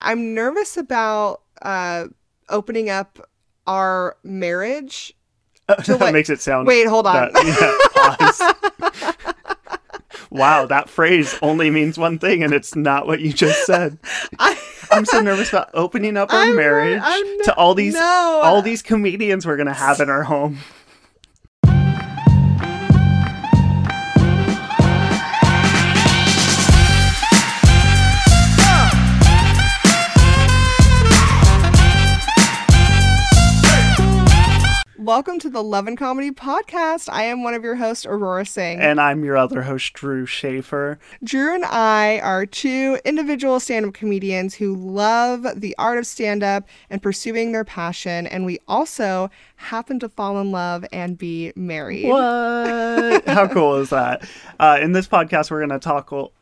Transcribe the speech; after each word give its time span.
I'm 0.00 0.34
nervous 0.34 0.76
about 0.76 1.42
uh, 1.62 2.06
opening 2.48 2.90
up 2.90 3.18
our 3.66 4.16
marriage. 4.22 5.14
that 5.68 5.88
what? 6.00 6.12
makes 6.12 6.30
it 6.30 6.40
sound. 6.40 6.66
Wait, 6.66 6.86
hold 6.86 7.06
on. 7.06 7.30
that- 7.32 9.14
yeah, 9.14 9.32
wow, 10.30 10.66
that 10.66 10.88
phrase 10.88 11.38
only 11.42 11.70
means 11.70 11.98
one 11.98 12.18
thing, 12.18 12.42
and 12.42 12.52
it's 12.52 12.74
not 12.74 13.06
what 13.06 13.20
you 13.20 13.32
just 13.32 13.66
said. 13.66 13.98
I, 14.38 14.58
I'm 14.90 15.04
so 15.04 15.20
nervous 15.20 15.50
about 15.50 15.70
opening 15.74 16.16
up 16.16 16.32
our 16.32 16.40
I'm 16.40 16.56
marriage 16.56 17.02
to 17.44 17.54
all 17.56 17.74
these 17.74 17.94
no. 17.94 18.40
all 18.42 18.62
these 18.62 18.82
comedians 18.82 19.46
we're 19.46 19.56
gonna 19.56 19.74
have 19.74 20.00
in 20.00 20.08
our 20.08 20.22
home. 20.22 20.58
Welcome 35.08 35.38
to 35.38 35.48
the 35.48 35.64
Love 35.64 35.86
and 35.86 35.96
Comedy 35.96 36.30
Podcast. 36.30 37.08
I 37.10 37.22
am 37.22 37.42
one 37.42 37.54
of 37.54 37.64
your 37.64 37.76
hosts, 37.76 38.04
Aurora 38.04 38.44
Singh. 38.44 38.78
And 38.78 39.00
I'm 39.00 39.24
your 39.24 39.38
other 39.38 39.62
host, 39.62 39.94
Drew 39.94 40.26
Shafer. 40.26 40.98
Drew 41.24 41.54
and 41.54 41.64
I 41.64 42.18
are 42.18 42.44
two 42.44 42.98
individual 43.06 43.58
stand 43.58 43.86
up 43.86 43.94
comedians 43.94 44.54
who 44.54 44.76
love 44.76 45.46
the 45.56 45.74
art 45.78 45.96
of 45.96 46.06
stand 46.06 46.42
up 46.42 46.68
and 46.90 47.02
pursuing 47.02 47.52
their 47.52 47.64
passion. 47.64 48.26
And 48.26 48.44
we 48.44 48.58
also 48.68 49.30
happen 49.56 49.98
to 50.00 50.10
fall 50.10 50.38
in 50.42 50.52
love 50.52 50.84
and 50.92 51.16
be 51.16 51.54
married. 51.56 52.06
What? 52.06 53.26
How 53.26 53.48
cool 53.50 53.76
is 53.76 53.88
that? 53.88 54.28
Uh, 54.60 54.78
in 54.78 54.92
this 54.92 55.08
podcast, 55.08 55.50
we're 55.50 55.60
gonna 55.60 55.78
tackle 55.78 56.34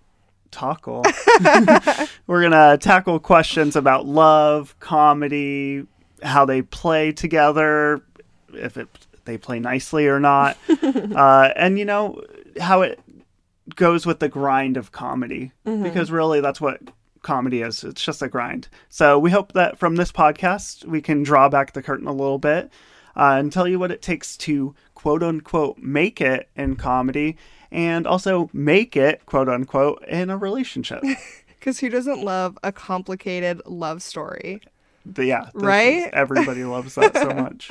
tackle. 0.51 1.05
we're 2.27 2.43
gonna 2.43 2.79
tackle 2.79 3.21
questions 3.21 3.77
about 3.77 4.07
love, 4.07 4.75
comedy, 4.81 5.87
how 6.25 6.45
they 6.45 6.63
play 6.63 7.13
together, 7.13 8.03
if 8.57 8.77
it, 8.77 8.89
they 9.25 9.39
play 9.39 9.59
nicely 9.59 10.07
or 10.07 10.21
not, 10.21 10.57
uh, 10.83 11.51
and 11.57 11.79
you 11.79 11.85
know 11.85 12.23
how 12.61 12.83
it 12.83 13.01
goes 13.75 14.07
with 14.07 14.21
the 14.21 14.29
grind 14.29 14.77
of 14.77 14.93
comedy 14.93 15.51
because 15.65 16.11
really 16.11 16.41
that's 16.41 16.61
what 16.61 16.81
comedy 17.23 17.63
is. 17.63 17.83
It's 17.83 18.03
just 18.03 18.23
a 18.23 18.29
grind. 18.29 18.69
So 18.89 19.19
we 19.19 19.31
hope 19.33 19.53
that 19.53 19.79
from 19.79 19.97
this 19.97 20.13
podcast 20.13 20.85
we 20.85 21.03
can 21.03 21.25
draw 21.25 21.49
back 21.49 21.73
the 21.73 21.83
curtain 21.83 22.07
a 22.07 22.13
little 22.13 22.39
bit 22.39 22.71
uh, 23.17 23.37
and 23.39 23.53
tell 23.53 23.67
you 23.67 23.79
what 23.79 23.91
it 23.91 24.01
takes 24.01 24.37
to 24.39 24.75
quote 24.95 25.23
unquote 25.23 25.79
make 25.79 26.21
it 26.21 26.49
in 26.55 26.77
comedy 26.77 27.37
and 27.73 28.07
also 28.07 28.49
make 28.53 28.97
it 28.97 29.27
quote 29.27 29.49
unquote 29.49 30.05
in 30.07 30.31
a 30.31 30.39
relationship. 30.39 31.03
Because 31.59 31.81
who 31.81 31.89
doesn't 31.89 32.23
love 32.23 32.57
a 32.63 32.71
complicated 32.71 33.61
love 33.67 34.01
story? 34.01 34.61
The- 35.15 35.25
yeah, 35.25 35.45
this 35.45 35.55
is- 35.55 35.63
Right? 35.63 36.11
everybody 36.13 36.65
loves 36.65 36.95
that 36.97 37.15
so 37.17 37.31
much. 37.35 37.71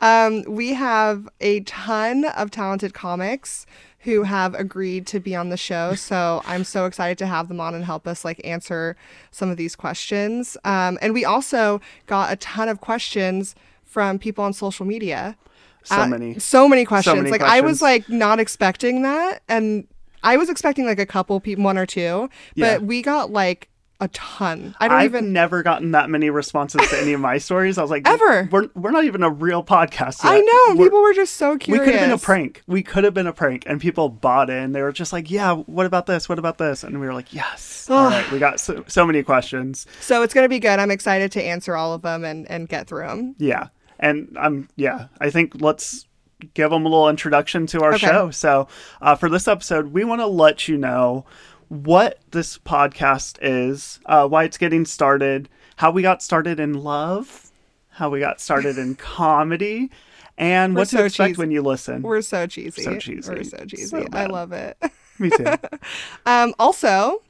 Um, 0.00 0.42
we 0.46 0.74
have 0.74 1.28
a 1.40 1.60
ton 1.60 2.24
of 2.26 2.50
talented 2.50 2.94
comics 2.94 3.66
who 4.00 4.24
have 4.24 4.54
agreed 4.54 5.06
to 5.06 5.18
be 5.20 5.34
on 5.34 5.48
the 5.48 5.56
show. 5.56 5.94
So 5.96 6.42
I'm 6.46 6.64
so 6.64 6.84
excited 6.86 7.16
to 7.18 7.26
have 7.26 7.48
them 7.48 7.58
on 7.60 7.74
and 7.74 7.84
help 7.84 8.06
us 8.06 8.24
like 8.24 8.40
answer 8.44 8.96
some 9.30 9.48
of 9.50 9.56
these 9.56 9.74
questions. 9.74 10.56
Um, 10.64 10.98
and 11.00 11.14
we 11.14 11.24
also 11.24 11.80
got 12.06 12.30
a 12.32 12.36
ton 12.36 12.68
of 12.68 12.80
questions 12.80 13.54
from 13.84 14.18
people 14.18 14.44
on 14.44 14.52
social 14.52 14.84
media. 14.84 15.36
So 15.84 15.96
Uh, 16.02 16.06
many. 16.08 16.38
so 16.38 16.68
many 16.68 16.84
questions. 16.84 17.16
many 17.16 17.30
like 17.30 17.42
I 17.42 17.60
was 17.60 17.80
like 17.82 18.08
not 18.08 18.40
expecting 18.40 19.02
that, 19.02 19.42
and 19.48 19.86
I 20.22 20.36
was 20.38 20.48
expecting 20.48 20.86
like 20.86 20.98
a 20.98 21.04
couple 21.06 21.38
people, 21.40 21.62
one 21.64 21.76
or 21.78 21.84
two, 21.86 22.28
Yeah. 22.54 22.78
but 22.78 22.82
we 22.86 23.02
got 23.02 23.30
like 23.30 23.68
a 24.04 24.08
ton. 24.08 24.76
I 24.78 24.86
don't 24.88 24.96
I've 24.98 25.06
even. 25.16 25.32
never 25.32 25.62
gotten 25.64 25.90
that 25.92 26.08
many 26.08 26.30
responses 26.30 26.88
to 26.90 27.00
any 27.00 27.12
of 27.14 27.20
my 27.20 27.38
stories. 27.48 27.78
I 27.78 27.82
was 27.82 27.90
like, 27.90 28.06
Ever. 28.08 28.48
We're, 28.52 28.68
we're 28.74 28.90
not 28.92 29.04
even 29.04 29.22
a 29.24 29.30
real 29.30 29.64
podcast 29.64 30.22
yet. 30.22 30.32
I 30.32 30.38
know 30.40 30.74
We're- 30.76 30.84
people 30.88 31.02
were 31.02 31.14
just 31.14 31.34
so 31.36 31.58
curious. 31.58 31.80
We 31.80 31.84
could 31.84 31.98
have 31.98 32.08
been 32.08 32.14
a 32.14 32.18
prank. 32.18 32.62
We 32.68 32.82
could 32.82 33.02
have 33.04 33.14
been 33.14 33.26
a 33.26 33.32
prank, 33.32 33.64
and 33.66 33.80
people 33.80 34.08
bought 34.08 34.50
in. 34.50 34.70
They 34.72 34.82
were 34.82 34.92
just 34.92 35.12
like, 35.12 35.30
"Yeah, 35.30 35.54
what 35.54 35.86
about 35.86 36.06
this? 36.06 36.28
What 36.28 36.38
about 36.38 36.58
this?" 36.58 36.84
And 36.84 37.00
we 37.00 37.06
were 37.06 37.14
like, 37.14 37.32
"Yes, 37.32 37.88
all 37.90 38.04
right." 38.06 38.30
We 38.30 38.38
got 38.38 38.60
so, 38.60 38.84
so 38.86 39.04
many 39.04 39.22
questions. 39.24 39.86
So 40.00 40.22
it's 40.22 40.34
gonna 40.34 40.48
be 40.48 40.60
good. 40.60 40.78
I'm 40.78 40.90
excited 40.90 41.32
to 41.32 41.42
answer 41.42 41.74
all 41.74 41.92
of 41.94 42.02
them 42.02 42.24
and 42.24 42.48
and 42.50 42.68
get 42.68 42.86
through 42.86 43.06
them. 43.06 43.34
Yeah, 43.38 43.68
and 43.98 44.36
I'm 44.38 44.68
yeah. 44.76 45.06
I 45.20 45.30
think 45.30 45.54
let's 45.60 46.06
give 46.52 46.68
them 46.70 46.84
a 46.84 46.88
little 46.88 47.08
introduction 47.08 47.66
to 47.66 47.80
our 47.82 47.94
Okay. 47.94 48.06
show. 48.06 48.30
So 48.30 48.68
uh, 49.00 49.14
for 49.14 49.30
this 49.30 49.48
episode, 49.48 49.88
we 49.88 50.04
want 50.04 50.20
to 50.20 50.26
let 50.26 50.68
you 50.68 50.76
know 50.76 51.24
what 51.68 52.18
this 52.30 52.58
podcast 52.58 53.38
is, 53.42 54.00
uh, 54.06 54.26
why 54.28 54.44
it's 54.44 54.58
getting 54.58 54.84
started, 54.84 55.48
how 55.76 55.90
we 55.90 56.02
got 56.02 56.22
started 56.22 56.60
in 56.60 56.74
love, 56.82 57.50
how 57.90 58.10
we 58.10 58.20
got 58.20 58.40
started 58.40 58.78
in 58.78 58.94
comedy, 58.96 59.90
and 60.36 60.74
We're 60.74 60.80
what 60.80 60.88
to 60.88 60.96
so 60.98 61.04
expect 61.04 61.28
cheesy. 61.30 61.38
when 61.38 61.50
you 61.50 61.62
listen. 61.62 62.02
We're 62.02 62.22
so 62.22 62.46
cheesy. 62.46 62.82
So 62.82 62.98
cheesy. 62.98 63.30
We're 63.30 63.44
so 63.44 63.64
cheesy. 63.64 63.86
So 63.86 64.06
I 64.12 64.26
love 64.26 64.52
it. 64.52 64.76
Me 65.18 65.30
too. 65.30 65.46
Um, 66.26 66.54
also, 66.58 67.22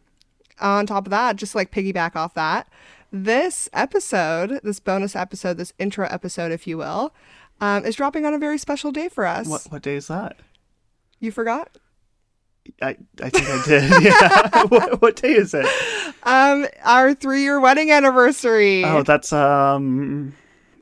on 0.61 0.87
top 0.87 1.07
of 1.07 1.11
that, 1.11 1.37
just 1.37 1.55
like 1.55 1.71
piggyback 1.71 2.17
off 2.17 2.35
that, 2.35 2.69
this 3.13 3.69
episode, 3.73 4.61
this 4.63 4.81
bonus 4.81 5.15
episode, 5.15 5.59
this 5.59 5.73
intro 5.79 6.07
episode, 6.09 6.51
if 6.53 6.67
you 6.67 6.79
will, 6.79 7.13
um, 7.61 7.85
is 7.85 7.97
dropping 7.97 8.25
on 8.25 8.33
a 8.35 8.39
very 8.39 8.57
special 8.59 8.91
day 8.91 9.09
for 9.09 9.27
us. 9.27 9.47
what 9.47 9.67
what 9.71 9.83
day 9.83 9.97
is 9.97 10.07
that? 10.09 10.37
You 11.21 11.31
forgot? 11.31 11.77
I, 12.83 12.97
I 13.23 13.31
think 13.31 13.49
I 13.49 13.65
did. 13.65 14.03
Yeah. 14.05 14.65
what, 14.69 15.03
what 15.03 15.17
day 15.17 15.33
is 15.33 15.55
it? 15.55 15.67
Um, 16.25 16.67
our 16.85 17.15
three-year 17.15 17.61
wedding 17.61 17.91
anniversary. 17.91 18.85
Oh, 18.85 19.03
that's 19.03 19.33
um. 19.33 20.35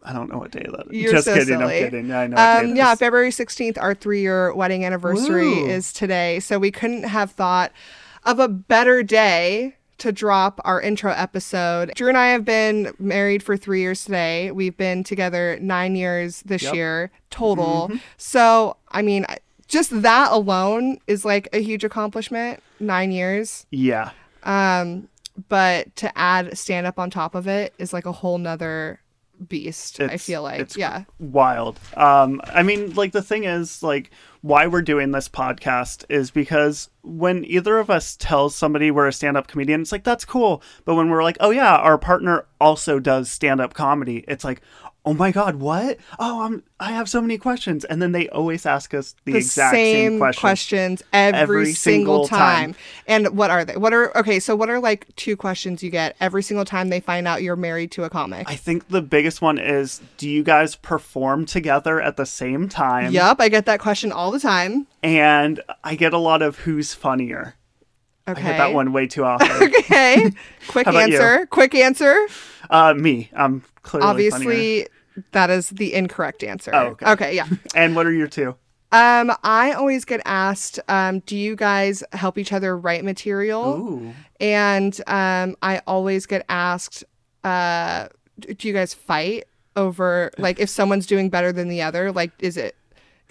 I 0.04 0.12
don't 0.12 0.28
know 0.31 0.38
what 0.38 0.50
day 0.50 0.66
that 0.69 0.87
is. 0.91 1.00
You're 1.00 1.12
Just 1.12 1.26
so 1.26 1.34
kidding. 1.34 1.59
silly. 1.59 1.78
I'm 1.78 1.84
kidding. 1.84 2.09
Yeah, 2.09 2.21
I 2.21 2.26
know. 2.26 2.37
Um, 2.71 2.76
yeah. 2.76 2.92
February 2.97 3.31
16th, 3.31 3.78
our 3.81 3.94
three 3.94 4.21
year 4.21 4.53
wedding 4.53 4.84
anniversary 4.84 5.47
Woo. 5.47 5.66
is 5.69 5.92
today. 5.92 6.41
So 6.41 6.59
we 6.59 6.72
couldn't 6.72 7.04
have 7.04 7.31
thought 7.31 7.71
of 8.25 8.41
a 8.41 8.48
better 8.48 9.04
day 9.04 9.76
to 9.98 10.10
drop 10.10 10.60
our 10.65 10.81
intro 10.81 11.12
episode. 11.12 11.92
Drew 11.94 12.09
and 12.09 12.19
I 12.19 12.31
have 12.31 12.44
been 12.44 12.92
married 12.98 13.44
for 13.44 13.56
three 13.56 13.81
years 13.81 14.04
today. 14.04 14.50
We've 14.50 14.76
been 14.76 15.04
together 15.04 15.56
nine 15.60 15.94
years 15.94 16.42
this 16.42 16.65
Yep. 16.65 16.75
year 16.75 17.10
total. 17.31 17.87
Mm-hmm. 17.88 17.98
So, 18.16 18.76
I 18.91 19.03
mean, 19.03 19.25
just 19.72 20.03
that 20.03 20.31
alone 20.31 20.99
is 21.06 21.25
like 21.25 21.49
a 21.53 21.59
huge 21.60 21.83
accomplishment. 21.83 22.62
Nine 22.78 23.10
years. 23.10 23.66
Yeah. 23.71 24.10
Um, 24.43 25.09
but 25.49 25.97
to 25.97 26.16
add 26.16 26.56
stand 26.59 26.87
up 26.87 26.99
on 26.99 27.09
top 27.09 27.34
of 27.34 27.49
it 27.49 27.72
is 27.78 27.93
like 27.93 28.05
a 28.05 28.12
whole 28.12 28.37
nother 28.37 29.00
beast. 29.49 29.99
I 29.99 30.19
feel 30.19 30.43
like, 30.43 30.60
it's 30.60 30.77
yeah. 30.77 31.05
wild. 31.19 31.81
Um, 31.97 32.43
I 32.44 32.62
mean, 32.62 32.94
like 32.94 33.12
the 33.12 33.22
thing 33.22 33.44
is, 33.44 33.83
like, 33.83 34.10
why 34.43 34.66
we're 34.66 34.83
doing 34.83 35.10
this 35.10 35.28
podcast 35.28 36.04
is 36.09 36.31
because 36.31 36.91
when 37.03 37.44
either 37.47 37.78
of 37.78 37.89
us 37.89 38.15
tells 38.16 38.54
somebody 38.54 38.91
we're 38.91 39.09
a 39.09 39.12
stand-up 39.12 39.49
comedian, 39.49 39.81
it's 39.81 39.91
like 39.91 40.04
that's 40.04 40.25
cool. 40.25 40.62
But 40.84 40.97
when 40.97 41.09
we're 41.09 41.25
like, 41.25 41.39
oh 41.41 41.50
yeah, 41.50 41.77
our 41.77 41.97
partner 41.97 42.47
also 42.60 43.00
does 43.00 43.31
stand-up 43.31 43.72
comedy, 43.72 44.25
it's 44.28 44.44
like, 44.44 44.60
oh 45.05 45.15
my 45.15 45.31
god, 45.33 45.57
what? 45.57 45.99
Oh, 46.19 46.43
I'm 46.43 46.63
I 46.79 46.93
have 46.93 47.09
so 47.09 47.21
many 47.21 47.39
questions, 47.39 47.85
and 47.85 48.01
then 48.01 48.13
they 48.13 48.29
always 48.29 48.67
ask 48.67 48.95
us 48.95 49.15
the, 49.25 49.33
the 49.33 49.39
exact 49.39 49.75
same, 49.75 50.19
question. 50.19 50.41
questions 50.41 51.03
every, 51.13 51.41
every 51.41 51.73
single, 51.73 52.27
time. 52.27 52.73
time. 52.73 52.83
And 53.07 53.37
what 53.37 53.51
are 53.51 53.65
they? 53.65 53.77
What 53.77 53.93
are 53.93 54.17
okay? 54.19 54.41
So 54.41 54.57
what 54.57 54.69
are 54.69 54.81
like 54.81 55.15
two 55.17 55.37
questions 55.37 55.83
you 55.83 55.91
get 55.91 56.17
every 56.21 56.43
single 56.43 56.65
time 56.65 56.89
they 56.89 57.01
find 57.01 57.29
out 57.29 57.43
you're 57.43 57.57
married 57.57 57.91
to 57.93 58.05
a 58.05 58.11
comic? 58.11 58.49
I 58.51 58.57
think 58.57 58.89
the 58.89 59.03
biggest 59.03 59.43
one 59.43 59.59
is, 59.59 60.01
do 60.17 60.29
you 60.29 60.43
guys 60.43 60.77
perform 60.77 61.47
together 61.47 62.01
at 62.01 62.17
the 62.17 62.27
same 62.27 62.69
time? 62.69 63.13
yep 63.13 63.41
I 63.41 63.49
get 63.49 63.67
that 63.67 63.81
question 63.81 64.13
all 64.13 64.31
the 64.31 64.41
time. 64.41 64.87
And 65.03 65.61
I 65.83 65.95
get 65.97 66.13
a 66.13 66.19
lot 66.19 66.43
of 66.43 66.59
who's 66.59 66.95
funnier. 66.95 67.57
Okay. 68.29 68.41
I 68.41 68.45
get 68.45 68.59
that 68.59 68.75
one 68.75 68.93
way 68.93 69.07
too 69.07 69.25
often. 69.25 69.51
Okay. 69.51 70.33
Quick 70.69 70.87
you? 70.87 70.99
answer. 70.99 71.47
Quick 71.47 71.75
answer. 71.75 72.27
Uh, 72.72 72.94
me, 72.94 73.30
I'm 73.34 73.63
clearly. 73.83 74.09
Obviously, 74.09 74.89
that 75.33 75.51
is 75.51 75.71
the 75.71 75.95
incorrect 75.95 76.42
answer. 76.42 76.74
Oh, 76.74 76.86
okay. 76.89 77.10
Okay. 77.13 77.36
Yeah. 77.36 77.47
And 77.77 77.95
what 77.95 78.07
are 78.07 78.13
your 78.13 78.27
two? 78.27 78.57
Um, 78.92 79.33
I 79.42 79.72
always 79.72 80.04
get 80.04 80.21
asked, 80.27 80.78
um, 80.89 81.21
do 81.21 81.34
you 81.36 81.57
guys 81.57 82.04
help 82.13 82.36
each 82.36 82.53
other 82.53 82.77
write 82.77 83.04
material? 83.04 83.78
Ooh. 83.78 84.15
And 84.39 85.01
um, 85.07 85.57
I 85.63 85.80
always 85.86 86.27
get 86.27 86.45
asked, 86.51 87.03
uh, 87.42 88.09
do 88.39 88.69
you 88.69 88.74
guys 88.74 88.92
fight 88.92 89.45
over 89.77 90.30
like 90.36 90.60
if 90.60 90.69
someone's 90.69 91.07
doing 91.07 91.30
better 91.30 91.53
than 91.53 91.69
the 91.69 91.80
other? 91.80 92.13
Like, 92.13 92.33
is 92.39 92.57
it? 92.59 92.77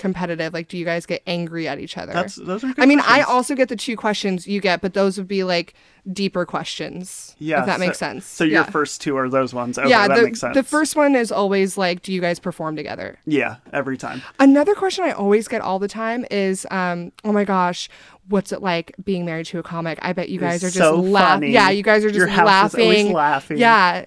Competitive? 0.01 0.53
Like, 0.53 0.67
do 0.67 0.77
you 0.77 0.83
guys 0.83 1.05
get 1.05 1.21
angry 1.25 1.67
at 1.67 1.79
each 1.79 1.97
other? 1.97 2.11
That's 2.11 2.35
those 2.35 2.63
are. 2.63 2.73
I 2.77 2.85
mean, 2.85 2.99
I 2.99 3.21
also 3.21 3.55
get 3.55 3.69
the 3.69 3.75
two 3.77 3.95
questions 3.95 4.47
you 4.47 4.59
get, 4.59 4.81
but 4.81 4.93
those 4.93 5.17
would 5.17 5.27
be 5.27 5.43
like 5.45 5.73
deeper 6.11 6.45
questions. 6.45 7.35
yeah, 7.37 7.59
if 7.59 7.67
that 7.67 7.79
makes 7.79 7.99
sense. 7.99 8.25
So 8.25 8.43
your 8.43 8.63
yeah. 8.63 8.69
first 8.69 9.01
two 9.01 9.15
are 9.17 9.29
those 9.29 9.53
ones. 9.53 9.77
Okay, 9.77 9.89
yeah, 9.89 10.07
that 10.07 10.15
the, 10.15 10.23
makes 10.23 10.39
sense. 10.39 10.55
the 10.55 10.63
first 10.63 10.95
one 10.95 11.15
is 11.15 11.31
always 11.31 11.77
like, 11.77 12.01
do 12.01 12.11
you 12.11 12.19
guys 12.19 12.39
perform 12.39 12.75
together? 12.75 13.19
Yeah, 13.25 13.57
every 13.71 13.97
time. 13.97 14.21
Another 14.39 14.73
question 14.75 15.05
I 15.05 15.11
always 15.11 15.47
get 15.47 15.61
all 15.61 15.79
the 15.79 15.87
time 15.87 16.25
is, 16.31 16.65
um, 16.71 17.11
oh 17.23 17.31
my 17.31 17.45
gosh, 17.45 17.87
what's 18.27 18.51
it 18.51 18.61
like 18.61 18.95
being 19.03 19.25
married 19.25 19.45
to 19.47 19.59
a 19.59 19.63
comic? 19.63 19.99
I 20.01 20.13
bet 20.13 20.29
you 20.29 20.39
guys 20.39 20.63
It's 20.63 20.75
are 20.75 20.79
just 20.79 20.89
so 20.89 20.99
laughing. 20.99 21.51
Yeah, 21.51 21.69
you 21.69 21.83
guys 21.83 22.03
are 22.03 22.09
just 22.09 22.17
Your 22.17 22.27
house 22.27 22.73
is 22.73 22.79
always 22.79 23.05
laughing. 23.05 23.13
laughing. 23.13 23.57
Yeah, 23.57 24.05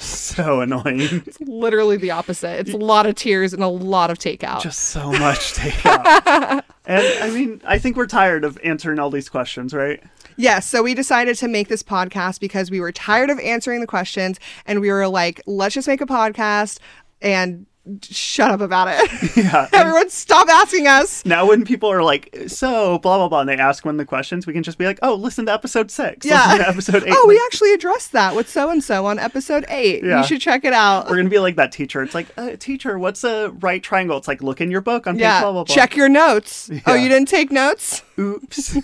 So 0.00 0.60
annoying. 0.62 1.22
It's 1.26 1.40
literally 1.40 1.96
the 1.98 2.10
opposite. 2.10 2.60
It's 2.60 2.72
a 2.72 2.78
lot 2.78 3.04
of 3.06 3.14
tears 3.16 3.52
and 3.52 3.62
a 3.62 3.68
lot 3.68 4.10
of 4.10 4.18
takeout. 4.18 4.62
Just 4.62 4.78
so 4.80 5.12
much 5.12 5.52
takeout. 5.54 6.62
and 6.86 7.06
I 7.22 7.30
mean, 7.30 7.60
I 7.66 7.78
think 7.78 7.96
we're 7.96 8.06
tired 8.06 8.44
of 8.44 8.58
answering 8.64 8.98
all 8.98 9.10
these 9.10 9.28
questions, 9.28 9.74
right? 9.74 10.02
Yes, 10.36 10.66
so 10.66 10.82
we 10.82 10.94
decided 10.94 11.36
to 11.36 11.48
make 11.48 11.68
this 11.68 11.82
podcast 11.82 12.40
because 12.40 12.70
we 12.70 12.80
were 12.80 12.92
tired 12.92 13.28
of 13.28 13.38
answering 13.40 13.80
the 13.80 13.86
questions 13.86 14.40
and 14.64 14.80
we 14.80 14.90
were 14.90 15.06
like, 15.06 15.42
let's 15.46 15.74
just 15.74 15.86
make 15.86 16.00
a 16.00 16.06
podcast 16.06 16.78
and 17.20 17.66
shut 18.02 18.50
up 18.50 18.60
about 18.60 18.88
it. 18.90 19.10
Yeah. 19.40 19.68
Everyone 19.72 20.10
stop 20.10 20.48
asking 20.48 20.86
us. 20.86 21.24
now 21.24 21.46
when 21.46 21.64
people 21.64 21.90
are 21.90 22.02
like, 22.02 22.34
so 22.48 22.98
blah 22.98 23.16
blah 23.18 23.28
blah, 23.28 23.40
and 23.40 23.48
they 23.48 23.56
ask 23.56 23.84
one 23.84 23.94
of 23.94 23.98
the 23.98 24.04
questions, 24.04 24.46
we 24.46 24.52
can 24.52 24.62
just 24.62 24.76
be 24.76 24.84
like, 24.84 24.98
oh, 25.02 25.14
listen 25.14 25.46
to 25.46 25.52
episode 25.52 25.90
six. 25.90 26.26
Yeah. 26.26 26.44
Listen 26.46 26.58
to 26.58 26.68
episode 26.68 27.02
eight. 27.04 27.14
Oh, 27.16 27.24
we 27.28 27.34
Like, 27.36 27.44
actually 27.46 27.72
addressed 27.72 28.12
that 28.12 28.34
with 28.36 28.48
so 28.50 28.68
and 28.70 28.82
so 28.84 29.06
on 29.06 29.18
episode 29.18 29.64
eight. 29.68 30.04
Yeah. 30.04 30.18
You 30.20 30.26
should 30.26 30.40
check 30.40 30.64
it 30.64 30.72
out. 30.72 31.08
we're 31.08 31.16
gonna 31.16 31.28
be 31.30 31.38
like 31.38 31.56
that 31.56 31.72
teacher. 31.72 32.02
It's 32.02 32.14
like, 32.14 32.26
uh, 32.36 32.56
teacher, 32.58 32.98
what's 32.98 33.24
a 33.24 33.50
right 33.60 33.82
triangle? 33.82 34.18
It's 34.18 34.28
like, 34.28 34.42
look 34.42 34.60
in 34.60 34.70
your 34.70 34.80
book 34.82 35.06
on 35.06 35.14
page 35.14 35.22
yeah, 35.22 35.40
blah 35.40 35.52
blah 35.52 35.64
blah. 35.64 35.74
check 35.74 35.96
your 35.96 36.08
notes. 36.08 36.70
Oh, 36.86 36.94
you 36.94 37.08
didn't 37.08 37.28
take 37.28 37.50
notes? 37.52 38.02
Oops. 38.18 38.76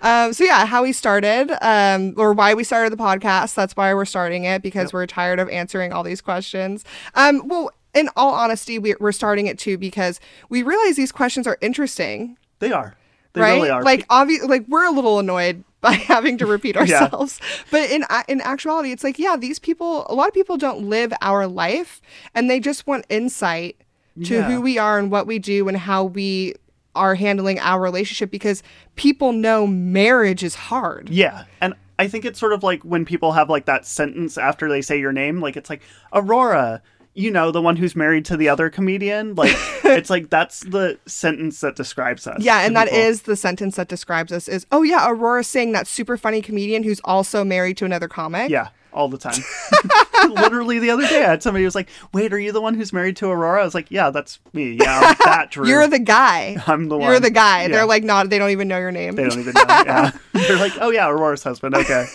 Um, 0.00 0.32
so 0.32 0.42
yeah, 0.42 0.66
how 0.66 0.82
we 0.82 0.92
started, 0.92 1.50
um, 1.62 2.14
or 2.16 2.32
why 2.32 2.54
we 2.54 2.64
started 2.64 2.92
the 2.92 2.96
podcast. 2.96 3.54
That's 3.54 3.76
why 3.76 3.94
we're 3.94 4.04
starting 4.04 4.44
it 4.44 4.62
because 4.62 4.86
Yep. 4.88 4.92
we're 4.94 5.06
tired 5.06 5.38
of 5.38 5.48
answering 5.50 5.92
all 5.92 6.02
these 6.02 6.20
questions. 6.20 6.84
Um, 7.14 7.46
well, 7.46 7.70
in 7.94 8.08
all 8.16 8.32
honesty, 8.34 8.78
we, 8.78 8.94
we're 9.00 9.12
starting 9.12 9.46
it 9.46 9.58
too 9.58 9.78
because 9.78 10.20
we 10.48 10.62
realize 10.62 10.96
these 10.96 11.12
questions 11.12 11.46
are 11.46 11.58
interesting, 11.60 12.36
they 12.58 12.72
are. 12.72 12.96
They 13.32 13.40
right? 13.40 13.54
really 13.54 13.70
are. 13.70 13.82
Like 13.82 14.06
obvious, 14.10 14.44
like 14.44 14.64
we're 14.68 14.84
a 14.86 14.90
little 14.92 15.18
annoyed 15.18 15.64
by 15.80 15.92
having 15.92 16.38
to 16.38 16.46
repeat 16.46 16.76
ourselves, 16.82 17.40
but 17.70 17.90
in 17.90 18.04
in 18.28 18.40
actuality, 18.40 18.90
it's 18.92 19.04
like 19.04 19.18
yeah, 19.18 19.36
these 19.36 19.58
people, 19.58 20.06
a 20.08 20.14
lot 20.14 20.28
of 20.28 20.34
people 20.34 20.56
don't 20.56 20.88
live 20.88 21.12
our 21.20 21.46
life, 21.46 22.00
and 22.34 22.48
they 22.48 22.60
just 22.60 22.86
want 22.86 23.04
insight 23.08 23.76
to 24.24 24.34
Yeah. 24.36 24.42
who 24.50 24.60
we 24.60 24.78
are 24.78 24.98
and 24.98 25.10
what 25.10 25.26
we 25.26 25.38
do 25.40 25.66
and 25.68 25.76
how 25.76 26.04
we 26.04 26.54
are 26.94 27.16
handling 27.16 27.58
our 27.58 27.80
relationship 27.80 28.30
because 28.30 28.62
people 28.94 29.32
know 29.32 29.66
marriage 29.66 30.44
is 30.44 30.54
hard. 30.54 31.10
Yeah. 31.10 31.44
And 31.60 31.74
I 31.98 32.06
think 32.06 32.24
it's 32.24 32.38
sort 32.38 32.52
of 32.52 32.62
like 32.62 32.82
when 32.84 33.04
people 33.04 33.32
have 33.32 33.50
like 33.50 33.64
that 33.66 33.84
sentence 33.84 34.38
after 34.38 34.68
they 34.68 34.80
say 34.80 35.00
your 35.00 35.12
name, 35.12 35.40
like 35.40 35.56
it's 35.56 35.68
like 35.68 35.82
Aurora, 36.12 36.80
you 37.14 37.30
know, 37.30 37.50
the 37.50 37.62
one 37.62 37.76
who's 37.76 37.94
married 37.94 38.24
to 38.26 38.36
the 38.36 38.48
other 38.48 38.68
comedian. 38.68 39.34
Like 39.34 39.54
it's 39.84 40.10
like 40.10 40.30
that's 40.30 40.60
the 40.60 40.98
sentence 41.06 41.60
that 41.60 41.76
describes 41.76 42.26
us. 42.26 42.42
Yeah, 42.42 42.60
and 42.60 42.76
that 42.76 42.88
people. 42.88 43.00
is 43.00 43.22
the 43.22 43.36
sentence 43.36 43.76
that 43.76 43.88
describes 43.88 44.32
us 44.32 44.48
is, 44.48 44.66
oh 44.72 44.82
yeah, 44.82 45.06
Aurora 45.08 45.44
Singh 45.44 45.72
that 45.72 45.86
super 45.86 46.16
funny 46.16 46.42
comedian 46.42 46.82
who's 46.82 47.00
also 47.04 47.44
married 47.44 47.76
to 47.78 47.84
another 47.84 48.08
comic. 48.08 48.50
Yeah, 48.50 48.68
all 48.94 49.08
the 49.08 49.18
time. 49.18 49.40
Literally 50.30 50.78
the 50.78 50.90
other 50.90 51.06
day 51.06 51.24
I 51.24 51.28
had 51.30 51.42
somebody 51.42 51.64
who 51.64 51.66
was 51.66 51.74
like, 51.74 51.88
Wait, 52.12 52.32
are 52.32 52.38
you 52.38 52.52
the 52.52 52.60
one 52.60 52.74
who's 52.74 52.92
married 52.92 53.16
to 53.16 53.28
Aurora? 53.28 53.60
I 53.60 53.64
was 53.64 53.74
like, 53.74 53.90
Yeah, 53.90 54.10
that's 54.10 54.38
me. 54.52 54.78
Yeah, 54.80 55.00
I'm 55.02 55.16
that 55.24 55.50
Drew. 55.50 55.66
You're 55.68 55.86
the 55.86 55.98
guy. 55.98 56.56
I'm 56.66 56.88
the 56.88 56.96
one. 56.96 57.08
You're 57.08 57.20
the 57.20 57.30
guy. 57.30 57.62
Yeah. 57.62 57.68
They're 57.68 57.86
like 57.86 58.04
not 58.04 58.30
they 58.30 58.38
don't 58.38 58.50
even 58.50 58.68
know 58.68 58.78
your 58.78 58.92
name. 58.92 59.16
they 59.16 59.24
don't 59.28 59.38
even 59.40 59.52
know. 59.54 59.62
Yeah. 59.68 60.10
They're 60.32 60.56
like, 60.58 60.72
Oh 60.80 60.90
yeah, 60.90 61.08
Aurora's 61.08 61.42
husband. 61.42 61.74
Okay. 61.74 62.06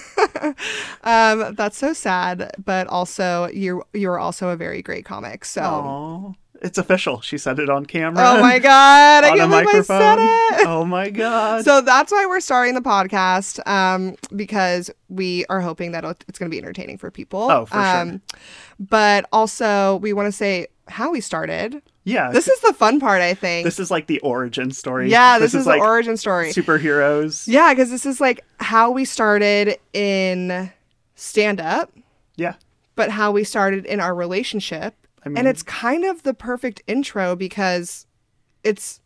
Um 1.04 1.56
that's 1.56 1.78
so 1.78 1.94
sad, 1.94 2.52
but 2.64 2.88
also 2.88 3.48
you 3.50 3.84
you're 3.94 4.20
also 4.20 4.50
a 4.50 4.56
very 4.56 4.82
great 4.82 5.06
comic. 5.06 5.46
So 5.46 5.62
Oh. 5.62 6.36
It's 6.62 6.78
official. 6.78 7.22
She 7.22 7.38
said 7.38 7.58
it 7.60 7.70
on 7.70 7.86
camera. 7.86 8.22
Oh 8.26 8.42
my 8.42 8.60
god, 8.60 9.24
I 9.24 9.30
can't 9.38 9.50
believe 9.50 9.54
I 9.54 9.64
microphone. 9.64 9.86
said 10.02 10.18
it. 10.20 10.68
Oh 10.68 10.84
my 10.86 11.10
god. 11.10 11.64
So 11.64 11.82
that's 11.82 12.12
why 12.12 12.26
we're 12.26 12.42
starting 12.42 12.74
the 12.76 12.82
podcast, 12.82 13.66
um, 13.68 14.16
because 14.36 14.92
we 15.08 15.46
are 15.50 15.62
hoping 15.62 15.94
that 15.94 16.04
it's 16.28 16.38
going 16.38 16.50
to 16.52 16.54
be 16.54 16.58
entertaining 16.58 16.98
for 16.98 17.10
people. 17.12 17.50
Oh, 17.50 17.66
for 17.66 17.74
sure. 17.76 17.82
um, 17.82 18.22
But 18.80 19.26
also, 19.32 19.98
we 19.98 20.12
want 20.14 20.26
to 20.28 20.32
say 20.34 20.68
how 20.90 21.12
we 21.12 21.22
started. 21.22 21.82
yeah. 22.04 22.32
This 22.32 22.48
is 22.48 22.60
the 22.62 22.74
fun 22.74 23.00
part, 23.00 23.22
I 23.22 23.34
think. 23.36 23.64
This 23.64 23.80
is 23.80 23.90
like 23.92 24.08
the 24.08 24.20
origin 24.20 24.72
story. 24.72 25.10
yeah, 25.10 25.38
this, 25.40 25.54
is, 25.54 25.66
like 25.66 25.80
the 25.80 25.86
origin 25.86 26.18
story. 26.18 26.50
superheroes. 26.52 27.48
Yeah, 27.48 27.74
because 27.74 27.90
this 27.92 28.06
is 28.06 28.20
like 28.20 28.44
how 28.60 28.90
we 28.92 29.06
started 29.06 29.78
in 29.94 30.72
stand 31.16 31.62
up, 31.62 31.92
Yeah. 32.38 32.56
but 32.96 33.12
how 33.12 33.32
we 33.32 33.44
started 33.44 33.86
in 33.86 34.00
our 34.00 34.14
relationship. 34.16 34.96
I 35.26 35.30
mean, 35.30 35.38
and 35.38 35.48
it's 35.48 35.64
kind 35.64 36.06
of 36.06 36.24
the 36.24 36.34
perfect 36.34 36.82
intro 36.88 37.36
because 37.36 38.06
it's 38.64 39.00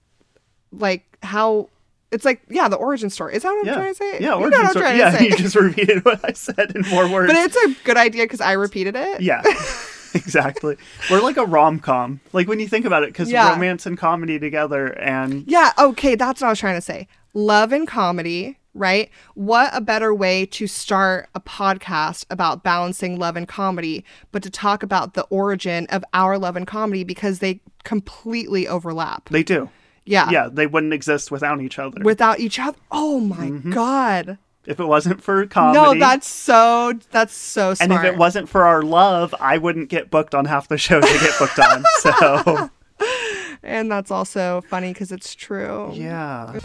like 0.72 1.18
how 1.24 1.70
it's 2.12 2.26
like 2.26 2.42
yeah 2.50 2.68
the 2.68 2.76
origin 2.76 3.10
story 3.10 3.36
is 3.36 3.44
that 3.44 3.50
what 3.50 3.68
I'm 3.68 3.74
trying 3.74 3.92
to 3.94 3.96
say 3.96 4.20
yeah, 4.20 4.30
you 4.30 4.34
origin 4.34 4.52
know 4.52 4.58
what 4.58 4.66
I'm 4.66 4.70
story. 4.72 4.84
trying 4.86 4.98
yeah. 5.00 5.12
to 5.12 5.18
say 5.18 5.24
You 5.30 5.36
just 5.38 5.56
repeated 5.56 6.06
what 6.06 6.20
I 6.24 6.34
said 6.34 6.72
in 6.76 6.82
more 6.90 7.08
words. 7.10 7.32
but 7.34 7.38
it's 7.38 7.56
a 7.56 7.84
good 7.84 7.98
idea 7.98 8.24
because 8.26 8.42
I 8.42 8.52
repeated 8.54 8.96
it 8.96 9.22
yeah, 9.22 9.42
exactly. 10.14 10.78
We're 11.10 11.22
like 11.22 11.38
a 11.38 11.46
rom 11.46 11.80
com. 11.80 12.20
Like 12.34 12.48
when 12.48 12.60
you 12.60 12.68
think 12.68 12.86
about 12.86 13.04
it, 13.04 13.08
because 13.10 13.32
Yeah. 13.32 13.52
romance 13.54 13.86
and 13.86 13.98
comedy 13.98 14.40
together, 14.40 14.88
and 15.00 15.44
yeah 15.48 15.72
okay 15.80 16.16
that's 16.16 16.42
what 16.42 16.48
I 16.48 16.52
was 16.52 16.60
trying 16.60 16.76
to 16.76 16.82
say 16.82 17.08
love 17.34 17.72
and 17.72 17.88
comedy 17.88 18.58
right 18.74 19.10
what 19.36 19.70
a 19.74 19.82
better 19.82 20.14
way 20.14 20.46
to 20.46 20.68
start 20.68 21.30
a 21.36 21.40
podcast 21.40 22.26
about 22.30 22.64
balancing 22.64 23.20
love 23.20 23.36
and 23.36 23.48
comedy 23.48 24.04
but 24.32 24.42
to 24.44 24.50
talk 24.50 24.84
about 24.84 25.14
the 25.14 25.24
origin 25.24 25.86
of 25.88 26.04
our 26.14 26.38
love 26.38 26.56
and 26.56 26.68
comedy 26.68 27.04
because 27.04 27.40
they 27.40 27.62
completely 27.84 28.68
overlap 28.68 29.30
they 29.30 29.44
do. 29.44 29.70
yeah 30.06 30.30
Yeah, 30.30 30.50
they 30.52 30.68
wouldn't 30.68 30.94
exist 30.94 31.32
without 31.32 31.62
each 31.62 31.78
other. 31.78 32.02
without 32.04 32.40
each 32.40 32.60
other 32.60 32.78
oh 32.92 33.20
my 33.20 33.50
mm-hmm. 33.50 33.72
god 33.72 34.38
if 34.66 34.80
it 34.80 34.86
wasn't 34.86 35.22
for 35.22 35.46
comedy. 35.46 35.78
No, 35.78 36.00
that's 36.00 36.28
so 36.28 36.94
that's 37.12 37.36
so 37.36 37.74
smart. 37.74 37.82
and 37.82 37.94
if 37.94 38.14
it 38.14 38.18
wasn't 38.18 38.48
for 38.48 38.64
our 38.64 38.82
love, 38.82 39.36
I 39.40 39.58
wouldn't 39.58 39.90
get 39.90 40.10
booked 40.10 40.34
on 40.34 40.46
half 40.46 40.68
the 40.68 40.78
shows 40.78 41.04
I 41.06 41.18
get 41.18 41.38
booked 41.38 41.60
on. 41.60 41.84
So 42.00 42.70
and 43.64 43.92
that's 43.92 44.12
also 44.12 44.62
funny 44.62 44.94
because 44.94 45.12
it's 45.12 45.36
true. 45.36 45.92
yeah. 45.94 46.60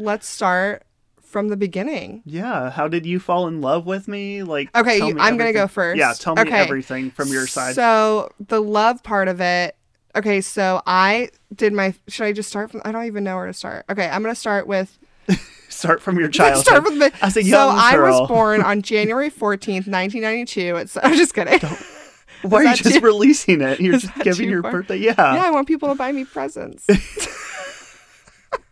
Let's 0.00 0.28
start 0.28 0.82
from 1.22 1.48
the 1.48 1.56
beginning. 1.56 2.22
Yeah. 2.24 2.70
How 2.70 2.88
did 2.88 3.06
you 3.06 3.18
fall 3.20 3.46
in 3.48 3.60
love 3.60 3.86
with 3.86 4.08
me? 4.08 4.42
Like, 4.42 4.76
Okay, 4.76 4.98
you- 4.98 5.14
me 5.14 5.20
I'm 5.20 5.36
gonna 5.36 5.52
go 5.52 5.66
first. 5.66 5.98
Yeah, 5.98 6.12
tell 6.18 6.34
me 6.34 6.42
Okay. 6.42 6.56
everything 6.60 7.10
from 7.10 7.28
your 7.28 7.46
side. 7.46 7.74
So 7.74 8.30
the 8.40 8.60
love 8.60 9.02
part 9.02 9.28
of 9.28 9.40
it. 9.40 9.76
Okay, 10.16 10.40
so 10.40 10.80
I 10.86 11.30
did 11.54 11.72
my. 11.72 11.94
Should 12.08 12.26
I 12.26 12.32
just 12.32 12.48
start 12.48 12.70
from? 12.70 12.82
I 12.84 12.92
don't 12.92 13.04
even 13.06 13.24
know 13.24 13.36
where 13.36 13.46
to 13.46 13.52
start. 13.52 13.84
Okay, 13.90 14.08
I'm 14.08 14.22
gonna 14.22 14.34
start 14.34 14.66
with. 14.66 14.96
Start 15.70 16.00
from 16.00 16.20
your 16.20 16.28
childhood. 16.28 16.64
Start 16.66 16.84
with 16.84 16.98
the, 17.00 17.12
As 17.20 17.36
a 17.36 17.42
young 17.42 17.50
so 17.50 17.66
young 17.66 17.78
I 17.78 17.98
was 17.98 18.28
born 18.28 18.60
on 18.62 18.80
January 18.82 19.28
14th, 19.28 19.88
1992. 19.88 20.76
It's. 20.76 20.96
I'm 21.02 21.16
just 21.16 21.34
kidding. 21.34 21.58
Why 22.42 22.58
are 22.60 22.64
you 22.66 22.76
just 22.76 22.94
too- 22.94 23.00
releasing 23.00 23.60
it? 23.60 23.80
You're 23.80 23.98
just 23.98 24.14
giving 24.22 24.48
your 24.50 24.62
far? 24.62 24.70
birthday. 24.70 24.98
Yeah. 24.98 25.14
yeah, 25.16 25.42
I 25.42 25.50
want 25.50 25.66
people 25.66 25.88
to 25.88 25.96
buy 25.96 26.12
me 26.12 26.24
presents. 26.26 26.86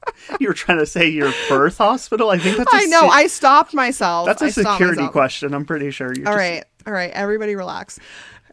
You 0.41 0.49
were 0.49 0.55
trying 0.55 0.79
to 0.79 0.87
say 0.87 1.09
your 1.09 1.33
birth 1.49 1.79
hospital? 1.79 2.31
I 2.31 2.39
think 2.39 2.57
that's 2.57 2.73
a 2.73 2.77
I 2.77 2.85
know. 2.87 3.01
se- 3.03 3.09
I 3.13 3.27
stopped 3.27 3.75
myself. 3.75 4.27
that's 4.27 4.41
a 4.41 4.47
I 4.47 4.49
security 4.51 5.07
question, 5.09 5.53
I'm 5.53 5.65
pretty 5.65 5.91
sure. 5.91 6.13
You 6.15 6.23
All 6.27 6.33
just, 6.33 6.37
right, 6.39 6.65
all 6.87 6.93
right, 6.93 7.11
everybody 7.13 7.57
relax. 7.57 7.99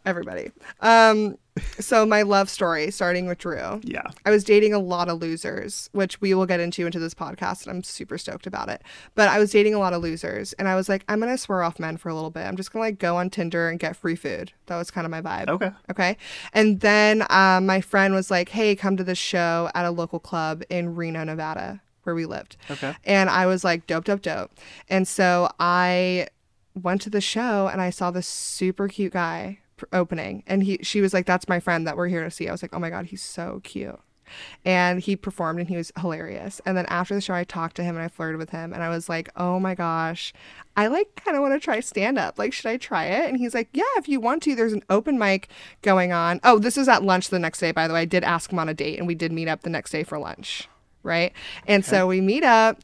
Everybody. 0.05 0.51
Um, 0.81 1.37
so 1.79 2.05
my 2.05 2.21
love 2.21 2.49
story, 2.49 2.91
starting 2.91 3.27
with 3.27 3.39
Drew. 3.39 3.81
Yeah. 3.83 4.03
I 4.25 4.31
was 4.31 4.43
dating 4.43 4.73
a 4.73 4.79
lot 4.79 5.09
of 5.09 5.21
losers, 5.21 5.89
which 5.93 6.19
we 6.21 6.33
will 6.33 6.45
get 6.45 6.59
into 6.59 6.85
into 6.85 6.99
this 6.99 7.13
podcast, 7.13 7.63
and 7.63 7.75
I'm 7.75 7.83
super 7.83 8.17
stoked 8.17 8.47
about 8.47 8.69
it. 8.69 8.81
But 9.15 9.29
I 9.29 9.39
was 9.39 9.51
dating 9.51 9.73
a 9.73 9.79
lot 9.79 9.93
of 9.93 10.01
losers, 10.01 10.53
and 10.53 10.67
I 10.67 10.75
was 10.75 10.89
like, 10.89 11.03
I'm 11.07 11.19
gonna 11.19 11.37
swear 11.37 11.63
off 11.63 11.79
men 11.79 11.97
for 11.97 12.09
a 12.09 12.15
little 12.15 12.29
bit. 12.31 12.45
I'm 12.45 12.55
just 12.57 12.71
gonna 12.71 12.85
like 12.85 12.99
go 12.99 13.17
on 13.17 13.29
Tinder 13.29 13.69
and 13.69 13.79
get 13.79 13.95
free 13.95 14.15
food. 14.15 14.51
That 14.67 14.77
was 14.77 14.91
kind 14.91 15.05
of 15.05 15.11
my 15.11 15.21
vibe. 15.21 15.49
Okay. 15.49 15.71
Okay. 15.89 16.17
And 16.53 16.79
then 16.79 17.25
um, 17.29 17.65
my 17.65 17.81
friend 17.81 18.13
was 18.13 18.31
like, 18.31 18.49
Hey, 18.49 18.75
come 18.75 18.97
to 18.97 19.03
this 19.03 19.17
show 19.17 19.69
at 19.73 19.85
a 19.85 19.91
local 19.91 20.19
club 20.19 20.63
in 20.69 20.95
Reno, 20.95 21.23
Nevada, 21.23 21.81
where 22.03 22.15
we 22.15 22.25
lived. 22.25 22.57
Okay. 22.69 22.95
And 23.03 23.29
I 23.29 23.45
was 23.45 23.63
like, 23.63 23.87
dope, 23.87 24.05
dope, 24.05 24.21
dope. 24.21 24.51
And 24.89 25.07
so 25.07 25.49
I 25.59 26.27
went 26.75 27.01
to 27.01 27.09
the 27.09 27.21
show 27.21 27.67
and 27.67 27.81
I 27.81 27.89
saw 27.89 28.11
this 28.11 28.27
super 28.27 28.87
cute 28.87 29.13
guy 29.13 29.59
opening. 29.93 30.43
And 30.47 30.63
he, 30.63 30.79
she 30.81 31.01
was 31.01 31.13
like, 31.13 31.25
that's 31.25 31.47
my 31.47 31.59
friend 31.59 31.85
that 31.87 31.95
we're 31.97 32.07
here 32.07 32.23
to 32.23 32.31
see. 32.31 32.47
I 32.47 32.51
was 32.51 32.61
like, 32.61 32.73
oh 32.73 32.79
my 32.79 32.89
God, 32.89 33.05
he's 33.07 33.21
so 33.21 33.61
cute. 33.63 33.99
and 34.65 34.99
he 34.99 35.15
performed 35.15 35.59
and 35.59 35.69
he 35.69 35.75
was 35.77 35.91
hilarious. 35.99 36.61
And 36.65 36.77
then 36.77 36.85
after 36.87 37.15
the 37.15 37.21
show, 37.21 37.33
I 37.33 37.43
talked 37.43 37.75
to 37.77 37.83
him 37.83 37.95
and 37.95 38.03
I 38.03 38.07
flirted 38.07 38.37
with 38.37 38.51
him, 38.51 38.73
and 38.73 38.83
I 38.83 38.89
was 38.89 39.09
like, 39.09 39.29
"Oh 39.35 39.59
my 39.59 39.75
gosh, 39.75 40.33
I 40.77 40.87
like 40.87 41.15
kind 41.23 41.35
of 41.35 41.41
want 41.41 41.53
to 41.55 41.59
try 41.59 41.79
stand 41.79 42.17
up. 42.19 42.37
Like, 42.37 42.53
should 42.53 42.67
I 42.67 42.77
try 42.77 43.05
it?" 43.05 43.27
And 43.29 43.37
he's 43.37 43.53
like, 43.55 43.69
"Yeah, 43.73 43.83
if 43.97 44.07
you 44.07 44.19
want 44.19 44.43
to. 44.43 44.55
There's 44.55 44.73
an 44.73 44.83
open 44.89 45.17
mic 45.17 45.49
going 45.81 46.11
on. 46.11 46.39
Oh, 46.43 46.59
this 46.59 46.77
is 46.77 46.87
at 46.87 47.03
lunch 47.03 47.29
the 47.29 47.39
next 47.39 47.59
day, 47.59 47.71
by 47.71 47.87
the 47.87 47.93
way. 47.93 48.01
I 48.01 48.05
did 48.05 48.23
ask 48.23 48.51
him 48.51 48.59
on 48.59 48.69
a 48.69 48.73
date, 48.73 48.99
and 48.99 49.07
we 49.07 49.15
did 49.15 49.31
meet 49.31 49.47
up 49.47 49.61
the 49.61 49.69
next 49.69 49.91
day 49.91 50.03
for 50.03 50.19
lunch, 50.19 50.67
right? 51.03 51.33
And 51.67 51.83
so 51.83 52.05
we 52.07 52.21
meet 52.21 52.43
up. 52.43 52.81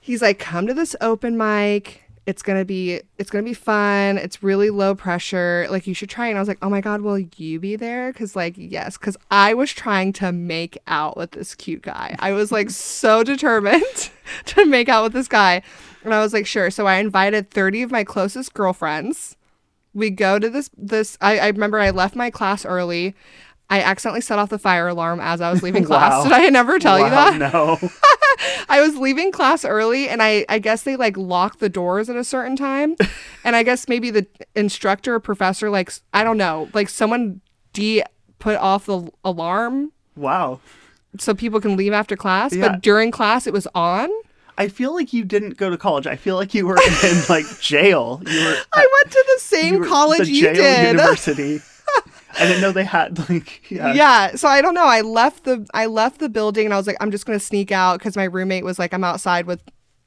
He's 0.00 0.22
like, 0.22 0.38
"Come 0.38 0.66
to 0.66 0.74
this 0.74 0.94
open 1.00 1.36
mic." 1.36 2.02
It's 2.26 2.42
gonna 2.42 2.64
be 2.64 3.00
it's 3.18 3.30
gonna 3.30 3.44
be 3.44 3.54
fun. 3.54 4.18
It's 4.18 4.42
really 4.42 4.70
low 4.70 4.94
pressure. 4.94 5.66
Like 5.70 5.86
you 5.86 5.94
should 5.94 6.10
try 6.10 6.26
and 6.26 6.36
i 6.36 6.40
was 6.40 6.48
like 6.48 6.58
oh 6.60 6.68
my 6.68 6.80
god 6.80 7.00
will 7.00 7.18
you 7.18 7.60
be 7.60 7.76
there? 7.76 8.12
Because 8.12 8.34
like 8.34 8.54
yes. 8.56 8.98
Because 8.98 9.16
i 9.30 9.54
was 9.54 9.72
trying 9.72 10.12
to 10.14 10.32
make 10.32 10.76
out 10.86 11.16
with 11.16 11.30
this 11.30 11.54
cute 11.54 11.82
guy. 11.82 12.16
I 12.18 12.32
was 12.32 12.50
like 12.50 12.70
so 12.70 13.22
determined 13.22 14.10
to 14.46 14.66
make 14.66 14.88
out 14.88 15.04
with 15.04 15.12
this 15.12 15.28
guy. 15.28 15.62
And 16.02 16.12
i 16.12 16.20
was 16.20 16.32
like 16.32 16.46
sure. 16.46 16.70
So 16.70 16.86
i 16.86 16.96
invited 16.96 17.50
30 17.50 17.82
of 17.82 17.90
my 17.92 18.02
closest 18.04 18.54
girlfriends. 18.54 19.36
We 19.94 20.10
go 20.10 20.38
to 20.38 20.50
this 20.50 20.68
this 20.76 21.16
i, 21.20 21.38
I 21.38 21.46
remember 21.48 21.78
i 21.78 21.90
left 21.90 22.16
my 22.16 22.30
class 22.30 22.66
early 22.66 23.14
I 23.68 23.80
accidentally 23.82 24.20
set 24.20 24.38
off 24.38 24.48
the 24.48 24.58
fire 24.58 24.86
alarm 24.88 25.18
as 25.20 25.40
I 25.40 25.50
was 25.50 25.62
leaving 25.62 25.84
class. 25.90 26.12
Wow. 26.12 26.24
Did 26.24 26.32
I 26.32 26.48
never 26.50 26.78
tell 26.78 26.98
you 26.98 27.10
that? 27.10 27.36
No. 27.38 27.78
I 28.68 28.80
was 28.80 28.96
leaving 28.96 29.32
class 29.32 29.64
early 29.64 30.08
and 30.08 30.22
I, 30.22 30.44
I 30.48 30.58
guess 30.58 30.82
they 30.82 30.94
like 30.96 31.16
lock 31.16 31.58
the 31.58 31.68
doors 31.68 32.08
at 32.08 32.16
a 32.16 32.24
certain 32.24 32.54
time. 32.56 32.96
and 33.44 33.56
I 33.56 33.62
guess 33.62 33.88
maybe 33.88 34.10
the 34.10 34.26
instructor 34.54 35.14
or 35.14 35.20
professor, 35.20 35.68
like, 35.70 35.92
I 36.12 36.22
don't 36.22 36.36
know, 36.36 36.68
like 36.74 36.88
someone 36.88 37.40
de 37.72 38.02
put 38.38 38.56
off 38.56 38.86
the 38.86 39.10
alarm 39.24 39.90
Wow. 40.14 40.60
so 41.18 41.34
people 41.34 41.60
can 41.60 41.76
leave 41.76 41.92
after 41.92 42.16
class. 42.16 42.54
Yeah. 42.54 42.68
But 42.68 42.82
during 42.82 43.10
class, 43.10 43.46
it 43.46 43.52
was 43.52 43.66
on. 43.74 44.10
I 44.58 44.68
feel 44.68 44.94
like 44.94 45.12
you 45.12 45.24
didn't 45.24 45.56
go 45.58 45.68
to 45.70 45.76
college. 45.76 46.06
I 46.06 46.16
feel 46.16 46.36
like 46.36 46.54
you 46.54 46.66
were 46.66 46.78
in 47.04 47.22
like 47.28 47.44
jail. 47.60 48.22
You 48.26 48.44
were 48.44 48.56
I 48.72 48.88
went 49.02 49.12
to 49.12 49.24
the 49.26 49.32
you 49.32 49.38
same 49.38 49.78
were 49.80 49.86
college 49.86 50.20
the 50.28 50.32
you 50.32 50.42
jail 50.42 50.54
did. 50.54 50.86
university. 50.92 51.60
I 52.38 52.46
didn't 52.46 52.60
know 52.60 52.72
they 52.72 52.84
had 52.84 53.28
like 53.28 53.70
yeah. 53.70 53.92
yeah 53.92 54.34
so 54.36 54.48
i 54.48 54.60
don't 54.60 54.74
know 54.74 54.86
i 54.86 55.00
left 55.00 55.44
the 55.44 55.66
i 55.74 55.86
left 55.86 56.20
the 56.20 56.28
building 56.28 56.66
and 56.66 56.74
i 56.74 56.76
was 56.76 56.86
like 56.86 56.96
i'm 57.00 57.10
just 57.10 57.26
gonna 57.26 57.40
sneak 57.40 57.72
out 57.72 57.98
because 57.98 58.16
my 58.16 58.24
roommate 58.24 58.64
was 58.64 58.78
like 58.78 58.92
i'm 58.92 59.04
outside 59.04 59.46
with 59.46 59.62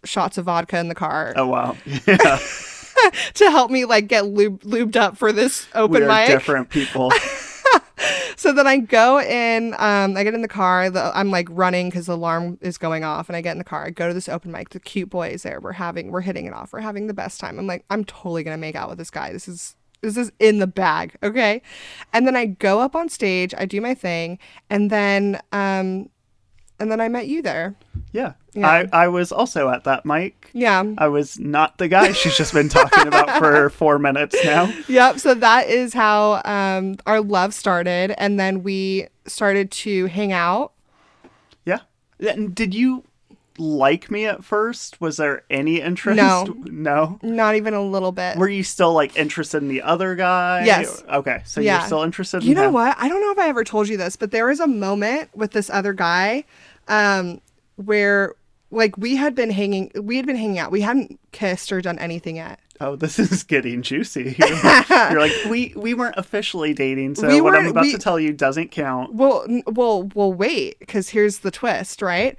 shots 0.05 0.37
of 0.37 0.45
vodka 0.45 0.77
in 0.77 0.87
the 0.87 0.95
car 0.95 1.33
Oh 1.35 1.47
wow. 1.47 1.75
Yeah. 1.85 2.39
to 3.33 3.49
help 3.49 3.71
me 3.71 3.85
like 3.85 4.07
get 4.07 4.25
lube, 4.25 4.61
lubed 4.63 4.95
up 4.95 5.17
for 5.17 5.31
this 5.31 5.67
we 5.73 5.81
open 5.81 6.03
are 6.03 6.07
mic 6.07 6.27
different 6.27 6.69
people. 6.69 7.11
So 8.39 8.53
then 8.53 8.67
I 8.67 8.77
go 8.77 9.19
in, 9.19 9.73
um, 9.79 10.15
I 10.15 10.23
get 10.23 10.33
in 10.33 10.41
the 10.41 10.47
car. 10.47 10.89
The, 10.89 11.11
I'm 11.13 11.29
like 11.29 11.49
running 11.51 11.89
because 11.89 12.05
the 12.05 12.13
alarm 12.13 12.57
is 12.61 12.77
going 12.77 13.03
off, 13.03 13.27
and 13.27 13.35
I 13.35 13.41
get 13.41 13.51
in 13.51 13.57
the 13.57 13.65
car. 13.65 13.87
I 13.87 13.89
go 13.89 14.07
to 14.07 14.13
this 14.13 14.29
open 14.29 14.49
mic. 14.49 14.69
The 14.69 14.79
cute 14.79 15.09
boy 15.09 15.27
is 15.29 15.43
there. 15.43 15.59
We're 15.59 15.73
having, 15.73 16.09
we're 16.09 16.21
hitting 16.21 16.45
it 16.45 16.53
off. 16.53 16.71
We're 16.71 16.79
having 16.79 17.07
the 17.07 17.13
best 17.13 17.41
time. 17.41 17.59
I'm 17.59 17.67
like, 17.67 17.83
I'm 17.89 18.05
totally 18.05 18.43
gonna 18.43 18.57
make 18.57 18.75
out 18.75 18.87
with 18.87 18.97
this 18.97 19.09
guy. 19.09 19.33
This 19.33 19.49
is, 19.49 19.75
this 20.01 20.17
is 20.17 20.31
in 20.39 20.59
the 20.59 20.67
bag, 20.67 21.15
okay? 21.23 21.61
And 22.13 22.25
then 22.25 22.35
I 22.35 22.45
go 22.45 22.79
up 22.79 22.95
on 22.95 23.09
stage. 23.09 23.53
I 23.57 23.65
do 23.65 23.81
my 23.81 23.93
thing, 23.93 24.39
and 24.69 24.89
then, 24.89 25.39
um, 25.51 26.09
and 26.79 26.91
then 26.91 27.01
I 27.01 27.09
met 27.09 27.27
you 27.27 27.41
there. 27.41 27.75
Yeah. 28.11 28.33
Yeah. 28.53 28.67
I, 28.67 29.03
I 29.03 29.07
was 29.09 29.31
also 29.31 29.69
at 29.69 29.83
that 29.83 30.05
mic. 30.05 30.49
Yeah. 30.53 30.83
I 30.97 31.07
was 31.07 31.39
not 31.39 31.77
the 31.77 31.87
guy 31.87 32.11
she's 32.13 32.35
just 32.35 32.53
been 32.53 32.69
talking 32.69 33.07
about 33.07 33.37
for 33.37 33.69
four 33.69 33.99
minutes 33.99 34.35
now. 34.43 34.73
Yep. 34.87 35.19
So 35.19 35.33
that 35.35 35.67
is 35.67 35.93
how 35.93 36.41
um, 36.45 36.95
our 37.05 37.21
love 37.21 37.53
started, 37.53 38.11
and 38.17 38.39
then 38.39 38.63
we 38.63 39.07
started 39.27 39.71
to 39.71 40.05
hang 40.07 40.31
out. 40.31 40.73
Yeah. 41.65 41.79
Did 42.19 42.73
you 42.73 43.03
like 43.59 44.09
me 44.09 44.25
at 44.25 44.43
first? 44.43 44.99
Was 45.01 45.17
there 45.17 45.43
any 45.49 45.81
interest? 45.81 46.17
No. 46.17 46.45
No. 46.65 47.19
Not 47.21 47.55
even 47.55 47.73
a 47.73 47.81
little 47.83 48.11
bit. 48.11 48.37
Were 48.37 48.49
you 48.49 48.63
still 48.63 48.93
like 48.93 49.15
interested 49.17 49.61
in 49.61 49.67
the 49.67 49.81
other 49.81 50.15
guy? 50.15 50.63
Yes. 50.65 51.03
Okay. 51.09 51.41
So 51.45 51.61
Yeah. 51.61 51.79
you're 51.79 51.85
still 51.87 52.03
interested 52.03 52.43
You 52.43 52.55
know 52.55 52.69
him? 52.69 52.73
what? 52.73 52.95
I 52.97 53.09
don't 53.09 53.21
know 53.21 53.31
if 53.31 53.37
I 53.39 53.49
ever 53.49 53.63
told 53.63 53.87
you 53.89 53.97
this, 53.97 54.15
but 54.15 54.31
there 54.31 54.45
was 54.47 54.59
a 54.59 54.67
moment 54.67 55.29
with 55.35 55.51
this 55.51 55.69
other 55.69 55.93
guy 55.93 56.45
um, 56.87 57.41
where 57.75 58.33
like 58.71 58.97
we 58.97 59.15
had 59.15 59.35
been 59.35 59.49
hanging 59.49 59.91
we 60.01 60.17
had 60.17 60.25
been 60.25 60.35
hanging 60.35 60.59
out. 60.59 60.71
We 60.71 60.81
hadn't 60.81 61.19
kissed 61.31 61.71
or 61.71 61.81
done 61.81 61.99
anything 61.99 62.37
yet. 62.37 62.59
Oh, 62.81 62.95
this 62.95 63.19
is 63.19 63.43
getting 63.55 63.81
juicy. 63.81 64.35
You're, 64.39 64.49
you're 65.11 65.19
like, 65.19 65.33
we 65.49 65.73
we 65.75 65.93
weren't 65.93 66.15
officially 66.17 66.73
dating, 66.73 67.15
so 67.15 67.27
We 67.27 67.41
what 67.41 67.55
I'm 67.55 67.65
about 67.67 67.83
we- 67.83 67.91
to 67.91 67.97
tell 67.97 68.19
you 68.19 68.31
doesn't 68.31 68.71
count. 68.71 69.13
Well, 69.15 69.45
well, 69.67 70.03
well 70.15 70.31
wait, 70.31 70.77
cuz 70.87 71.09
here's 71.09 71.39
the 71.39 71.51
twist, 71.51 72.01
right? 72.01 72.37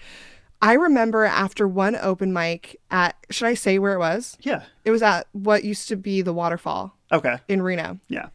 I 0.63 0.75
remember 0.75 1.25
after 1.25 1.67
one 1.67 1.97
open 1.97 2.33
mic 2.33 2.79
at 2.91 3.17
should 3.31 3.47
I 3.49 3.55
say 3.55 3.79
where 3.79 3.95
it 3.95 3.99
was? 3.99 4.37
Yeah. 4.43 4.63
It 4.85 4.91
was 4.91 5.03
at 5.03 5.27
what 5.33 5.65
used 5.65 5.89
to 5.89 5.97
be 5.97 6.21
the 6.23 6.33
waterfall 6.35 6.97
Okay. 7.13 7.37
in 7.49 7.63
Reno. 7.63 7.99
Yeah. 8.09 8.29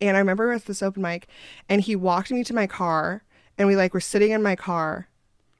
And 0.00 0.16
I 0.16 0.20
remember 0.20 0.50
at 0.52 0.64
this 0.64 0.82
open 0.82 1.02
mic, 1.02 1.28
and 1.68 1.80
he 1.82 1.94
walked 1.94 2.30
me 2.30 2.42
to 2.44 2.54
my 2.54 2.66
car, 2.66 3.22
and 3.58 3.68
we 3.68 3.76
like 3.76 3.92
were 3.94 4.00
sitting 4.00 4.30
in 4.30 4.42
my 4.42 4.56
car. 4.56 5.08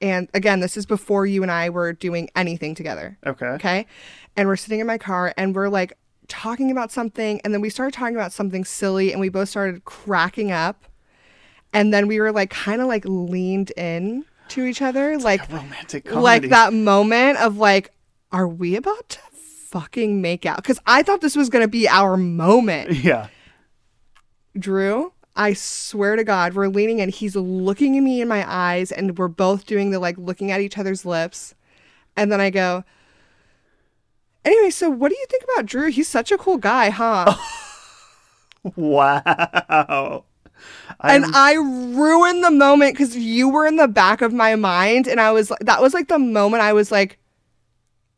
And 0.01 0.27
again, 0.33 0.59
this 0.61 0.75
is 0.75 0.85
before 0.87 1.27
you 1.27 1.43
and 1.43 1.51
I 1.51 1.69
were 1.69 1.93
doing 1.93 2.27
anything 2.35 2.73
together. 2.75 3.17
Okay. 3.25 3.45
Okay. 3.45 3.85
And 4.35 4.47
we're 4.47 4.55
sitting 4.55 4.79
in 4.79 4.87
my 4.87 4.97
car, 4.97 5.33
and 5.37 5.55
we're 5.55 5.69
like 5.69 5.93
talking 6.27 6.71
about 6.71 6.91
something, 6.91 7.39
and 7.43 7.53
then 7.53 7.61
we 7.61 7.69
started 7.69 7.93
talking 7.93 8.15
about 8.15 8.33
something 8.33 8.65
silly, 8.65 9.11
and 9.11 9.21
we 9.21 9.29
both 9.29 9.47
started 9.49 9.85
cracking 9.85 10.51
up. 10.51 10.85
And 11.73 11.93
then 11.93 12.07
we 12.07 12.19
were 12.19 12.31
like 12.33 12.49
kind 12.49 12.81
of 12.81 12.87
like 12.87 13.03
leaned 13.05 13.71
in 13.77 14.25
to 14.51 14.65
each 14.65 14.81
other, 14.81 15.17
like 15.17 15.49
Romantic 15.51 16.05
comedy. 16.05 16.21
like 16.23 16.49
that 16.49 16.73
moment 16.73 17.39
of 17.39 17.57
like, 17.57 17.91
are 18.31 18.47
we 18.47 18.75
about 18.75 19.09
to 19.09 19.19
fucking 19.69 20.21
make 20.21 20.45
out? 20.45 20.57
Because 20.57 20.79
I 20.85 21.03
thought 21.03 21.21
this 21.21 21.35
was 21.35 21.49
gonna 21.49 21.67
be 21.67 21.87
our 21.87 22.17
moment. 22.17 22.91
Yeah. 23.03 23.27
Drew, 24.57 25.13
I 25.35 25.53
swear 25.53 26.17
to 26.17 26.23
God, 26.25 26.53
we're 26.53 26.67
leaning 26.67 26.99
in. 26.99 27.07
He's 27.09 27.35
looking 27.37 27.97
at 27.97 28.03
me 28.03 28.19
in 28.21 28.27
my 28.27 28.43
eyes, 28.45 28.91
and 28.91 29.17
we're 29.17 29.29
both 29.29 29.65
doing 29.65 29.91
the 29.91 29.99
like 29.99 30.17
looking 30.17 30.51
at 30.51 30.59
each 30.61 30.77
other's 30.77 31.05
lips. 31.05 31.55
And 32.17 32.29
then 32.31 32.41
I 32.41 32.49
go, 32.49 32.83
anyway, 34.43 34.69
so 34.71 34.89
what 34.89 35.09
do 35.09 35.15
you 35.17 35.25
think 35.29 35.43
about 35.45 35.65
Drew? 35.65 35.89
He's 35.89 36.09
such 36.09 36.31
a 36.33 36.37
cool 36.37 36.57
guy, 36.57 36.89
huh? 36.89 37.33
Wow. 38.75 40.25
And 41.03 41.25
I'm- 41.25 41.33
I 41.33 41.53
ruined 41.53 42.43
the 42.43 42.51
moment 42.51 42.93
because 42.93 43.15
you 43.15 43.49
were 43.49 43.65
in 43.65 43.75
the 43.77 43.87
back 43.87 44.21
of 44.21 44.33
my 44.33 44.55
mind. 44.55 45.07
And 45.07 45.19
I 45.19 45.31
was 45.31 45.49
like, 45.49 45.59
that 45.61 45.81
was 45.81 45.93
like 45.93 46.07
the 46.07 46.19
moment 46.19 46.63
I 46.63 46.73
was 46.73 46.91
like, 46.91 47.17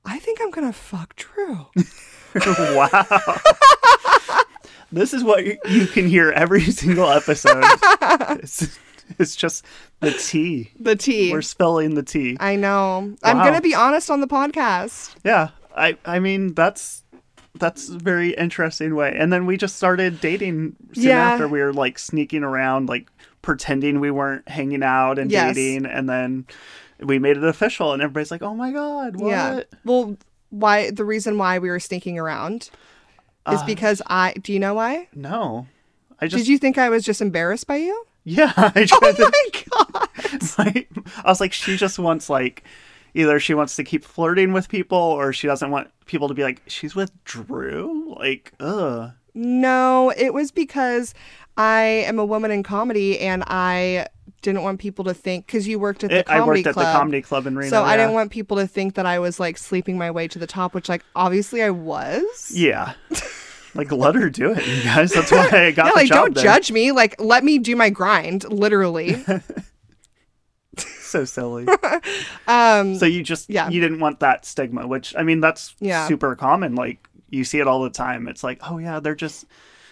I 0.05 0.19
think 0.19 0.39
I'm 0.41 0.51
going 0.51 0.67
to 0.67 0.73
fuck 0.73 1.15
Drew. 1.15 1.67
wow. 2.75 3.05
this 4.91 5.13
is 5.13 5.23
what 5.23 5.45
you, 5.45 5.57
you 5.69 5.87
can 5.87 6.07
hear 6.07 6.31
every 6.31 6.61
single 6.71 7.09
episode. 7.09 7.63
it's, 8.41 8.79
it's 9.19 9.35
just 9.35 9.65
the 10.01 10.11
tea. 10.11 10.71
the 10.79 10.95
tea. 10.95 11.31
We're 11.31 11.41
spilling 11.41 11.95
the 11.95 12.03
tea. 12.03 12.37
I 12.39 12.55
know. 12.55 13.15
I'm 13.23 13.37
going 13.37 13.53
to 13.53 13.61
be 13.61 13.75
honest 13.75 14.09
on 14.09 14.21
the 14.21 14.27
podcast. 14.27 15.15
Yeah. 15.23 15.49
I 15.75 15.97
I 16.05 16.19
mean 16.19 16.53
that's 16.53 17.02
that's 17.59 17.89
a 17.89 17.97
very 17.97 18.31
interesting 18.33 18.95
way. 18.95 19.15
And 19.17 19.31
then 19.31 19.45
we 19.45 19.57
just 19.57 19.75
started 19.75 20.19
dating 20.19 20.75
soon 20.93 21.03
Yeah. 21.03 21.31
after 21.31 21.47
we 21.47 21.61
were 21.61 21.73
like 21.73 21.99
sneaking 21.99 22.43
around, 22.43 22.89
like 22.89 23.07
pretending 23.41 23.99
we 23.99 24.09
weren't 24.11 24.47
hanging 24.49 24.83
out 24.83 25.19
and 25.19 25.31
Yes. 25.31 25.55
dating, 25.55 25.85
and 25.85 26.09
then 26.09 26.45
we 26.99 27.19
made 27.19 27.37
it 27.37 27.43
official, 27.43 27.93
and 27.93 28.01
everybody's 28.01 28.31
like, 28.31 28.41
"Oh 28.41 28.55
my 28.55 28.71
god, 28.71 29.17
what?" 29.17 29.29
Yeah. 29.29 29.61
Well, 29.85 30.17
why 30.49 30.91
the 30.91 31.03
reason 31.05 31.37
why 31.37 31.59
we 31.59 31.69
were 31.69 31.79
sneaking 31.79 32.17
around 32.17 32.69
is 33.51 33.61
Uh, 33.61 33.65
because 33.65 34.01
I 34.07 34.33
do 34.41 34.53
you 34.53 34.59
know 34.59 34.73
why? 34.73 35.07
No, 35.13 35.67
I 36.19 36.27
just 36.27 36.43
Did 36.45 36.47
you 36.49 36.57
think 36.57 36.77
I 36.77 36.89
was 36.89 37.03
just 37.03 37.21
embarrassed 37.21 37.67
by 37.67 37.75
you? 37.77 38.05
yeah. 38.23 38.53
I 38.57 38.87
Oh 38.93 39.11
to, 39.11 39.31
my 39.31 39.49
god. 39.69 40.09
like, 40.57 40.89
I 41.25 41.29
was 41.29 41.41
like, 41.41 41.53
she 41.53 41.75
just 41.77 41.99
wants 41.99 42.29
like. 42.29 42.63
Either 43.15 43.39
she 43.39 43.53
wants 43.53 43.75
to 43.75 43.83
keep 43.83 44.03
flirting 44.03 44.53
with 44.53 44.69
people, 44.69 44.97
or 44.97 45.31
she 45.33 45.47
doesn't 45.47 45.69
want 45.71 45.89
people 46.05 46.27
to 46.27 46.33
be 46.33 46.43
like, 46.43 46.61
"She's 46.67 46.95
with 46.95 47.11
Drew." 47.25 48.15
Like, 48.17 48.53
ugh. 48.59 49.11
No, 49.35 50.11
it 50.15 50.33
was 50.33 50.51
because 50.51 51.13
I 51.57 51.81
am 52.07 52.19
a 52.19 52.25
woman 52.25 52.51
in 52.51 52.63
comedy 52.63 53.19
and 53.19 53.43
I 53.47 54.07
didn't 54.41 54.61
want 54.63 54.79
people 54.79 55.05
to 55.05 55.13
think 55.13 55.45
because 55.47 55.67
you 55.67 55.79
worked 55.79 56.03
at 56.03 56.09
the 56.09 56.17
It- 56.19 56.25
I 56.29 56.39
comedy 56.39 56.59
worked 56.59 56.67
at 56.67 56.75
the 56.75 56.81
comedy 56.91 57.21
club 57.21 57.47
in 57.47 57.55
Reno. 57.55 57.69
so 57.69 57.83
I 57.83 57.95
didn't 57.97 58.13
want 58.13 58.29
people 58.31 58.57
to 58.57 58.67
think 58.67 58.95
that 58.95 59.05
I 59.05 59.17
was 59.19 59.39
like 59.39 59.57
sleeping 59.57 59.97
my 59.97 60.11
way 60.11 60.27
to 60.27 60.37
the 60.37 60.45
top, 60.47 60.73
which 60.75 60.89
like 60.89 61.03
obviously 61.15 61.63
I 61.63 61.69
was. 61.69 62.51
Yeah. 62.53 62.93
Like 63.75 63.91
let 63.91 64.13
her 64.15 64.29
do 64.29 64.51
it, 64.51 64.67
you 64.67 64.83
guys. 64.83 65.13
That's 65.13 65.31
why 65.31 65.47
I 65.51 65.71
got 65.75 65.85
Yeah, 65.85 65.91
the 65.91 65.95
like 65.95 66.07
job 66.09 66.17
don't 66.25 66.35
there. 66.35 66.43
judge 66.43 66.71
me. 66.71 66.91
Like 66.91 67.15
let 67.19 67.43
me 67.43 67.57
do 67.57 67.75
my 67.75 67.89
grind, 67.89 68.43
literally. 68.51 69.23
So 71.13 71.25
silly. 71.25 71.67
um 72.47 72.95
so 72.95 73.05
you 73.05 73.21
just 73.23 73.49
Yeah. 73.49 73.69
you 73.69 73.79
didn't 73.79 73.99
want 73.99 74.19
that 74.21 74.45
stigma, 74.45 74.87
which 74.87 75.15
I 75.15 75.21
mean 75.23 75.39
that's 75.41 75.75
Yeah. 75.79 76.07
super 76.07 76.35
common. 76.35 76.73
Like 76.75 77.07
you 77.29 77.43
see 77.43 77.59
it 77.59 77.67
all 77.67 77.83
the 77.83 77.89
time. 77.91 78.27
It's 78.27 78.43
like, 78.43 78.59
oh 78.69 78.79
yeah, 78.79 78.99
they're 78.99 79.13
just 79.15 79.45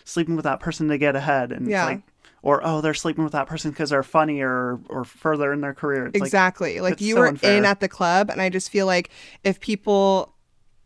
sleeping 0.04 0.36
with 0.36 0.46
that 0.46 0.60
person 0.60 0.88
to 0.90 0.98
get 0.98 1.16
ahead, 1.16 1.52
and 1.52 1.68
Yeah. 1.70 1.84
it's 1.84 1.90
like, 1.94 2.02
or 2.42 2.62
oh 2.66 2.82
they're 2.82 2.96
sleeping 2.96 3.24
with 3.24 3.34
that 3.34 3.46
person 3.48 3.70
because 3.70 3.92
they're 3.92 4.02
funnier 4.04 4.50
or 4.50 4.80
or 4.90 5.04
further 5.06 5.54
in 5.54 5.62
their 5.62 5.76
career. 5.76 6.08
It's 6.08 6.18
exactly. 6.18 6.80
Like, 6.80 6.94
it's 6.94 7.02
you 7.04 7.14
so 7.16 7.20
were 7.22 7.28
unfair. 7.28 7.56
in 7.58 7.66
at 7.66 7.80
the 7.82 7.88
club, 7.88 8.30
and 8.32 8.42
I 8.42 8.50
just 8.50 8.72
feel 8.72 8.88
like 8.88 9.12
if 9.44 9.60
people 9.60 10.34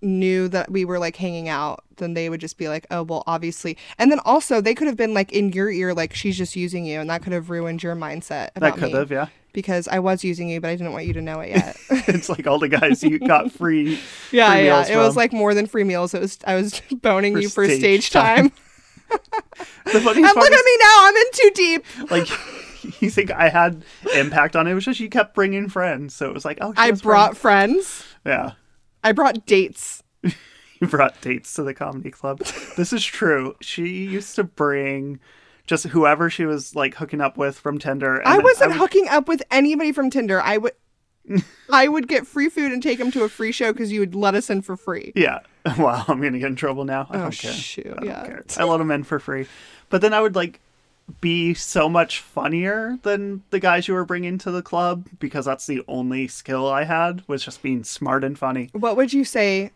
knew 0.01 0.47
that 0.49 0.69
we 0.69 0.83
were 0.85 0.99
like 0.99 1.15
hanging 1.15 1.47
out, 1.49 1.83
then 1.97 2.13
they 2.13 2.29
would 2.29 2.41
just 2.41 2.57
be 2.57 2.67
like, 2.67 2.85
oh, 2.91 3.03
well, 3.03 3.23
obviously. 3.25 3.77
And 3.97 4.11
then 4.11 4.19
also, 4.25 4.59
they 4.61 4.75
could 4.75 4.87
have 4.87 4.97
been 4.97 5.13
like 5.13 5.31
in 5.31 5.51
your 5.53 5.69
ear, 5.71 5.93
like 5.93 6.13
she's 6.13 6.37
just 6.37 6.55
using 6.57 6.85
you, 6.85 6.99
and 6.99 7.09
that 7.09 7.23
could 7.23 7.31
have 7.33 7.49
ruined 7.49 7.81
your 7.83 7.95
mindset 7.95 8.49
that 8.55 8.73
could 8.75 8.83
me. 8.83 8.91
have 8.91 9.09
yeah. 9.11 9.27
Because 9.55 9.87
I 9.87 9.99
was 9.99 10.23
using 10.23 10.49
you, 10.49 10.61
but 10.61 10.69
I 10.69 10.75
didn't 10.75 10.91
want 10.91 11.05
you 11.05 11.13
to 11.13 11.21
know 11.21 11.39
it 11.39 11.49
yet. 11.49 11.77
it's 11.89 12.29
like 12.29 12.45
all 12.45 12.59
the 12.59 12.67
guys 12.69 13.01
you 13.01 13.17
got 13.17 13.51
free. 13.59 13.99
yeah, 14.31 14.51
free 14.51 14.65
yeah. 14.65 14.75
meals 14.75 14.89
It 14.89 14.97
was 14.97 15.15
like 15.15 15.33
more 15.33 15.53
than 15.53 15.65
free 15.65 15.83
meals. 15.85 16.13
It 16.13 16.21
was 16.21 16.37
I 16.45 16.55
was 16.55 16.81
boning 16.91 17.33
For 17.33 17.39
you 17.39 17.49
for 17.49 17.65
stage 17.65 17.79
stage 17.79 18.09
time. 18.11 18.49
time. 18.49 18.51
the 19.85 20.01
funniest 20.01 20.07
and 20.17 20.25
part 20.25 20.35
look 20.35 20.51
is, 20.51 20.59
at 20.59 20.65
me 20.65 20.77
now. 20.81 20.95
I'm 20.99 21.15
in 21.15 21.25
too 21.33 21.51
deep. 21.55 22.11
like 22.11 23.01
you 23.01 23.09
think 23.09 23.31
I 23.31 23.49
had 23.49 23.83
impact 24.15 24.55
on 24.55 24.67
it. 24.67 24.71
It 24.71 24.75
was 24.75 24.85
just 24.85 24.99
you 24.99 25.09
kept 25.09 25.33
bringing 25.33 25.69
friends, 25.69 26.13
so 26.13 26.27
it 26.27 26.33
was 26.33 26.43
like 26.45 26.57
oh 26.61 26.73
I 26.77 26.91
brought 26.91 27.37
friends. 27.37 28.01
friends. 28.01 28.03
yeah. 28.25 28.51
I 29.03 29.11
brought 29.13 29.45
dates. 29.45 30.03
You 30.81 30.87
brought 30.87 31.21
dates 31.21 31.53
to 31.53 31.63
the 31.63 31.73
comedy 31.73 32.11
club. 32.11 32.39
This 32.75 32.91
is 32.91 33.05
true. 33.05 33.55
She 33.61 33.87
used 34.05 34.35
to 34.35 34.43
bring 34.43 35.19
just 35.65 35.85
whoever 35.87 36.29
she 36.29 36.45
was 36.45 36.75
like 36.75 36.95
hooking 36.95 37.21
up 37.21 37.37
with 37.37 37.57
from 37.59 37.79
Tinder. 37.79 38.17
and 38.17 38.27
I 38.27 38.37
wasn't 38.39 38.71
would- 38.71 38.77
hooking 38.79 39.07
up 39.09 39.27
with 39.27 39.43
anybody 39.51 39.91
from 39.91 40.09
Tinder. 40.09 40.41
I 40.41 40.57
would 40.57 40.73
I 41.71 41.87
would 41.87 42.07
get 42.07 42.27
free 42.27 42.49
food 42.49 42.71
and 42.71 42.83
take 42.83 42.99
them 42.99 43.11
to 43.11 43.23
a 43.23 43.29
free 43.29 43.51
show 43.51 43.73
because 43.73 43.91
you 43.91 43.99
would 43.99 44.13
let 44.13 44.35
us 44.35 44.49
in 44.49 44.61
for 44.61 44.75
free. 44.77 45.11
Yeah. 45.15 45.39
Wow, 45.79 46.05
I'm 46.07 46.21
gonna 46.21 46.37
get 46.37 46.49
in 46.49 46.55
trouble 46.55 46.85
now. 46.85 47.07
I 47.09 47.17
Oh, 47.17 47.21
don't 47.23 47.31
care. 47.35 47.51
shoot, 47.51 47.87
I 47.87 47.89
don't 47.95 48.05
yeah. 48.05 48.23
care. 48.25 48.45
I 48.57 48.63
let 48.65 48.77
them 48.77 48.91
in 48.91 49.03
for 49.03 49.19
free. 49.19 49.47
But 49.89 50.01
then 50.01 50.13
I 50.13 50.21
would 50.21 50.35
like 50.35 50.59
be 51.21 51.55
so 51.55 51.89
much 51.89 52.19
funnier 52.19 52.99
than 53.01 53.41
the 53.49 53.59
guys 53.59 53.87
you 53.87 53.95
were 53.95 54.05
bringing 54.05 54.37
to 54.39 54.51
the 54.51 54.61
club 54.61 55.07
because 55.19 55.45
that's 55.45 55.65
the 55.65 55.81
only 55.87 56.27
skill 56.27 56.67
I 56.69 56.83
had 56.83 57.23
was 57.27 57.43
just 57.43 57.63
being 57.63 57.83
smart 57.83 58.23
and 58.23 58.37
funny. 58.37 58.69
What 58.73 58.95
would 58.97 59.11
you 59.13 59.23
say 59.25 59.71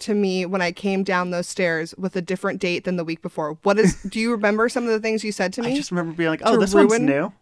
to 0.00 0.14
me 0.14 0.46
when 0.46 0.60
I 0.62 0.72
came 0.72 1.02
down 1.04 1.30
those 1.30 1.48
stairs 1.48 1.94
with 1.96 2.16
a 2.16 2.22
different 2.22 2.60
date 2.60 2.84
than 2.84 2.96
the 2.96 3.04
week 3.04 3.22
before? 3.22 3.58
What 3.62 3.78
is 3.78 3.94
do 4.02 4.18
you 4.20 4.32
remember 4.32 4.68
some 4.68 4.84
of 4.84 4.90
the 4.90 5.00
things 5.00 5.22
you 5.24 5.32
said 5.32 5.52
to 5.54 5.62
me? 5.62 5.72
I 5.72 5.76
just 5.76 5.90
remember 5.90 6.12
being 6.14 6.30
like, 6.30 6.42
"Oh, 6.44 6.58
this 6.58 6.74
one's 6.74 6.90
ruin- 6.90 7.06
new." 7.06 7.32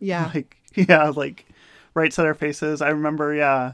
yeah. 0.00 0.30
Like, 0.34 0.56
yeah, 0.74 1.08
like 1.08 1.46
right 1.94 2.12
to 2.12 2.22
our 2.24 2.34
faces. 2.34 2.80
I 2.82 2.90
remember, 2.90 3.34
yeah. 3.34 3.72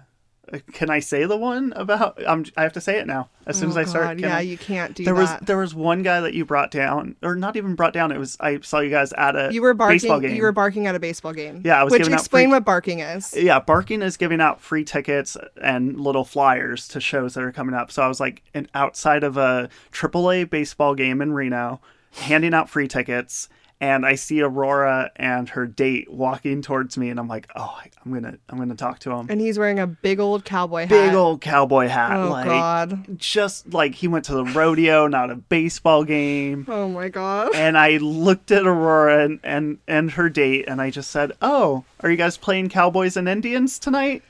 Can 0.72 0.90
I 0.90 1.00
say 1.00 1.24
the 1.24 1.36
one 1.36 1.72
about? 1.74 2.22
Um, 2.26 2.44
I 2.56 2.62
have 2.62 2.72
to 2.74 2.80
say 2.80 2.98
it 2.98 3.06
now. 3.06 3.28
As 3.46 3.58
soon 3.58 3.70
as 3.70 3.76
Oh, 3.76 3.80
I 3.80 3.84
start, 3.84 4.18
yeah, 4.18 4.36
I? 4.36 4.40
you 4.40 4.58
can't 4.58 4.94
do 4.94 5.04
there 5.04 5.14
was 5.14 5.28
that. 5.30 5.46
there 5.46 5.56
was 5.56 5.74
one 5.74 6.02
guy 6.02 6.20
that 6.20 6.34
you 6.34 6.44
brought 6.44 6.70
down, 6.70 7.16
or 7.22 7.34
not 7.34 7.56
even 7.56 7.74
brought 7.74 7.92
down. 7.92 8.12
It 8.12 8.18
was 8.18 8.36
I 8.40 8.60
saw 8.60 8.80
you 8.80 8.90
guys 8.90 9.12
at 9.14 9.36
a 9.36 9.52
you 9.52 9.62
were 9.62 9.74
baseball 9.74 10.16
barking 10.16 10.28
game. 10.30 10.36
you 10.36 10.42
were 10.42 10.52
barking 10.52 10.86
at 10.86 10.94
a 10.94 11.00
baseball 11.00 11.32
game. 11.32 11.62
Yeah, 11.64 11.80
I 11.80 11.84
was 11.84 11.92
Which 11.92 12.00
giving 12.00 12.14
out 12.14 12.20
explain 12.20 12.44
free- 12.48 12.52
what 12.52 12.64
barking 12.64 13.00
is. 13.00 13.34
yeah, 13.36 13.58
Barking 13.58 14.02
is 14.02 14.16
giving 14.16 14.40
out 14.40 14.60
free 14.60 14.84
tickets 14.84 15.36
and 15.62 15.98
little 15.98 16.24
flyers 16.24 16.88
to 16.88 17.00
shows 17.00 17.34
that 17.34 17.42
are 17.44 17.52
coming 17.52 17.74
up. 17.74 17.90
So 17.90 18.02
I 18.02 18.08
was 18.08 18.20
like 18.20 18.42
in, 18.54 18.68
outside 18.74 19.24
of 19.24 19.36
a 19.36 19.68
AAA 19.92 20.48
baseball 20.50 20.94
game 20.94 21.20
in 21.22 21.32
Reno, 21.32 21.80
handing 22.12 22.54
out 22.54 22.68
free 22.68 22.86
tickets, 22.88 23.48
and 23.84 24.06
I 24.06 24.14
see 24.14 24.40
Aurora 24.40 25.10
and 25.16 25.46
her 25.50 25.66
date 25.66 26.10
walking 26.10 26.62
towards 26.62 26.96
me, 26.96 27.10
and 27.10 27.20
I'm 27.20 27.28
like, 27.28 27.50
oh, 27.54 27.78
I'm 28.02 28.14
gonna, 28.14 28.38
I'm 28.48 28.56
gonna 28.56 28.74
talk 28.74 28.98
to 29.00 29.10
him. 29.10 29.26
And 29.28 29.42
he's 29.42 29.58
wearing 29.58 29.78
a 29.78 29.86
big 29.86 30.20
old 30.20 30.46
cowboy 30.46 30.82
hat. 30.82 30.88
Big 30.88 31.12
old 31.14 31.42
cowboy 31.42 31.88
hat, 31.88 32.16
Oh 32.16 32.30
like 32.30 32.46
god. 32.46 33.18
just 33.18 33.74
like 33.74 33.94
he 33.94 34.08
went 34.08 34.24
to 34.24 34.32
the 34.34 34.44
rodeo, 34.46 35.06
not 35.06 35.30
a 35.30 35.34
baseball 35.36 36.04
game. 36.04 36.64
Oh 36.74 36.88
my 36.88 37.08
god. 37.10 37.54
And 37.54 37.76
I 37.76 37.98
looked 37.98 38.50
at 38.50 38.66
Aurora 38.66 39.24
and, 39.24 39.38
and, 39.42 39.78
and 39.86 40.10
her 40.12 40.28
date, 40.30 40.64
and 40.66 40.80
I 40.80 40.88
just 40.90 41.10
said, 41.10 41.32
"Oh, 41.42 41.84
are 42.00 42.10
you 42.10 42.16
guys 42.16 42.38
playing 42.38 42.70
Cowboys 42.70 43.16
and 43.18 43.28
Indians 43.28 43.78
tonight?" 43.78 44.22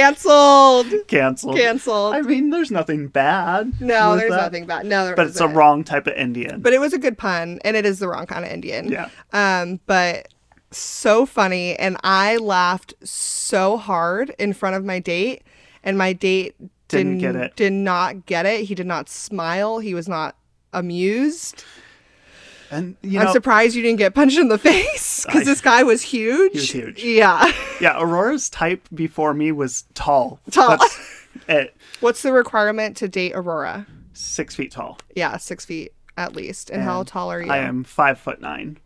Cancelled. 0.00 0.86
Canceled. 1.06 1.56
Cancelled. 1.56 2.14
I 2.14 2.22
mean, 2.22 2.50
there's 2.50 2.70
nothing 2.70 3.08
bad. 3.08 3.80
no, 3.80 4.16
there's 4.16 4.30
that, 4.30 4.36
nothing 4.42 4.66
bad. 4.66 4.86
No, 4.86 5.12
But 5.16 5.26
it's 5.28 5.38
the 5.38 5.44
isn't. 5.44 5.56
wrong 5.56 5.84
type 5.84 6.06
of 6.06 6.14
Indian. 6.14 6.60
But 6.60 6.72
it 6.72 6.80
was 6.80 6.92
a 6.92 6.98
good 6.98 7.18
pun, 7.18 7.58
and 7.64 7.76
it 7.76 7.84
is 7.86 7.98
the 7.98 8.08
wrong 8.08 8.26
kind 8.26 8.44
of 8.44 8.50
Indian. 8.50 8.88
Yeah. 8.90 9.08
Um, 9.32 9.80
but 9.86 10.28
so 10.70 11.26
funny, 11.26 11.76
and 11.76 11.96
I 12.04 12.36
laughed 12.36 12.94
so 13.02 13.76
hard 13.76 14.34
in 14.38 14.52
front 14.52 14.76
of 14.76 14.84
my 14.84 14.98
date, 14.98 15.42
and 15.82 15.98
my 15.98 16.12
date 16.12 16.54
Didn't 16.88 17.18
didn't 17.18 17.34
get 17.34 17.36
it. 17.36 17.56
Did 17.56 17.72
not 17.72 18.26
get 18.26 18.46
it. 18.46 18.64
He 18.64 18.74
did 18.74 18.86
not 18.86 19.08
smile. 19.08 19.78
He 19.80 19.94
was 19.94 20.08
not 20.08 20.36
amused. 20.72 21.64
And 22.70 22.96
you 23.02 23.18
I'm 23.18 23.32
surprised 23.32 23.74
you 23.74 23.82
didn't 23.82 23.98
get 23.98 24.14
punched 24.14 24.38
in 24.38 24.48
the 24.48 24.58
face 24.58 25.24
because 25.26 25.44
this 25.44 25.60
guy 25.70 25.82
was 25.82 26.02
huge. 26.02 26.52
He 26.52 26.58
was 26.58 26.70
huge. 26.70 27.04
Yeah. 27.04 27.52
yeah, 27.80 28.00
Aurora's 28.00 28.48
type 28.48 28.88
before 28.94 29.34
me 29.34 29.52
was 29.52 29.84
tall. 29.94 30.40
Tall. 30.50 30.78
What's 32.00 32.22
the 32.22 32.32
requirement 32.32 32.96
to 32.98 33.08
date 33.08 33.32
Aurora? 33.34 33.86
Six 34.12 34.54
feet 34.54 34.72
tall. 34.72 34.98
Yeah, 35.14 35.36
six 35.36 35.64
feet 35.64 35.92
at 36.16 36.34
least. 36.34 36.70
And, 36.70 36.82
how 36.82 37.02
tall 37.02 37.30
are 37.30 37.42
you? 37.42 37.50
I 37.50 37.58
am 37.58 37.84
five 37.84 38.18
foot 38.18 38.40
nine. 38.40 38.78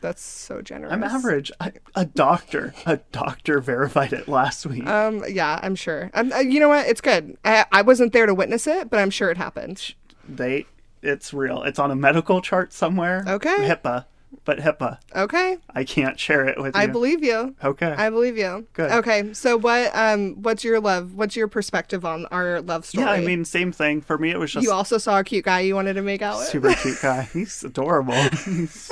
That's 0.00 0.22
so 0.22 0.60
generous. 0.60 0.92
I'm 0.92 1.02
average. 1.02 1.50
I, 1.60 1.72
a 1.94 2.04
doctor, 2.04 2.74
a 2.84 2.98
doctor 3.10 3.58
verified 3.60 4.12
it 4.12 4.28
last 4.28 4.66
week. 4.66 4.86
Um, 4.86 5.24
yeah, 5.30 5.58
I'm 5.62 5.74
sure. 5.74 6.10
Um, 6.12 6.30
uh, 6.30 6.40
you 6.40 6.60
know 6.60 6.68
what? 6.68 6.86
It's 6.86 7.00
good. 7.00 7.38
I, 7.42 7.64
I 7.72 7.80
wasn't 7.80 8.12
there 8.12 8.26
to 8.26 8.34
witness 8.34 8.66
it, 8.66 8.90
but 8.90 8.98
I'm 8.98 9.08
sure 9.08 9.30
it 9.30 9.38
happened. 9.38 9.94
they, 10.28 10.66
it's 11.04 11.32
real. 11.34 11.62
It's 11.62 11.78
on 11.78 11.90
a 11.90 11.96
medical 11.96 12.40
chart 12.40 12.72
somewhere. 12.72 13.24
Okay. 13.26 13.56
HIPAA, 13.68 14.06
but 14.44 14.58
HIPAA. 14.58 14.98
Okay, 15.14 15.58
I 15.70 15.84
can't 15.84 16.18
share 16.18 16.46
it 16.46 16.58
with 16.60 16.74
you. 16.74 16.80
I 16.80 16.86
believe 16.86 17.22
you. 17.22 17.54
Okay. 17.62 17.94
I 17.96 18.10
believe 18.10 18.36
you. 18.36 18.66
Good. 18.72 18.90
Okay, 18.90 19.32
so 19.32 19.56
what? 19.56 19.94
Um, 19.94 20.42
what's 20.42 20.64
your 20.64 20.80
love? 20.80 21.14
What's 21.14 21.36
your 21.36 21.48
perspective 21.48 22.04
on 22.04 22.26
our 22.26 22.60
love 22.60 22.84
story? 22.84 23.04
yeah, 23.06 23.12
I 23.12 23.20
mean, 23.20 23.44
same 23.44 23.72
thing 23.72 24.00
for 24.00 24.18
me. 24.18 24.30
It 24.30 24.38
was 24.38 24.52
just 24.52 24.64
you 24.64 24.72
also 24.72 24.98
saw 24.98 25.18
a 25.18 25.24
cute 25.24 25.44
guy 25.44 25.60
you 25.60 25.74
wanted 25.74 25.94
to 25.94 26.02
make 26.02 26.22
out 26.22 26.38
with. 26.38 26.48
super 26.48 26.74
cute 26.74 26.98
guy. 27.00 27.22
He's 27.32 27.62
adorable. 27.62 28.14
He's, 28.44 28.90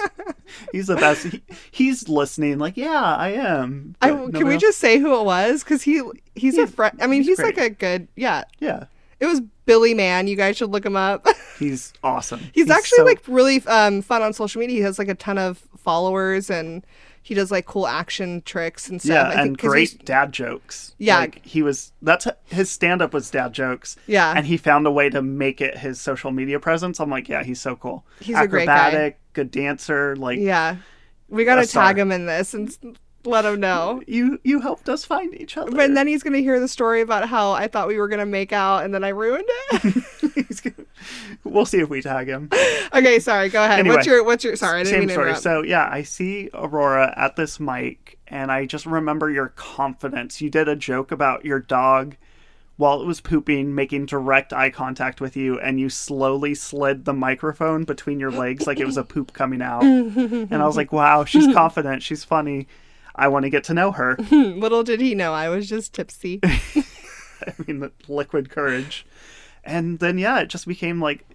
he's 0.72 0.86
the 0.86 0.96
best. 0.96 1.24
He, 1.24 1.42
he's 1.70 2.08
listening. 2.08 2.58
Like, 2.58 2.76
yeah, 2.76 3.02
I 3.16 3.30
am. 3.30 3.96
I, 4.02 4.08
can 4.10 4.46
we 4.46 4.54
else- 4.54 4.62
just 4.62 4.78
say 4.78 4.98
who 4.98 5.18
it 5.18 5.24
was? 5.24 5.64
Because 5.64 5.82
he 5.82 6.02
he's 6.34 6.58
a 6.58 6.66
friend. 6.66 6.98
I 7.00 7.06
mean, 7.06 7.22
he's 7.22 7.38
he's, 7.38 7.40
like 7.40 7.58
a 7.58 7.70
good. 7.70 8.08
Yeah, 8.16 8.44
Yeah, 8.60 8.84
it 9.22 9.26
was 9.26 9.40
Billy 9.64 9.94
Man. 9.94 10.26
You 10.26 10.36
guys 10.36 10.56
should 10.56 10.70
look 10.70 10.84
him 10.84 10.96
up. 10.96 11.26
he's 11.58 11.92
awesome. 12.02 12.40
he's, 12.52 12.68
actually 12.68 12.96
so- 12.98 13.04
like 13.04 13.22
really 13.28 13.64
um, 13.66 14.02
fun 14.02 14.20
on 14.20 14.32
social 14.32 14.58
media. 14.60 14.76
He 14.76 14.82
has 14.82 14.98
like 14.98 15.08
a 15.08 15.14
ton 15.14 15.38
of 15.38 15.58
followers 15.78 16.50
and 16.50 16.84
he 17.22 17.34
does 17.34 17.52
like 17.52 17.66
cool 17.66 17.86
action 17.86 18.42
tricks 18.42 18.88
and 18.88 19.00
stuff. 19.00 19.14
yeah, 19.32 19.40
I 19.40 19.42
and 19.44 19.56
'cause 19.56 19.72
he's- 19.74 19.92
great 19.94 20.04
dad 20.04 20.32
jokes. 20.32 20.94
Yeah. 20.98 21.18
like, 21.20 21.44
he 21.46 21.62
was. 21.62 21.92
That's 22.02 22.26
his 22.46 22.68
stand 22.70 23.00
up 23.00 23.14
was 23.14 23.30
dad 23.30 23.52
jokes. 23.52 23.96
Yeah. 24.08 24.34
and 24.36 24.44
he 24.44 24.56
found 24.56 24.86
a 24.88 24.90
way 24.90 25.08
to 25.10 25.22
make 25.22 25.60
it 25.60 25.78
his 25.78 26.00
social 26.00 26.32
media 26.32 26.58
presence. 26.58 26.98
I'm 26.98 27.10
like, 27.10 27.28
yeah, 27.28 27.44
he's 27.44 27.60
so 27.60 27.76
cool. 27.76 28.04
He's 28.20 28.36
a 28.36 28.46
great 28.48 28.66
guy. 28.66 28.88
Acrobatic, 28.88 29.20
good 29.34 29.50
dancer. 29.52 30.16
Like, 30.16 30.40
Yeah, 30.40 30.76
we 31.28 31.44
gotta 31.44 31.64
tag 31.66 31.96
him 31.96 32.10
in 32.10 32.26
this 32.26 32.54
and 32.54 32.76
let 33.24 33.44
him 33.44 33.60
know. 33.60 34.02
you 34.06 34.40
you 34.44 34.60
helped 34.60 34.88
us 34.88 35.04
find 35.04 35.34
each 35.40 35.56
other. 35.56 35.70
But 35.70 35.94
then 35.94 36.06
he's 36.06 36.22
gonna 36.22 36.38
hear 36.38 36.58
the 36.60 36.68
story 36.68 37.00
about 37.00 37.28
how 37.28 37.52
I 37.52 37.68
thought 37.68 37.88
we 37.88 37.98
were 37.98 38.08
gonna 38.08 38.26
make 38.26 38.52
out 38.52 38.84
and 38.84 38.92
then 38.94 39.04
I 39.04 39.08
ruined 39.10 39.44
it. 39.48 40.04
Gonna- 40.62 40.86
we'll 41.42 41.66
see 41.66 41.80
if 41.80 41.88
we 41.88 42.00
tag 42.02 42.28
him. 42.28 42.48
okay, 42.94 43.18
sorry. 43.18 43.48
Go 43.48 43.64
ahead. 43.64 43.80
Anyway, 43.80 43.96
what's 43.96 44.06
your 44.06 44.22
what's 44.24 44.44
your 44.44 44.54
sorry? 44.54 44.80
I 44.80 44.82
didn't 44.84 44.90
Same 44.92 44.98
mean 45.00 45.08
to 45.08 45.14
story. 45.14 45.26
interrupt. 45.28 45.42
So 45.42 45.62
yeah, 45.62 45.88
I 45.90 46.02
see 46.02 46.50
Aurora 46.54 47.12
at 47.16 47.34
this 47.34 47.58
mic, 47.58 48.18
and 48.28 48.52
I 48.52 48.66
just 48.66 48.86
remember 48.86 49.28
your 49.30 49.48
confidence. 49.48 50.40
You 50.40 50.50
did 50.50 50.68
a 50.68 50.76
joke 50.76 51.10
about 51.10 51.44
your 51.44 51.58
dog 51.58 52.16
while 52.76 53.00
it 53.02 53.06
was 53.06 53.20
pooping, 53.20 53.74
making 53.74 54.06
direct 54.06 54.52
eye 54.52 54.70
contact 54.70 55.20
with 55.20 55.36
you, 55.36 55.58
and 55.58 55.80
you 55.80 55.88
slowly 55.88 56.54
slid 56.54 57.04
the 57.04 57.12
microphone 57.12 57.82
between 57.84 58.20
your 58.20 58.30
legs 58.30 58.66
like 58.66 58.78
it 58.78 58.86
was 58.86 58.96
a 58.96 59.04
poop 59.04 59.32
coming 59.32 59.62
out. 59.62 59.82
and 59.84 60.54
I 60.54 60.66
was 60.66 60.76
like, 60.76 60.92
wow, 60.92 61.24
she's 61.24 61.52
confident. 61.52 62.02
She's 62.04 62.22
funny. 62.24 62.68
I 63.14 63.28
want 63.28 63.44
to 63.44 63.50
get 63.50 63.64
to 63.64 63.74
know 63.74 63.92
her. 63.92 64.16
Little 64.30 64.82
did 64.82 65.00
he 65.00 65.14
know 65.14 65.32
I 65.32 65.48
was 65.48 65.68
just 65.68 65.94
tipsy. 65.94 66.40
I 66.44 67.54
mean, 67.66 67.80
the 67.80 67.92
liquid 68.08 68.50
courage. 68.50 69.06
And 69.64 69.98
then, 69.98 70.18
yeah, 70.18 70.40
it 70.40 70.48
just 70.48 70.66
became 70.66 71.00
like, 71.00 71.26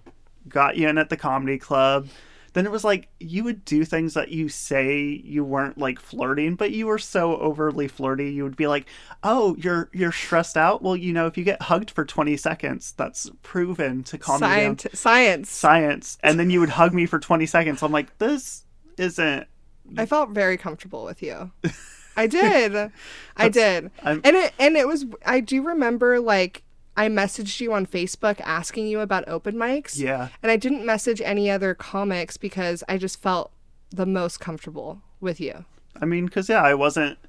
got 0.47 0.77
you 0.77 0.87
in 0.87 0.97
at 0.97 1.09
the 1.09 1.17
comedy 1.17 1.57
club. 1.57 2.07
Then 2.53 2.65
it 2.65 2.71
was 2.71 2.83
like, 2.83 3.09
you 3.19 3.43
would 3.43 3.63
do 3.65 3.85
things 3.85 4.15
that 4.15 4.29
you 4.29 4.49
say 4.49 4.99
you 4.99 5.43
weren't 5.43 5.77
like 5.77 5.99
flirting, 5.99 6.55
but 6.55 6.71
you 6.71 6.87
were 6.87 6.97
so 6.97 7.37
overly 7.37 7.87
flirty. 7.87 8.31
You 8.31 8.43
would 8.43 8.55
be 8.55 8.65
like, 8.65 8.87
oh, 9.21 9.55
you're 9.57 9.89
you're 9.93 10.11
stressed 10.11 10.57
out. 10.57 10.81
Well, 10.81 10.95
you 10.95 11.13
know, 11.13 11.27
if 11.27 11.37
you 11.37 11.43
get 11.43 11.61
hugged 11.61 11.91
for 11.91 12.03
20 12.03 12.35
seconds, 12.37 12.93
that's 12.97 13.29
proven 13.43 14.03
to 14.05 14.17
calm 14.17 14.41
you 14.41 14.47
down. 14.47 14.79
Science. 14.93 15.51
Science. 15.51 16.17
And 16.23 16.39
then 16.39 16.49
you 16.49 16.59
would 16.59 16.69
hug 16.69 16.95
me 16.95 17.05
for 17.05 17.19
20 17.19 17.45
seconds. 17.45 17.83
I'm 17.83 17.91
like, 17.91 18.17
this 18.17 18.65
isn't. 18.97 19.47
I 19.95 20.06
felt 20.06 20.32
very 20.32 20.58
comfortable 20.58 21.06
with 21.06 21.21
you. 21.23 21.52
I 22.17 22.28
did. 22.28 22.91
I 23.38 23.50
did. 23.50 23.91
I'm- 24.04 24.21
and 24.23 24.36
it 24.36 24.54
and 24.58 24.76
it 24.76 24.88
was 24.88 25.06
I 25.26 25.39
do 25.39 25.62
remember 25.62 26.19
like 26.19 26.63
I 26.95 27.10
messaged 27.10 27.60
you 27.62 27.73
on 27.73 27.86
Facebook 27.86 28.41
asking 28.41 28.88
you 28.88 29.02
about 29.02 29.28
open 29.28 29.56
mics. 29.56 30.00
Yeah. 30.00 30.30
And 30.41 30.52
I 30.52 30.58
didn't 30.58 30.84
message 30.84 31.21
any 31.21 31.50
other 31.52 31.76
comics 31.76 32.38
because 32.38 32.84
I 32.89 32.97
just 32.97 33.21
felt 33.21 33.52
the 33.91 34.08
most 34.08 34.39
comfortable 34.39 35.02
with 35.21 35.39
you. 35.39 35.65
I 36.02 36.06
mean, 36.06 36.26
because 36.26 36.50
yeah, 36.50 36.63
I 36.63 36.73
wasn't 36.73 37.19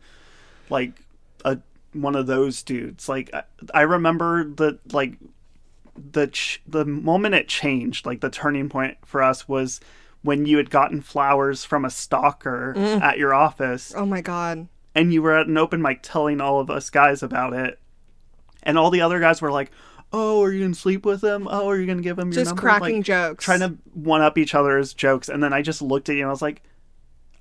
like 0.71 0.93
a 1.45 1.59
one 1.93 2.17
of 2.17 2.27
those 2.27 2.63
dudes. 2.63 3.09
Like 3.11 3.31
I, 3.35 3.43
I 3.75 3.83
remember 3.83 4.45
the 4.45 4.79
like 4.93 5.15
the 5.97 6.29
ch- 6.29 6.63
the 6.67 6.87
moment 6.87 7.35
it 7.35 7.49
changed, 7.49 8.07
like 8.07 8.21
the 8.21 8.31
turning 8.31 8.69
point 8.71 8.97
for 9.05 9.23
us 9.23 9.47
was 9.49 9.81
when 10.23 10.47
you 10.47 10.57
had 10.57 10.71
gotten 10.71 11.01
flowers 11.01 11.65
from 11.65 11.85
a 11.85 11.91
stalker 11.91 12.75
mm. 12.77 13.01
at 13.01 13.19
your 13.19 13.33
office, 13.35 13.93
Oh 13.97 14.07
my 14.07 14.21
god. 14.21 14.69
and 14.95 15.13
you 15.13 15.23
were 15.23 15.35
at 15.37 15.47
an 15.47 15.57
open 15.57 15.81
mic 15.81 16.01
telling 16.03 16.41
all 16.41 16.61
of 16.61 16.71
us 16.71 16.91
guys 16.91 17.23
about 17.23 17.53
it, 17.53 17.79
and 18.63 18.77
all 18.79 18.91
the 18.91 19.01
other 19.01 19.21
guys 19.21 19.41
were 19.41 19.53
like, 19.53 19.71
"Oh, 20.13 20.43
are 20.43 20.53
you 20.53 20.63
gonna 20.65 20.75
sleep 20.75 21.05
with 21.07 21.23
him? 21.23 21.47
Oh, 21.51 21.69
are 21.69 21.77
you 21.79 21.87
gonna 21.87 22.03
give 22.03 22.19
him 22.19 22.29
your 22.29 22.35
Just 22.41 22.51
number?" 22.51 22.63
cracking 22.63 22.97
Like, 22.97 23.05
jokes. 23.05 23.45
trying 23.45 23.61
to 23.61 23.77
one 23.95 24.21
up 24.23 24.37
each 24.39 24.55
other's 24.55 24.93
jokes, 24.95 25.29
and 25.29 25.43
then 25.43 25.53
I 25.53 25.63
just 25.63 25.81
looked 25.83 26.09
at 26.09 26.15
you 26.17 26.23
and 26.23 26.29
I 26.29 26.33
was 26.33 26.43
like, 26.43 26.63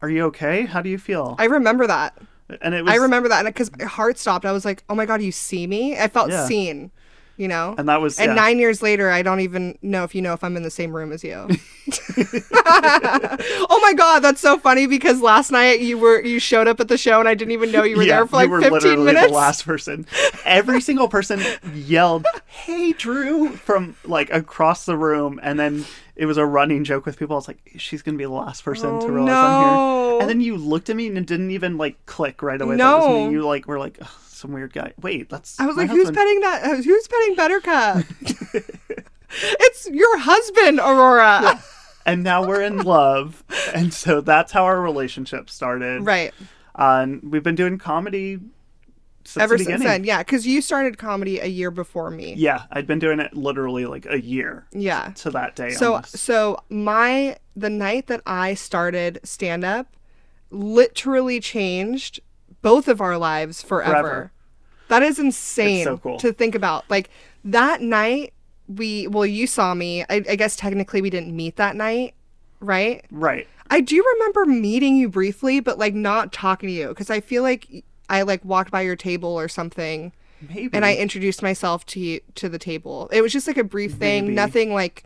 "Are 0.01 0.09
you 0.09 0.25
okay? 0.25 0.65
How 0.65 0.81
do 0.81 0.89
you 0.89 0.97
feel?" 0.99 1.35
I 1.39 1.45
remember 1.45 1.87
that. 1.87 2.17
and 2.61 2.73
it 2.75 2.83
was 2.85 2.93
I 2.93 2.97
remember 2.97 3.27
that, 3.29 3.45
and 3.45 3.53
because 3.53 3.71
my 3.77 3.83
heart 3.85 4.17
stopped, 4.17 4.45
I 4.45 4.51
was 4.53 4.63
like, 4.65 4.83
"Oh 4.89 4.95
my 4.95 5.05
god, 5.05 5.21
you 5.21 5.31
see 5.31 5.65
me?" 5.67 5.97
I 5.99 6.07
felt 6.07 6.29
Yeah. 6.29 6.45
seen, 6.45 6.91
you 7.37 7.47
know. 7.47 7.75
and 7.77 7.87
that 7.87 8.01
was 8.01 8.19
And 8.19 8.29
yeah. 8.29 8.35
nine 8.35 8.59
years 8.59 8.81
later, 8.81 9.09
I 9.09 9.21
don't 9.21 9.39
even 9.41 9.77
know 9.81 10.03
if 10.03 10.13
you 10.15 10.21
know 10.21 10.33
if 10.33 10.43
I'm 10.43 10.57
in 10.57 10.63
the 10.63 10.71
same 10.71 10.95
room 10.95 11.11
as 11.11 11.23
you. 11.23 11.47
oh 12.65 13.79
my 13.81 13.93
god, 13.93 14.19
that's 14.19 14.41
so 14.41 14.57
funny 14.57 14.87
because 14.87 15.21
last 15.21 15.51
night 15.51 15.79
you 15.79 15.97
were 15.97 16.21
you 16.23 16.39
showed 16.39 16.67
up 16.67 16.79
at 16.79 16.87
the 16.87 16.97
show 16.97 17.19
and 17.19 17.29
I 17.29 17.33
didn't 17.33 17.51
even 17.51 17.71
know 17.71 17.83
you 17.83 17.97
were 17.97 18.05
there 18.05 18.25
for 18.27 18.35
like 18.37 18.45
you 18.47 18.51
were 18.51 18.61
15 18.61 18.73
literally 18.73 19.05
minutes. 19.05 19.27
the 19.27 19.33
last 19.33 19.65
person. 19.65 20.05
Every 20.45 20.81
single 20.81 21.07
person 21.07 21.41
yelled, 21.73 22.25
"Hey, 22.47 22.93
Drew!" 22.93 23.49
from 23.49 23.95
like 24.05 24.29
across 24.31 24.85
the 24.85 24.97
room, 24.97 25.39
and 25.43 25.59
then 25.59 25.85
it 26.15 26.25
was 26.25 26.37
a 26.37 26.45
running 26.45 26.83
joke 26.83 27.05
with 27.05 27.17
people. 27.17 27.35
I 27.35 27.37
was 27.37 27.47
like, 27.47 27.59
"She's 27.77 28.01
gonna 28.01 28.17
be 28.17 28.23
the 28.25 28.29
last 28.31 28.63
person 28.63 28.99
to 28.99 29.05
Oh, 29.05 29.09
realize 29.09 29.37
I'm 29.37 29.59
here." 29.61 30.21
And 30.21 30.29
then 30.29 30.41
you 30.41 30.57
looked 30.57 30.89
at 30.89 30.95
me 30.95 31.07
and 31.07 31.17
it 31.17 31.25
didn't 31.27 31.51
even 31.51 31.77
like 31.77 32.03
click 32.05 32.41
right 32.41 32.59
away. 32.59 32.75
That 32.77 32.95
was 32.97 33.05
No. 33.07 33.27
me. 33.27 33.31
You 33.33 33.45
like 33.45 33.67
were 33.67 33.79
like, 33.79 33.97
"Ugh, 34.01 34.07
"Some 34.37 34.51
weird 34.53 34.73
guy." 34.73 34.93
Wait, 35.01 35.29
that's 35.29 35.59
I 35.59 35.65
was 35.65 35.75
like, 35.77 35.89
"Who's 35.89 36.11
petting 36.11 36.39
that? 36.41 36.83
Who's 36.83 37.07
petting 37.07 37.35
Buttercup?" 37.35 38.05
it's 39.29 39.87
your 39.89 40.17
husband, 40.19 40.79
Aurora. 40.79 41.39
Yeah. 41.43 41.59
And 42.05 42.23
now 42.23 42.47
we're 42.47 42.61
in 42.61 42.77
love, 42.83 43.43
and 43.73 43.93
so 43.93 44.21
that's 44.21 44.53
how 44.53 44.63
our 44.63 44.81
relationship 44.81 45.49
started. 45.49 46.05
Right. 46.05 46.33
Uh, 46.73 46.99
and 47.01 47.21
we've 47.31 47.43
been 47.43 47.55
doing 47.55 47.77
comedy 47.77 48.39
since 49.25 49.43
Ever 49.43 49.57
the 49.57 49.65
since 49.65 49.83
then, 49.83 50.05
yeah, 50.05 50.19
because 50.19 50.47
you 50.47 50.61
started 50.61 50.97
comedy 50.97 51.39
a 51.39 51.47
year 51.47 51.69
before 51.69 52.09
me. 52.09 52.33
Yeah, 52.35 52.63
I'd 52.71 52.87
been 52.87 52.99
doing 52.99 53.19
it 53.19 53.33
literally 53.33 53.85
like 53.85 54.05
a 54.09 54.21
year 54.21 54.67
Yeah. 54.71 55.11
to 55.17 55.31
that 55.31 55.57
day. 55.57 55.71
So 55.71 55.95
almost. 55.95 56.17
so 56.17 56.59
my 56.69 57.35
the 57.53 57.69
night 57.69 58.07
that 58.07 58.21
I 58.25 58.53
started 58.53 59.19
stand 59.23 59.65
up 59.65 59.97
literally 60.49 61.41
changed 61.41 62.21
both 62.67 62.87
of 62.87 63.01
our 63.01 63.17
lives 63.17 63.61
forever. 63.61 63.91
Forever. 63.91 64.31
That 64.89 65.03
is 65.03 65.19
insane 65.19 65.83
so 65.83 65.97
cool. 65.97 66.17
to 66.19 66.31
think 66.33 66.55
about. 66.55 66.89
Like 66.89 67.09
that 67.43 67.81
night 67.81 68.33
we 68.67 69.07
well 69.07 69.25
you 69.25 69.47
saw 69.47 69.73
me. 69.73 70.03
I, 70.03 70.23
I 70.29 70.35
guess 70.35 70.55
technically 70.55 71.01
we 71.01 71.09
didn't 71.09 71.35
meet 71.35 71.55
that 71.57 71.75
night, 71.75 72.13
right? 72.59 73.05
right. 73.11 73.47
I 73.69 73.81
do 73.81 74.03
remember 74.13 74.45
meeting 74.45 74.95
you 74.95 75.09
briefly, 75.09 75.59
but 75.59 75.77
like 75.77 75.93
not 75.93 76.31
talking 76.31 76.67
to 76.69 76.73
you 76.73 76.87
because 76.89 77.09
I 77.09 77.19
feel 77.19 77.43
like 77.43 77.85
I 78.09 78.21
like 78.21 78.43
walked 78.45 78.71
by 78.71 78.81
your 78.81 78.95
table 78.95 79.29
or 79.29 79.47
something 79.47 80.13
Maybe. 80.41 80.69
and 80.73 80.85
I 80.85 80.95
introduced 80.95 81.41
myself 81.41 81.85
to 81.87 81.99
you 81.99 82.21
to 82.35 82.49
the 82.49 82.59
table. 82.59 83.09
It 83.11 83.21
was 83.21 83.33
just 83.33 83.47
like 83.47 83.57
a 83.57 83.63
brief 83.63 83.93
thing, 83.93 84.25
Maybe. 84.25 84.35
nothing 84.35 84.73
like 84.73 85.03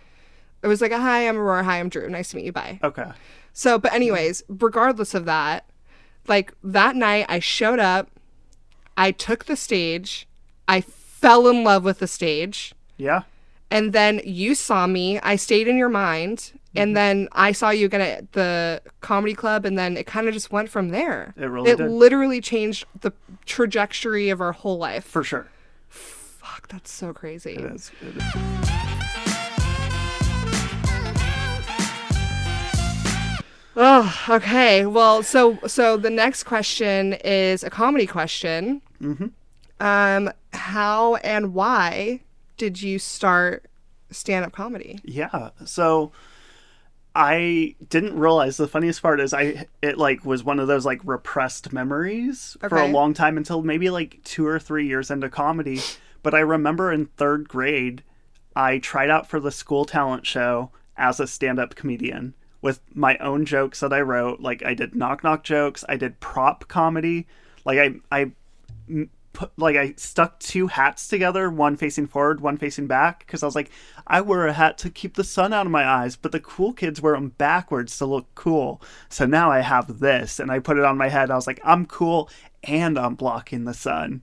it 0.61 0.67
was 0.67 0.81
like 0.81 0.91
hi, 0.91 1.27
I'm 1.27 1.37
Aurora, 1.37 1.63
hi, 1.63 1.79
I'm 1.79 1.89
Drew, 1.89 2.07
nice 2.09 2.29
to 2.31 2.37
meet 2.37 2.45
you, 2.45 2.51
bye. 2.51 2.79
Okay. 2.83 3.11
So, 3.53 3.77
but 3.79 3.93
anyways, 3.93 4.43
regardless 4.47 5.13
of 5.13 5.25
that, 5.25 5.65
like 6.27 6.53
that 6.63 6.95
night 6.95 7.25
I 7.29 7.39
showed 7.39 7.79
up, 7.79 8.09
I 8.97 9.11
took 9.11 9.45
the 9.45 9.55
stage, 9.55 10.27
I 10.67 10.81
fell 10.81 11.47
in 11.47 11.63
love 11.63 11.83
with 11.83 11.99
the 11.99 12.07
stage, 12.07 12.73
Yeah. 12.97 13.23
and 13.69 13.93
then 13.93 14.21
you 14.25 14.55
saw 14.55 14.87
me, 14.87 15.19
I 15.19 15.35
stayed 15.35 15.67
in 15.67 15.77
your 15.77 15.89
mind, 15.89 16.53
Mm-hmm. 16.71 16.81
and 16.83 16.95
then 16.95 17.27
I 17.33 17.51
saw 17.51 17.69
you 17.71 17.85
again 17.87 17.99
at 17.99 18.31
the 18.31 18.81
comedy 19.01 19.33
club, 19.33 19.65
and 19.65 19.77
then 19.77 19.97
it 19.97 20.07
kind 20.07 20.29
of 20.29 20.33
just 20.33 20.53
went 20.53 20.69
from 20.69 20.87
there. 20.87 21.33
It 21.35 21.47
really 21.47 21.69
it 21.71 21.77
did. 21.79 21.89
literally 21.89 22.39
changed 22.39 22.85
the 23.01 23.11
trajectory 23.45 24.29
of 24.29 24.39
our 24.39 24.53
whole 24.53 24.77
life. 24.77 25.03
For 25.03 25.21
sure. 25.21 25.49
Fuck, 25.89 26.69
that's 26.69 26.89
so 26.89 27.11
crazy. 27.11 27.55
It 27.55 27.59
is. 27.73 27.91
It 28.01 28.15
is. 28.15 28.80
Oh, 33.75 34.25
okay. 34.29 34.85
Well, 34.85 35.23
so 35.23 35.59
so 35.67 35.97
the 35.97 36.09
next 36.09 36.43
question 36.43 37.13
is 37.13 37.63
a 37.63 37.69
comedy 37.69 38.05
question. 38.05 38.81
Mm-hmm. 39.01 39.27
Um, 39.79 40.31
how 40.53 41.15
and 41.15 41.53
why 41.53 42.21
did 42.57 42.81
you 42.81 42.99
start 42.99 43.65
stand-up 44.11 44.51
comedy? 44.51 44.99
Yeah. 45.03 45.49
So 45.65 46.11
I 47.15 47.75
didn't 47.89 48.17
realize 48.17 48.57
the 48.57 48.67
funniest 48.67 49.01
part 49.01 49.19
is 49.19 49.33
I 49.33 49.65
it 49.81 49.97
like 49.97 50.23
was 50.25 50.43
one 50.43 50.59
of 50.59 50.67
those 50.67 50.85
like 50.85 51.01
repressed 51.03 51.73
memories 51.73 52.55
for 52.67 52.77
a 52.77 52.87
long 52.87 53.13
time 53.13 53.37
until 53.37 53.63
maybe 53.63 53.89
like 53.89 54.19
2 54.23 54.45
or 54.45 54.59
3 54.59 54.85
years 54.85 55.09
into 55.09 55.29
comedy, 55.29 55.79
but 56.23 56.33
I 56.33 56.39
remember 56.39 56.91
in 56.91 57.07
3rd 57.07 57.47
grade 57.47 58.03
I 58.55 58.79
tried 58.79 59.09
out 59.09 59.27
for 59.29 59.39
the 59.39 59.51
school 59.51 59.85
talent 59.85 60.27
show 60.27 60.71
as 60.97 61.19
a 61.19 61.27
stand-up 61.27 61.75
comedian 61.75 62.33
with 62.61 62.79
my 62.93 63.17
own 63.17 63.45
jokes 63.45 63.79
that 63.79 63.93
I 63.93 64.01
wrote. 64.01 64.39
Like 64.39 64.63
I 64.63 64.73
did 64.73 64.95
knock 64.95 65.23
knock 65.23 65.43
jokes, 65.43 65.83
I 65.89 65.97
did 65.97 66.19
prop 66.19 66.67
comedy. 66.67 67.27
Like 67.65 67.79
I 67.79 67.93
I 68.11 68.31
put 69.33 69.51
like 69.57 69.75
I 69.77 69.93
stuck 69.97 70.39
two 70.39 70.67
hats 70.67 71.07
together, 71.07 71.49
one 71.49 71.75
facing 71.77 72.07
forward, 72.07 72.41
one 72.41 72.57
facing 72.57 72.87
back, 72.87 73.19
because 73.19 73.43
I 73.43 73.45
was 73.45 73.55
like, 73.55 73.71
I 74.05 74.21
wear 74.21 74.45
a 74.47 74.53
hat 74.53 74.77
to 74.79 74.89
keep 74.89 75.15
the 75.15 75.23
sun 75.23 75.53
out 75.53 75.65
of 75.65 75.71
my 75.71 75.87
eyes, 75.87 76.15
but 76.15 76.31
the 76.31 76.39
cool 76.39 76.73
kids 76.73 77.01
wear 77.01 77.13
them 77.13 77.29
backwards 77.29 77.97
to 77.97 78.05
look 78.05 78.27
cool. 78.35 78.81
So 79.09 79.25
now 79.25 79.49
I 79.49 79.61
have 79.61 79.99
this, 79.99 80.39
and 80.39 80.51
I 80.51 80.59
put 80.59 80.77
it 80.77 80.83
on 80.83 80.97
my 80.97 81.07
head. 81.09 81.31
I 81.31 81.35
was 81.35 81.47
like, 81.47 81.61
I'm 81.63 81.85
cool, 81.85 82.29
and 82.63 82.97
I'm 82.99 83.15
blocking 83.15 83.63
the 83.63 83.73
sun. 83.73 84.21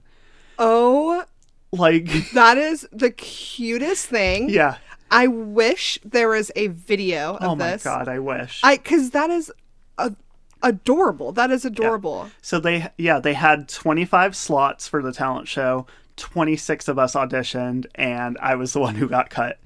Oh, 0.59 1.23
Like, 1.71 2.05
that 2.33 2.57
is 2.57 2.87
the 2.91 3.11
cutest 3.11 4.05
thing. 4.07 4.49
yeah. 4.49 4.77
I 5.11 5.27
wish 5.27 5.99
there 6.03 6.29
was 6.29 6.51
a 6.55 6.67
video 6.67 7.35
of 7.35 7.43
Oh 7.43 7.55
my 7.55 7.71
this. 7.71 7.83
god, 7.83 8.07
I 8.07 8.19
wish. 8.19 8.61
I 8.63 8.77
cuz 8.77 9.09
that 9.11 9.29
is 9.29 9.51
a, 9.97 10.13
adorable. 10.61 11.31
That 11.31 11.51
is 11.51 11.65
adorable. 11.65 12.29
So 12.41 12.59
they 12.59 12.89
yeah, 12.97 13.19
they 13.19 13.33
had 13.33 13.67
25 13.69 14.35
slots 14.35 14.87
for 14.87 15.01
the 15.01 15.11
talent 15.11 15.47
show. 15.47 15.87
26 16.17 16.87
of 16.89 16.99
us 16.99 17.13
auditioned 17.15 17.85
and 17.95 18.37
I 18.41 18.55
was 18.55 18.73
the 18.73 18.79
one 18.81 18.95
who 18.95 19.07
got 19.07 19.29
cut. 19.29 19.57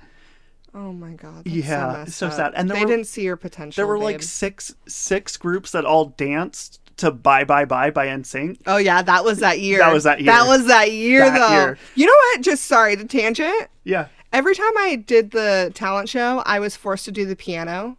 Oh 0.76 0.92
my 0.94 1.12
god. 1.14 1.46
Yeah, 1.46 2.06
so, 2.06 2.30
so 2.30 2.36
sad. 2.36 2.54
And 2.56 2.70
they 2.70 2.80
were- 2.82 2.86
didn't 2.88 3.06
see 3.08 3.24
your 3.24 3.36
potential. 3.38 3.80
There 3.82 3.88
were 3.88 4.00
like 4.00 4.22
six 4.24 4.74
six 4.88 5.38
groups 5.38 5.72
that 5.72 5.86
all 5.86 6.06
danced 6.06 6.80
to 6.98 7.10
Bye 7.12 7.44
Bye 7.44 7.66
Bye 7.66 7.90
by 7.90 8.06
NSYNC. 8.08 8.60
Oh 8.68 8.78
yeah, 8.78 9.02
that 9.02 9.24
was 9.24 9.40
that 9.40 9.60
year. 9.60 9.80
That 9.80 9.94
was 9.94 10.04
that 10.04 10.20
year. 10.22 10.28
That 10.32 10.48
was 10.48 10.68
that 10.68 10.92
year 10.92 11.22
That 11.26 11.38
though. 11.40 11.54
year. 11.56 11.78
You 11.96 12.06
know 12.06 12.14
what? 12.14 12.42
Just 12.42 12.66
sorry 12.66 12.96
to 12.96 13.04
tangent. 13.06 13.68
Yeah. 13.84 14.08
Every 14.34 14.56
time 14.56 14.78
I 14.78 14.96
did 14.96 15.32
the 15.32 15.72
talent 15.76 16.10
show, 16.10 16.42
I 16.46 16.60
was 16.60 16.76
forced 16.76 17.06
to 17.06 17.12
do 17.12 17.26
the 17.26 17.36
piano. 17.36 17.98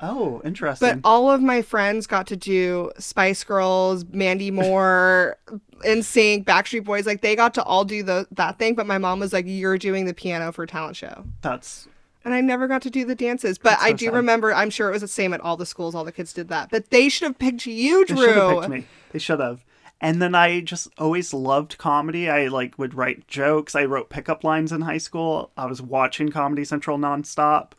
Oh, 0.00 0.40
interesting. 0.44 0.88
But 0.88 0.98
all 1.04 1.30
of 1.30 1.40
my 1.40 1.62
friends 1.62 2.06
got 2.06 2.26
to 2.28 2.36
do 2.36 2.90
Spice 2.98 3.44
Girls, 3.44 4.04
Mandy 4.06 4.50
Moore, 4.50 5.36
NSYNC, 5.84 6.44
Backstreet 6.44 6.84
Boys. 6.84 7.06
Like 7.06 7.20
they 7.20 7.36
got 7.36 7.54
to 7.54 7.62
all 7.62 7.84
do 7.84 8.02
the, 8.02 8.26
that 8.32 8.58
thing. 8.58 8.74
But 8.74 8.86
my 8.86 8.98
mom 8.98 9.20
was 9.20 9.32
like, 9.32 9.44
"You're 9.46 9.78
doing 9.78 10.06
the 10.06 10.14
piano 10.14 10.52
for 10.52 10.66
talent 10.66 10.96
show," 10.96 11.24
That's 11.42 11.86
and 12.24 12.32
I 12.32 12.40
never 12.40 12.66
got 12.66 12.82
to 12.82 12.90
do 12.90 13.04
the 13.04 13.14
dances. 13.14 13.58
But 13.58 13.78
I 13.80 13.92
do 13.92 14.06
sad. 14.06 14.14
remember. 14.14 14.52
I'm 14.52 14.70
sure 14.70 14.88
it 14.88 14.92
was 14.92 15.02
the 15.02 15.08
same 15.08 15.32
at 15.34 15.40
all 15.42 15.56
the 15.56 15.66
schools. 15.66 15.94
All 15.94 16.04
the 16.04 16.12
kids 16.12 16.32
did 16.32 16.48
that. 16.48 16.70
But 16.70 16.90
they 16.90 17.08
should 17.08 17.26
have 17.26 17.38
picked 17.38 17.66
you, 17.66 18.04
Drew. 18.06 18.16
they 18.16 18.22
should 18.24 18.36
have 18.36 18.60
picked 18.60 18.68
me. 18.70 18.86
They 19.12 19.18
should 19.18 19.40
have. 19.40 19.64
And 20.04 20.20
then 20.20 20.34
I 20.34 20.60
just 20.60 20.88
always 20.98 21.32
loved 21.32 21.78
comedy. 21.78 22.28
I 22.28 22.48
like 22.48 22.78
would 22.78 22.92
write 22.94 23.26
jokes. 23.26 23.74
I 23.74 23.84
wrote 23.86 24.10
pickup 24.10 24.44
lines 24.44 24.70
in 24.70 24.82
high 24.82 24.98
school. 24.98 25.50
I 25.56 25.64
was 25.66 25.80
watching 25.80 26.30
Comedy 26.30 26.64
Central 26.64 26.98
nonstop. 26.98 27.72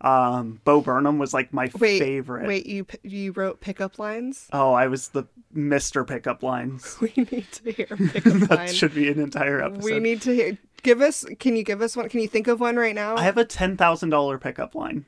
Um, 0.00 0.60
Bo 0.64 0.80
Burnham 0.80 1.18
was 1.18 1.32
like 1.34 1.52
my 1.52 1.70
Wait, 1.78 1.98
favorite. 1.98 2.46
wait. 2.46 2.66
You 2.66 2.86
you 3.02 3.32
wrote 3.32 3.60
pickup 3.60 3.98
lines? 3.98 4.48
Oh, 4.52 4.72
I 4.72 4.86
was 4.88 5.08
the 5.08 5.24
Mr. 5.54 6.06
Pickup 6.06 6.42
Lines. 6.42 6.96
We 7.00 7.12
need 7.16 7.46
to 7.52 7.72
hear 7.72 7.86
pickup 8.12 8.32
that 8.48 8.50
line. 8.58 8.72
should 8.72 8.94
be 8.94 9.08
an 9.10 9.18
entire 9.20 9.62
episode. 9.62 9.84
We 9.84 9.98
need 10.00 10.20
to 10.22 10.32
hear. 10.34 10.58
Give 10.82 11.00
us. 11.00 11.24
Can 11.40 11.56
you 11.56 11.62
give 11.62 11.80
us 11.82 11.96
one? 11.96 12.08
Can 12.08 12.20
you 12.20 12.28
think 12.28 12.46
of 12.46 12.60
one 12.60 12.76
right 12.76 12.94
now? 12.94 13.16
I 13.16 13.22
have 13.22 13.38
a 13.38 13.44
ten 13.44 13.76
thousand 13.76 14.10
dollar 14.10 14.38
pickup 14.38 14.74
line. 14.74 15.06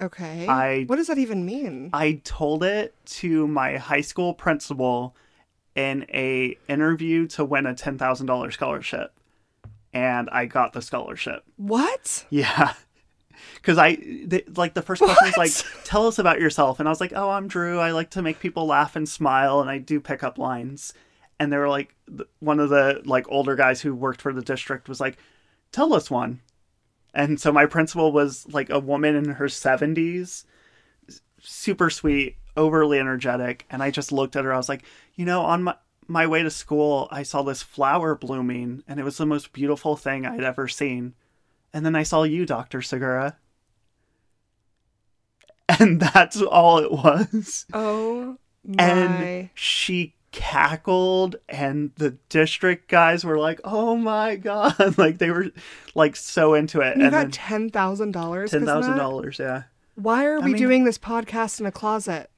okay. 0.00 0.46
I- 0.48 0.84
What 0.84 0.96
does 0.96 1.06
that 1.08 1.18
even 1.18 1.44
mean? 1.46 1.90
I 1.92 2.20
told 2.24 2.64
it 2.64 2.94
to 3.20 3.46
my 3.46 3.76
high 3.76 4.00
school 4.00 4.34
principal 4.34 5.14
in 5.74 6.04
a 6.12 6.56
interview 6.68 7.26
to 7.28 7.44
win 7.44 7.66
a 7.66 7.74
ten 7.74 7.98
thousand 7.98 8.26
dollar 8.26 8.50
scholarship. 8.50 9.12
and 9.92 10.28
I 10.30 10.46
got 10.46 10.72
the 10.72 10.82
scholarship. 10.82 11.44
What? 11.56 12.24
Yeah. 12.30 12.74
Because 13.56 13.78
I, 13.78 13.96
they, 14.26 14.44
like, 14.56 14.74
the 14.74 14.82
first 14.82 15.02
question 15.02 15.26
was 15.26 15.36
like, 15.36 15.52
tell 15.84 16.06
us 16.06 16.18
about 16.18 16.40
yourself. 16.40 16.78
And 16.78 16.88
I 16.88 16.92
was 16.92 17.00
like, 17.00 17.12
oh, 17.14 17.30
I'm 17.30 17.48
Drew. 17.48 17.78
I 17.80 17.90
like 17.90 18.10
to 18.10 18.22
make 18.22 18.38
people 18.38 18.66
laugh 18.66 18.94
and 18.94 19.08
smile, 19.08 19.60
and 19.60 19.68
I 19.70 19.78
do 19.78 20.00
pick 20.00 20.22
up 20.22 20.38
lines. 20.38 20.92
And 21.40 21.52
they 21.52 21.56
were 21.56 21.68
like, 21.68 21.94
one 22.38 22.60
of 22.60 22.68
the, 22.70 23.02
like, 23.04 23.26
older 23.28 23.56
guys 23.56 23.80
who 23.80 23.94
worked 23.94 24.20
for 24.20 24.32
the 24.32 24.42
district 24.42 24.88
was 24.88 25.00
like, 25.00 25.16
tell 25.72 25.92
us 25.94 26.10
one. 26.10 26.40
And 27.14 27.40
so 27.40 27.50
my 27.52 27.66
principal 27.66 28.12
was 28.12 28.46
like 28.52 28.70
a 28.70 28.78
woman 28.78 29.16
in 29.16 29.24
her 29.30 29.46
70s, 29.46 30.44
super 31.40 31.90
sweet, 31.90 32.36
overly 32.56 32.98
energetic. 32.98 33.66
And 33.70 33.82
I 33.82 33.90
just 33.90 34.12
looked 34.12 34.36
at 34.36 34.44
her. 34.44 34.52
I 34.52 34.56
was 34.56 34.68
like, 34.68 34.82
you 35.14 35.24
know, 35.24 35.42
on 35.42 35.62
my, 35.64 35.74
my 36.08 36.26
way 36.26 36.42
to 36.42 36.50
school, 36.50 37.08
I 37.10 37.22
saw 37.22 37.42
this 37.42 37.62
flower 37.62 38.14
blooming, 38.14 38.82
and 38.88 38.98
it 39.00 39.04
was 39.04 39.16
the 39.16 39.26
most 39.26 39.52
beautiful 39.52 39.96
thing 39.96 40.26
I'd 40.26 40.42
ever 40.44 40.68
seen. 40.68 41.14
And 41.72 41.86
then 41.86 41.96
I 41.96 42.02
saw 42.02 42.22
you, 42.24 42.44
Dr. 42.46 42.82
Segura. 42.82 43.36
And 45.80 46.00
that's 46.00 46.40
all 46.42 46.78
it 46.78 46.92
was. 46.92 47.64
Oh 47.72 48.36
my. 48.62 48.74
And 48.84 49.50
she 49.54 50.14
cackled, 50.30 51.36
and 51.48 51.92
the 51.96 52.18
district 52.28 52.88
guys 52.88 53.24
were 53.24 53.38
like, 53.38 53.60
oh 53.64 53.96
my 53.96 54.36
God. 54.36 54.74
Like 54.98 55.18
they 55.18 55.30
were 55.30 55.46
like 55.94 56.16
so 56.16 56.52
into 56.54 56.80
it. 56.80 56.96
you 56.98 57.04
and 57.04 57.12
got 57.12 57.32
ten 57.32 57.70
thousand 57.70 58.10
dollars. 58.12 58.52
$10,000, 58.52 59.38
yeah. 59.38 59.62
Why 59.94 60.26
are 60.26 60.40
we 60.40 60.52
mean- 60.52 60.56
doing 60.62 60.84
this 60.84 60.98
podcast 60.98 61.58
in 61.60 61.64
a 61.66 61.72
closet? 61.72 62.28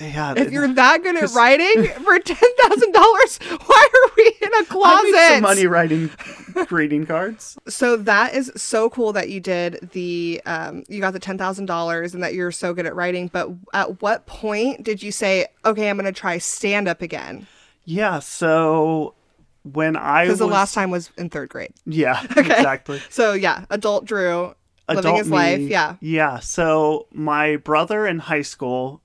Yeah. 0.00 0.34
If 0.36 0.50
you're 0.50 0.72
that 0.72 1.02
good 1.02 1.16
at 1.16 1.30
writing 1.32 1.84
for 2.02 2.18
ten 2.24 2.50
thousand 2.62 2.92
dollars, 2.92 3.38
why 3.66 3.88
are 3.94 4.10
we 4.16 4.34
in 4.40 4.54
a 4.54 4.64
closet? 4.64 4.96
I 4.96 5.10
made 5.12 5.34
some 5.34 5.42
money 5.42 5.66
writing 5.66 6.10
greeting 6.66 7.06
cards. 7.06 7.58
So 7.68 7.96
that 7.96 8.34
is 8.34 8.50
so 8.56 8.88
cool 8.88 9.12
that 9.12 9.28
you 9.28 9.40
did 9.40 9.90
the 9.92 10.40
um, 10.46 10.84
you 10.88 11.00
got 11.00 11.12
the 11.12 11.18
ten 11.18 11.36
thousand 11.36 11.66
dollars 11.66 12.14
and 12.14 12.22
that 12.22 12.32
you're 12.32 12.52
so 12.52 12.72
good 12.72 12.86
at 12.86 12.94
writing. 12.94 13.28
But 13.28 13.50
at 13.74 14.00
what 14.00 14.24
point 14.26 14.82
did 14.82 15.02
you 15.02 15.12
say, 15.12 15.46
okay, 15.64 15.90
I'm 15.90 15.96
going 15.96 16.12
to 16.12 16.18
try 16.18 16.38
stand 16.38 16.88
up 16.88 17.02
again? 17.02 17.46
Yeah. 17.84 18.20
So 18.20 19.14
when 19.64 19.96
I. 19.96 20.24
Because 20.24 20.38
the 20.38 20.46
last 20.46 20.72
time 20.72 20.90
was 20.90 21.10
in 21.18 21.28
third 21.28 21.50
grade. 21.50 21.74
Yeah, 21.84 22.20
okay. 22.36 22.40
exactly. 22.40 23.02
So 23.10 23.34
yeah, 23.34 23.66
adult 23.68 24.06
Drew 24.06 24.54
living 24.88 24.98
adult 24.98 25.18
his 25.18 25.30
life. 25.30 25.60
Yeah. 25.60 25.96
Yeah. 26.00 26.38
So 26.38 27.08
my 27.12 27.56
brother 27.56 28.06
in 28.06 28.18
high 28.18 28.42
school 28.42 29.01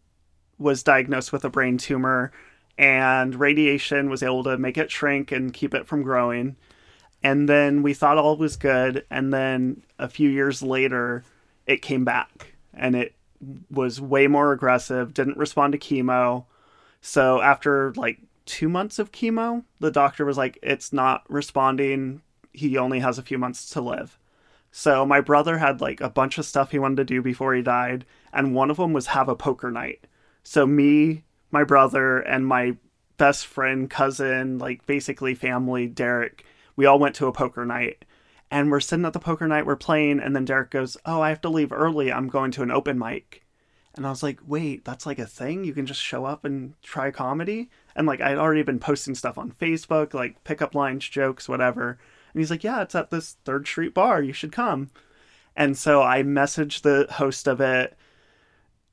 was 0.60 0.84
diagnosed 0.84 1.32
with 1.32 1.46
a 1.46 1.50
brain 1.50 1.78
tumor, 1.78 2.32
and 2.78 3.36
radiation 3.36 4.10
was 4.10 4.24
able 4.24 4.44
to 4.44 4.58
make 4.58 4.78
it 4.78 4.92
shrink 4.92 5.32
and 5.32 5.54
keep 5.54 5.74
it 5.74 5.88
from 5.88 6.04
growing. 6.04 6.56
And 7.24 7.50
then 7.50 7.82
we 7.82 7.94
thought 7.94 8.18
all 8.18 8.38
was 8.38 8.56
good. 8.56 9.06
And 9.10 9.34
then 9.34 9.82
a 9.98 10.08
few 10.08 10.30
years 10.30 10.62
later, 10.62 11.24
it 11.66 11.82
came 11.82 12.06
back 12.06 12.54
and 12.74 12.96
it 12.96 13.16
was 13.72 14.00
way 14.00 14.28
more 14.28 14.52
aggressive, 14.52 15.14
didn't 15.14 15.38
respond 15.38 15.74
to 15.74 15.80
chemo. 15.80 16.46
So 17.02 17.42
after 17.42 17.94
like 17.96 18.20
two 18.46 18.70
months 18.70 19.00
of 19.00 19.12
chemo, 19.12 19.64
the 19.80 19.92
doctor 19.92 20.26
was 20.26 20.38
like, 20.38 20.60
it's 20.62 20.94
not 20.94 21.24
responding. 21.30 22.22
He 22.54 22.78
only 22.78 23.00
has 23.00 23.18
a 23.18 23.24
few 23.24 23.38
months 23.38 23.70
to 23.72 23.82
live. 23.82 24.18
So 24.72 25.06
my 25.06 25.22
brother 25.22 25.58
had 25.58 25.82
like 25.82 26.02
a 26.02 26.10
bunch 26.10 26.38
of 26.38 26.46
stuff 26.46 26.72
he 26.72 26.80
wanted 26.80 26.98
to 26.98 27.04
do 27.04 27.22
before 27.22 27.54
he 27.56 27.62
died, 27.62 28.06
and 28.32 28.54
one 28.54 28.70
of 28.70 28.78
them 28.78 28.94
was 28.94 29.08
have 29.08 29.30
a 29.30 29.36
poker 29.36 29.72
night. 29.72 30.06
So 30.50 30.66
me, 30.66 31.26
my 31.52 31.66
brother, 31.66 32.20
and 32.20 32.48
my 32.48 32.78
best 33.18 33.46
friend, 33.46 33.90
cousin, 33.90 34.60
like 34.60 34.86
basically 34.86 35.36
family, 35.36 35.88
Derek, 35.88 36.46
we 36.78 36.86
all 36.86 37.00
went 37.00 37.16
to 37.16 37.28
a 37.28 37.34
poker 37.34 37.66
night. 37.66 38.06
And 38.50 38.72
we're 38.72 38.80
sitting 38.80 39.04
at 39.04 39.12
the 39.12 39.20
poker 39.20 39.46
night, 39.46 39.66
we're 39.66 39.76
playing, 39.76 40.22
and 40.22 40.34
then 40.34 40.46
Derek 40.46 40.72
goes, 40.72 40.96
Oh, 41.06 41.20
I 41.20 41.28
have 41.28 41.42
to 41.42 41.50
leave 41.50 41.74
early. 41.74 42.14
I'm 42.14 42.30
going 42.30 42.52
to 42.52 42.64
an 42.64 42.72
open 42.72 42.98
mic. 42.98 43.44
And 43.98 44.08
I 44.08 44.10
was 44.10 44.24
like, 44.24 44.40
wait, 44.48 44.86
that's 44.86 45.06
like 45.06 45.20
a 45.20 45.26
thing? 45.26 45.66
You 45.66 45.74
can 45.74 45.86
just 45.86 46.02
show 46.02 46.24
up 46.24 46.46
and 46.46 46.82
try 46.82 47.12
comedy? 47.12 47.70
And 47.94 48.08
like, 48.08 48.22
I'd 48.22 48.38
already 48.38 48.64
been 48.64 48.80
posting 48.80 49.16
stuff 49.16 49.38
on 49.38 49.52
Facebook, 49.52 50.14
like 50.14 50.46
pickup 50.46 50.74
lines, 50.74 51.10
jokes, 51.10 51.50
whatever. 51.50 52.00
And 52.34 52.40
he's 52.40 52.52
like, 52.52 52.64
yeah, 52.64 52.82
it's 52.84 52.96
at 52.96 53.12
this 53.12 53.36
Third 53.44 53.68
Street 53.68 53.94
bar. 53.94 54.24
You 54.24 54.32
should 54.32 54.54
come. 54.54 54.92
And 55.58 55.78
so 55.78 56.02
I 56.04 56.24
messaged 56.24 56.84
the 56.84 57.12
host 57.16 57.50
of 57.50 57.60
it 57.60 57.98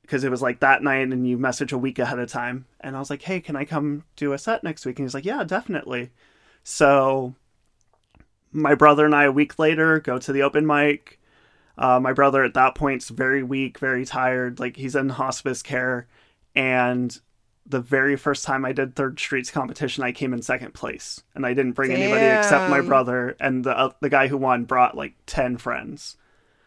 because 0.05 0.23
it 0.23 0.31
was 0.31 0.41
like 0.41 0.59
that 0.59 0.83
night 0.83 1.07
and 1.07 1.27
you 1.27 1.37
message 1.37 1.71
a 1.71 1.77
week 1.77 1.99
ahead 1.99 2.19
of 2.19 2.29
time. 2.29 2.65
And 2.79 2.95
I 2.95 2.99
was 2.99 3.09
like, 3.09 3.23
hey, 3.23 3.39
can 3.39 3.55
I 3.55 3.65
come 3.65 4.03
do 4.15 4.33
a 4.33 4.37
set 4.37 4.63
next 4.63 4.85
week? 4.85 4.99
And 4.99 5.05
he's 5.05 5.13
like, 5.13 5.25
yeah, 5.25 5.43
definitely. 5.43 6.11
So 6.63 7.35
my 8.51 8.75
brother 8.75 9.05
and 9.05 9.15
I, 9.15 9.25
a 9.25 9.31
week 9.31 9.59
later, 9.59 9.99
go 9.99 10.17
to 10.17 10.31
the 10.31 10.43
open 10.43 10.65
mic. 10.65 11.19
Uh, 11.77 11.99
my 11.99 12.13
brother 12.13 12.43
at 12.43 12.53
that 12.53 12.75
point's 12.75 13.09
very 13.09 13.43
weak, 13.43 13.79
very 13.79 14.05
tired. 14.05 14.59
Like 14.59 14.77
he's 14.77 14.95
in 14.95 15.09
hospice 15.09 15.61
care. 15.61 16.07
And 16.55 17.19
the 17.65 17.81
very 17.81 18.15
first 18.15 18.45
time 18.45 18.63
I 18.63 18.71
did 18.71 18.95
Third 18.95 19.19
Street's 19.19 19.51
competition, 19.51 20.03
I 20.03 20.11
came 20.11 20.33
in 20.33 20.41
second 20.41 20.73
place, 20.73 21.21
and 21.33 21.45
I 21.45 21.53
didn't 21.53 21.73
bring 21.73 21.91
anybody 21.91 22.25
except 22.25 22.69
my 22.69 22.79
brother. 22.81 23.35
And 23.39 23.63
the 23.63 23.77
uh, 23.77 23.91
the 24.01 24.09
guy 24.09 24.27
who 24.27 24.37
won 24.37 24.65
brought 24.65 24.95
like 24.95 25.15
ten 25.25 25.57
friends. 25.57 26.15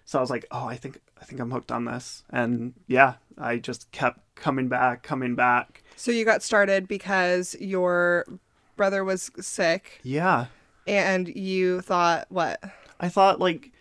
So 0.04 0.18
I 0.18 0.20
was 0.20 0.30
like, 0.30 0.46
oh, 0.50 0.66
I 0.66 0.76
think 0.76 1.00
I 1.20 1.24
think 1.24 1.40
I'm 1.40 1.50
hooked 1.50 1.72
on 1.72 1.84
this. 1.84 2.22
And 2.30 2.74
yeah, 2.86 3.14
I 3.36 3.56
just 3.56 3.90
kept 3.92 4.20
coming 4.34 4.68
back, 4.68 5.02
coming 5.02 5.34
back. 5.34 5.82
So 5.96 6.10
you 6.10 6.24
got 6.24 6.42
started 6.42 6.88
because 6.88 7.56
your 7.60 8.24
brother 8.76 9.04
was 9.04 9.30
sick 9.40 10.00
Yeah, 10.02 10.46
and 10.86 11.28
you 11.28 11.80
thought 11.80 12.26
what? 12.30 12.62
I 13.00 13.08
thought 13.08 13.40
like 13.40 13.72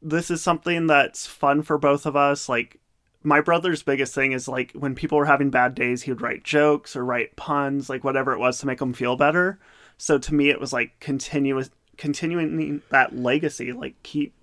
this 0.00 0.30
is 0.30 0.42
something 0.42 0.86
that's 0.86 1.26
fun 1.26 1.62
for 1.62 1.78
both 1.78 2.06
of 2.06 2.16
us. 2.16 2.48
Like 2.48 2.78
my 3.22 3.40
brother's 3.40 3.82
biggest 3.82 4.14
thing 4.14 4.32
is 4.32 4.48
like 4.48 4.72
when 4.72 4.94
people 4.94 5.18
were 5.18 5.26
having 5.26 5.50
bad 5.50 5.74
days, 5.74 6.02
he 6.02 6.10
would 6.10 6.22
write 6.22 6.44
jokes 6.44 6.96
or 6.96 7.04
write 7.04 7.36
puns, 7.36 7.90
like 7.90 8.04
whatever 8.04 8.32
it 8.32 8.38
was 8.38 8.58
to 8.58 8.66
make 8.66 8.78
them 8.78 8.92
feel 8.92 9.16
better. 9.16 9.58
So 9.96 10.18
to 10.18 10.34
me, 10.34 10.50
it 10.50 10.60
was 10.60 10.72
like 10.72 10.98
continuous, 11.00 11.70
continuing 11.96 12.82
that 12.90 13.16
legacy, 13.16 13.72
like 13.72 14.00
keep 14.04 14.37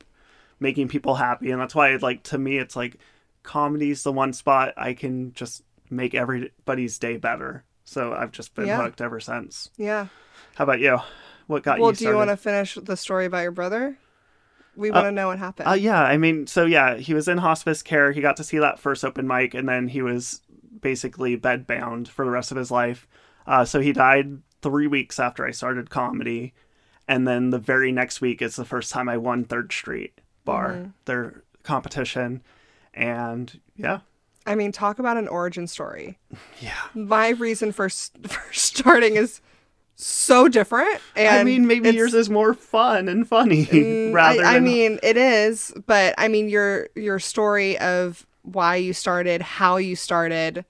making 0.66 0.88
people 0.88 1.14
happy, 1.14 1.52
and 1.52 1.62
that's 1.62 1.76
why 1.76 1.96
like 1.98 2.24
to 2.24 2.40
me, 2.40 2.58
it's 2.58 2.76
like 2.76 2.98
comedy's 3.44 4.02
the 4.02 4.12
one 4.12 4.34
spot 4.34 4.74
I 4.76 4.94
can 4.96 5.32
just 5.34 5.62
make 5.92 6.16
everybody's 6.16 6.98
day 6.98 7.18
better. 7.18 7.64
So 7.84 8.14
I've 8.14 8.32
just 8.32 8.56
been 8.56 8.66
Yeah. 8.66 8.82
hooked 8.82 9.00
ever 9.00 9.20
since. 9.20 9.70
Yeah. 9.78 10.08
How 10.56 10.64
about 10.64 10.80
you? 10.80 10.98
What 11.46 11.62
got 11.62 11.74
Well, 11.74 11.78
you 11.78 11.84
Well, 11.84 11.92
do 11.94 12.06
you 12.06 12.16
want 12.16 12.32
to 12.32 12.38
finish 12.38 12.74
the 12.74 12.98
story 12.98 13.26
about 13.26 13.44
your 13.44 13.52
brother? 13.52 13.96
We 14.76 14.90
want 14.90 15.06
to 15.06 15.12
know 15.12 15.28
what 15.28 15.38
happened. 15.38 15.70
Uh, 15.70 15.74
yeah, 15.74 16.02
I 16.02 16.18
mean, 16.18 16.48
so 16.48 16.66
yeah, 16.66 16.96
he 16.96 17.14
was 17.14 17.28
in 17.28 17.38
hospice 17.38 17.84
care. 17.84 18.12
He 18.12 18.22
got 18.22 18.38
to 18.38 18.44
see 18.44 18.58
that 18.58 18.80
first 18.80 19.06
open 19.06 19.28
mic, 19.28 19.54
and 19.54 19.70
then 19.70 19.88
he 19.88 20.02
was 20.02 20.42
basically 20.82 21.38
bedbound 21.38 22.08
for 22.08 22.26
the 22.26 22.32
rest 22.32 22.50
of 22.52 22.58
his 22.58 22.72
life. 22.72 23.08
Uh, 23.46 23.64
so 23.66 23.80
he 23.80 23.94
died 23.94 24.40
three 24.64 24.88
weeks 24.88 25.20
after 25.20 25.46
I 25.46 25.52
started 25.52 25.92
comedy, 25.92 26.56
and 27.08 27.28
then 27.28 27.52
the 27.52 27.60
very 27.60 27.92
next 27.92 28.20
week 28.20 28.42
is 28.42 28.56
the 28.56 28.66
first 28.66 28.92
time 28.92 29.08
I 29.08 29.18
won 29.18 29.46
Third 29.46 29.72
Street 29.72 30.20
Bar, 30.46 30.72
mm-hmm. 30.72 30.90
their 31.06 31.44
competition, 31.64 32.42
and 32.94 33.60
yeah, 33.76 34.00
I 34.46 34.56
mean, 34.56 34.72
talk 34.72 35.00
about 35.00 35.18
an 35.18 35.28
origin 35.28 35.68
story. 35.68 36.18
yeah. 36.60 36.78
My 36.94 37.30
reason 37.30 37.72
for 37.72 37.90
for 38.28 38.54
starting 38.54 39.16
is 39.16 39.42
so 39.96 40.48
different. 40.48 41.00
And 41.16 41.28
I 41.28 41.44
mean, 41.44 41.68
maybe 41.68 41.90
yours 41.92 42.14
is 42.14 42.30
more 42.30 42.54
fun 42.54 43.08
and 43.08 43.28
funny 43.28 43.66
mm, 43.66 44.14
rather 44.14 44.44
I, 44.44 44.58
I 44.58 44.60
mean, 44.60 45.00
it 45.02 45.18
is, 45.18 45.74
but 45.86 46.14
I 46.18 46.28
mean, 46.28 46.50
your 46.50 46.90
your 46.96 47.20
story 47.20 47.78
of 47.80 48.26
why 48.44 48.76
you 48.76 48.94
started, 48.94 49.42
how 49.42 49.78
you 49.78 49.96
started, 49.96 50.66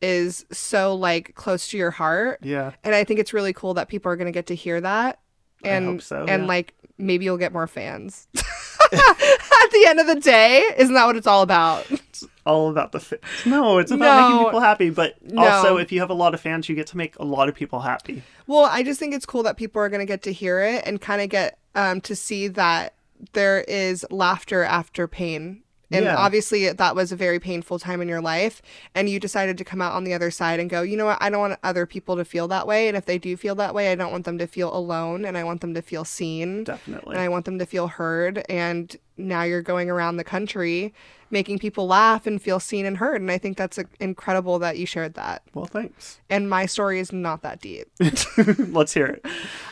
is 0.00 0.46
so 0.50 0.94
like 0.94 1.34
close 1.34 1.68
to 1.68 1.76
your 1.76 1.90
heart, 1.90 2.40
yeah. 2.42 2.72
and 2.84 2.94
I 2.94 3.04
think 3.04 3.20
it's 3.20 3.34
really 3.34 3.52
cool 3.52 3.74
that 3.74 3.88
people 3.88 4.10
are 4.10 4.16
going 4.16 4.26
to 4.26 4.32
get 4.32 4.46
to 4.46 4.54
hear 4.54 4.80
that, 4.80 5.18
I 5.64 5.68
and 5.68 5.86
hope 5.86 6.02
so, 6.02 6.24
and 6.26 6.44
yeah. 6.44 6.48
like 6.48 6.74
maybe 6.96 7.24
you'll 7.24 7.36
get 7.36 7.52
more 7.52 7.66
fans. 7.66 8.28
At 9.62 9.70
the 9.72 9.84
end 9.88 10.00
of 10.00 10.06
the 10.06 10.20
day, 10.20 10.64
isn't 10.76 10.94
that 10.94 11.06
what 11.06 11.16
it's 11.16 11.26
all 11.26 11.42
about? 11.42 11.86
It's 11.90 12.24
all 12.46 12.70
about 12.70 12.92
the 12.92 13.00
fans. 13.00 13.22
No, 13.44 13.78
it's 13.78 13.90
about 13.90 14.28
making 14.28 14.44
people 14.44 14.60
happy. 14.60 14.90
But 14.90 15.16
No. 15.22 15.42
also, 15.44 15.76
if 15.76 15.92
you 15.92 16.00
have 16.00 16.10
a 16.10 16.14
lot 16.14 16.34
of 16.34 16.40
fans, 16.40 16.68
you 16.68 16.74
get 16.74 16.86
to 16.88 16.96
make 16.96 17.16
a 17.18 17.24
lot 17.24 17.48
of 17.48 17.54
people 17.54 17.80
happy. 17.80 18.22
Well, 18.46 18.64
I 18.64 18.82
just 18.82 18.98
think 18.98 19.14
it's 19.14 19.26
cool 19.26 19.42
that 19.44 19.56
people 19.56 19.82
are 19.82 19.88
going 19.88 20.00
to 20.00 20.06
get 20.06 20.22
to 20.22 20.32
hear 20.32 20.60
it 20.60 20.82
and 20.86 21.00
kind 21.00 21.20
of 21.22 21.28
get 21.28 21.58
um, 21.74 22.00
to 22.02 22.16
see 22.16 22.48
that 22.48 22.94
there 23.34 23.60
is 23.62 24.06
laughter 24.10 24.62
after 24.64 25.06
pain. 25.06 25.62
And 25.90 26.04
Yeah. 26.04 26.16
obviously, 26.16 26.70
that 26.70 26.94
was 26.94 27.12
a 27.12 27.16
very 27.16 27.38
painful 27.40 27.78
time 27.78 28.00
in 28.02 28.08
your 28.08 28.20
life. 28.20 28.60
And 28.94 29.08
you 29.08 29.18
decided 29.18 29.56
to 29.58 29.64
come 29.64 29.80
out 29.80 29.94
on 29.94 30.04
the 30.04 30.12
other 30.12 30.30
side 30.30 30.60
and 30.60 30.68
go, 30.68 30.82
you 30.82 30.96
know 30.96 31.06
what? 31.06 31.18
I 31.20 31.30
don't 31.30 31.40
want 31.40 31.58
other 31.62 31.86
people 31.86 32.16
to 32.16 32.24
feel 32.24 32.46
that 32.48 32.66
way. 32.66 32.88
And 32.88 32.96
if 32.96 33.06
they 33.06 33.18
do 33.18 33.36
feel 33.36 33.54
that 33.56 33.74
way, 33.74 33.90
I 33.90 33.94
don't 33.94 34.12
want 34.12 34.24
them 34.24 34.38
to 34.38 34.46
feel 34.46 34.74
alone. 34.74 35.24
And 35.24 35.38
I 35.38 35.44
want 35.44 35.60
them 35.62 35.74
to 35.74 35.82
feel 35.82 36.04
seen. 36.04 36.64
Definitely. 36.64 37.14
And 37.14 37.22
I 37.22 37.28
want 37.28 37.46
them 37.46 37.58
to 37.58 37.66
feel 37.66 37.88
heard. 37.88 38.44
And 38.48 38.94
now 39.16 39.42
you're 39.42 39.62
going 39.62 39.88
around 39.90 40.16
the 40.16 40.24
country 40.24 40.92
making 41.30 41.58
people 41.58 41.86
laugh 41.86 42.26
and 42.26 42.40
feel 42.40 42.60
seen 42.60 42.86
and 42.86 42.96
heard. 42.96 43.20
And 43.20 43.30
I 43.30 43.38
think 43.38 43.56
that's 43.56 43.78
incredible 44.00 44.58
that 44.60 44.78
you 44.78 44.86
shared 44.86 45.14
that. 45.14 45.42
Well, 45.54 45.66
thanks. 45.66 46.20
And 46.30 46.48
my 46.48 46.66
story 46.66 46.98
is 47.00 47.12
not 47.12 47.42
that 47.42 47.60
deep. 47.60 47.88
Let's 48.58 48.94
hear 48.94 49.06
it. 49.06 49.24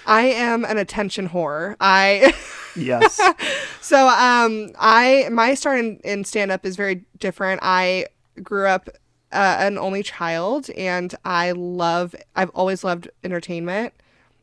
I 0.07 0.23
am 0.23 0.64
an 0.64 0.79
attention 0.79 1.29
whore. 1.31 1.77
I 1.81 2.35
Yes. 2.77 3.21
so 3.81 4.09
um 4.09 4.71
I 4.79 5.29
my 5.33 5.55
start 5.55 5.79
in, 5.79 5.99
in 6.05 6.25
stand 6.25 6.51
up 6.51 6.66
is 6.66 6.77
very 6.77 7.05
different. 7.19 7.61
I 7.62 8.07
grew 8.42 8.66
up 8.66 8.88
uh, 9.33 9.57
an 9.59 9.79
only 9.79 10.03
child 10.03 10.71
and 10.77 11.14
I 11.25 11.53
love 11.53 12.14
I've 12.35 12.51
always 12.51 12.85
loved 12.85 13.09
entertainment. 13.25 13.92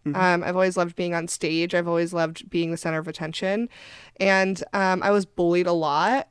Um, 0.06 0.44
I've 0.44 0.56
always 0.58 0.76
loved 0.76 0.98
being 0.98 1.14
on 1.14 1.30
stage. 1.30 1.74
I've 1.74 1.88
always 1.88 2.12
loved 2.12 2.50
being 2.50 2.72
the 2.72 2.78
center 2.78 3.00
of 3.00 3.08
attention, 3.08 3.70
and 4.20 4.62
um, 4.74 5.02
I 5.02 5.12
was 5.12 5.26
bullied 5.26 5.66
a 5.66 5.72
lot, 5.72 6.28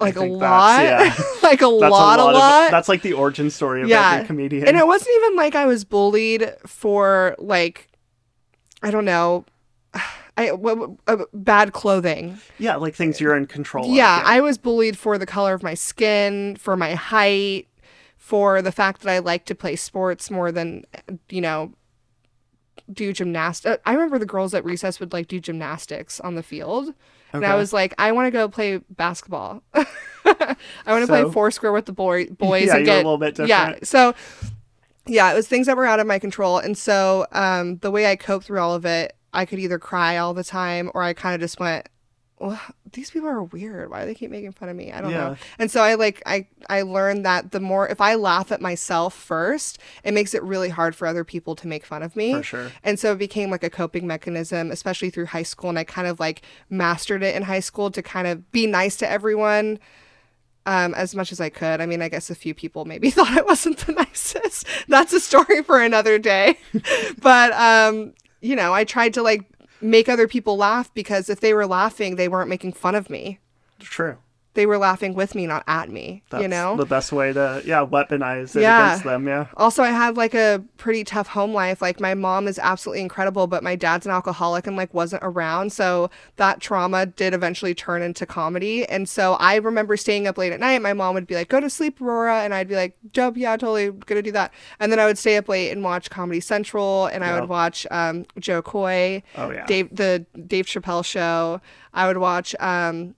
like 0.00 0.16
a 0.16 0.24
lot, 0.24 0.82
yeah. 0.82 1.14
like 1.42 1.60
a 1.62 1.66
lot, 1.68 2.18
a 2.20 2.22
of- 2.22 2.34
lot. 2.34 2.70
that's 2.70 2.88
like 2.88 3.02
the 3.02 3.12
origin 3.14 3.50
story 3.50 3.82
of 3.82 3.88
Yeah. 3.88 4.14
every 4.14 4.26
comedian. 4.26 4.68
And 4.68 4.76
it 4.76 4.86
wasn't 4.86 5.10
even 5.16 5.36
like 5.36 5.54
I 5.54 5.66
was 5.66 5.84
bullied 5.84 6.52
for 6.66 7.34
like, 7.38 7.88
I 8.82 8.90
don't 8.90 9.04
know, 9.04 9.44
I 10.36 10.46
w- 10.50 10.76
w- 10.76 10.98
uh, 11.08 11.24
bad 11.34 11.72
clothing. 11.72 12.38
yeah, 12.58 12.76
like 12.76 12.94
things 12.94 13.20
you're 13.20 13.36
in 13.36 13.46
control 13.46 13.86
of. 13.86 13.90
Yeah, 13.96 14.22
I 14.24 14.40
was 14.40 14.56
bullied 14.56 14.96
for 14.96 15.18
the 15.18 15.26
color 15.26 15.52
of 15.52 15.64
my 15.64 15.74
skin, 15.74 16.54
for 16.56 16.76
my 16.76 16.94
height, 16.94 17.66
for 18.16 18.62
the 18.62 18.70
fact 18.70 19.02
that 19.02 19.10
I 19.12 19.18
like 19.18 19.44
to 19.46 19.54
play 19.56 19.74
sports 19.74 20.30
more 20.30 20.52
than 20.52 20.84
you 21.28 21.40
know 21.40 21.72
do 22.92 23.12
gymnastics. 23.12 23.82
I 23.84 23.92
remember 23.94 24.18
the 24.18 24.26
girls 24.26 24.54
at 24.54 24.64
recess 24.64 25.00
would 25.00 25.12
like 25.12 25.26
do 25.26 25.40
gymnastics 25.40 26.20
on 26.20 26.36
the 26.36 26.42
field. 26.44 26.94
And 27.32 27.44
I 27.44 27.54
was 27.56 27.72
like, 27.72 27.94
I 27.98 28.12
want 28.12 28.26
to 28.26 28.30
go 28.30 28.48
play 28.48 28.78
basketball. 28.90 29.62
I 29.74 30.56
want 30.86 31.02
to 31.02 31.06
play 31.06 31.22
So- 31.22 31.30
foursquare 31.32 31.72
with 31.72 31.86
the 31.86 31.92
boy, 31.92 32.26
boys 32.30 32.66
Yeah, 32.66 32.76
and 32.76 32.88
a 32.88 32.96
little 32.96 33.18
bit 33.18 33.34
different. 33.36 33.48
Yeah. 33.48 33.78
So 33.82 34.14
yeah, 35.06 35.30
it 35.32 35.34
was 35.34 35.48
things 35.48 35.66
that 35.66 35.76
were 35.76 35.86
out 35.86 36.00
of 36.00 36.06
my 36.06 36.18
control. 36.18 36.58
And 36.58 36.76
so 36.76 37.26
um, 37.32 37.78
the 37.78 37.90
way 37.90 38.06
I 38.10 38.16
coped 38.16 38.46
through 38.46 38.60
all 38.60 38.74
of 38.74 38.84
it, 38.84 39.14
I 39.32 39.44
could 39.44 39.58
either 39.58 39.78
cry 39.78 40.16
all 40.16 40.34
the 40.34 40.44
time 40.44 40.90
or 40.94 41.02
I 41.02 41.12
kind 41.12 41.34
of 41.34 41.40
just 41.40 41.58
went, 41.60 41.88
well, 42.40 42.60
these 42.92 43.10
people 43.10 43.28
are 43.28 43.42
weird. 43.42 43.90
Why 43.90 44.00
do 44.00 44.06
they 44.06 44.14
keep 44.14 44.30
making 44.30 44.52
fun 44.52 44.68
of 44.68 44.76
me? 44.76 44.92
I 44.92 45.00
don't 45.00 45.10
Yeah. 45.10 45.30
know. 45.30 45.36
And 45.58 45.70
so 45.70 45.82
I 45.82 45.94
like 45.94 46.22
I 46.26 46.46
I 46.70 46.82
learned 46.82 47.24
that 47.26 47.50
the 47.52 47.60
more 47.60 47.88
if 47.88 48.00
I 48.00 48.14
laugh 48.14 48.52
at 48.52 48.60
myself 48.60 49.14
first, 49.14 49.78
it 50.04 50.12
makes 50.14 50.34
it 50.34 50.42
really 50.42 50.68
hard 50.68 50.94
for 50.96 51.06
other 51.06 51.24
people 51.24 51.54
to 51.56 51.66
make 51.66 51.84
fun 51.84 52.02
of 52.02 52.14
me. 52.16 52.34
For 52.34 52.42
sure. 52.42 52.72
And 52.84 52.98
so 52.98 53.12
it 53.12 53.18
became 53.18 53.50
like 53.50 53.64
a 53.64 53.70
coping 53.70 54.06
mechanism, 54.06 54.70
especially 54.70 55.10
through 55.10 55.26
high 55.26 55.42
school. 55.42 55.68
And 55.70 55.78
I 55.78 55.84
kind 55.84 56.06
of 56.08 56.20
like 56.20 56.42
mastered 56.70 57.22
it 57.22 57.34
in 57.34 57.42
high 57.42 57.60
school 57.60 57.90
to 57.90 58.02
kind 58.02 58.26
of 58.26 58.50
be 58.52 58.66
nice 58.66 58.96
to 58.96 59.10
everyone 59.10 59.78
um, 60.66 60.92
as 60.94 61.14
much 61.14 61.32
as 61.32 61.40
I 61.40 61.48
could. 61.48 61.80
I 61.80 61.86
mean, 61.86 62.02
I 62.02 62.08
guess 62.08 62.28
a 62.30 62.34
few 62.34 62.54
people 62.54 62.84
maybe 62.84 63.10
thought 63.16 63.28
I 63.36 63.42
wasn't 63.42 63.78
the 63.78 63.92
nicest. 63.92 64.66
That's 64.86 65.12
a 65.12 65.20
story 65.20 65.62
for 65.62 65.80
another 65.80 66.18
day. 66.18 66.58
but, 67.22 67.52
um, 67.52 68.12
you 68.40 68.54
know, 68.54 68.72
I 68.74 68.84
tried 68.84 69.14
to 69.14 69.22
like 69.22 69.44
make 69.80 70.08
other 70.08 70.28
people 70.28 70.56
laugh 70.56 70.92
because 70.94 71.28
if 71.28 71.40
they 71.40 71.54
were 71.54 71.66
laughing, 71.66 72.16
they 72.16 72.28
weren't 72.28 72.48
making 72.48 72.72
fun 72.72 72.94
of 72.94 73.10
me. 73.10 73.38
True. 73.78 74.18
They 74.58 74.66
were 74.66 74.76
laughing 74.76 75.14
with 75.14 75.36
me, 75.36 75.46
not 75.46 75.62
at 75.68 75.88
me, 75.88 76.24
That's 76.30 76.42
you 76.42 76.48
know? 76.48 76.76
the 76.76 76.84
best 76.84 77.12
way 77.12 77.32
to 77.32 77.62
yeah 77.64 77.86
weaponize 77.86 78.56
it 78.56 78.62
Yeah. 78.62 78.86
against 78.88 79.04
them. 79.04 79.28
Yeah. 79.28 79.46
Also, 79.56 79.84
I 79.84 79.90
had 79.90 80.16
like 80.16 80.34
a 80.34 80.64
pretty 80.78 81.04
tough 81.04 81.28
home 81.28 81.54
life. 81.54 81.80
Like 81.80 82.00
my 82.00 82.14
mom 82.14 82.48
is 82.48 82.58
absolutely 82.58 83.02
incredible, 83.02 83.46
but 83.46 83.62
my 83.62 83.76
dad's 83.76 84.04
an 84.04 84.10
alcoholic 84.10 84.66
and 84.66 84.76
like 84.76 84.92
wasn't 84.92 85.22
around. 85.22 85.72
So 85.72 86.10
that 86.36 86.60
trauma 86.60 87.06
did 87.06 87.34
eventually 87.34 87.72
turn 87.72 88.02
into 88.02 88.26
comedy. 88.26 88.84
And 88.88 89.08
so 89.08 89.34
I 89.34 89.54
remember 89.54 89.96
staying 89.96 90.26
up 90.26 90.36
late 90.36 90.52
at 90.52 90.58
night. 90.58 90.82
My 90.82 90.92
mom 90.92 91.14
would 91.14 91.28
be 91.28 91.36
like, 91.36 91.48
"Go 91.48 91.60
to 91.60 91.70
sleep, 91.70 92.00
Aurora," 92.00 92.38
and 92.42 92.52
I'd 92.52 92.66
be 92.66 92.74
like, 92.74 92.96
"Dope, 93.12 93.36
yeah, 93.36 93.56
totally 93.56 93.92
gonna 93.92 94.22
do 94.22 94.32
that." 94.32 94.52
And 94.80 94.90
then 94.90 94.98
I 94.98 95.06
would 95.06 95.18
stay 95.18 95.36
up 95.36 95.48
late 95.48 95.70
and 95.70 95.84
watch 95.84 96.10
Comedy 96.10 96.40
Central, 96.40 97.06
and 97.06 97.22
I 97.22 97.38
would 97.38 97.48
watch 97.48 97.86
um, 97.92 98.26
Jo 98.40 98.60
Koy, 98.60 99.22
Oh 99.36 99.50
yeah. 99.52 99.66
Dave, 99.66 99.88
the 99.94 100.26
Dave 100.48 100.66
Chappelle 100.66 101.04
show. 101.04 101.60
I 101.94 102.08
would 102.08 102.18
watch 102.18 102.56
um, 102.60 103.14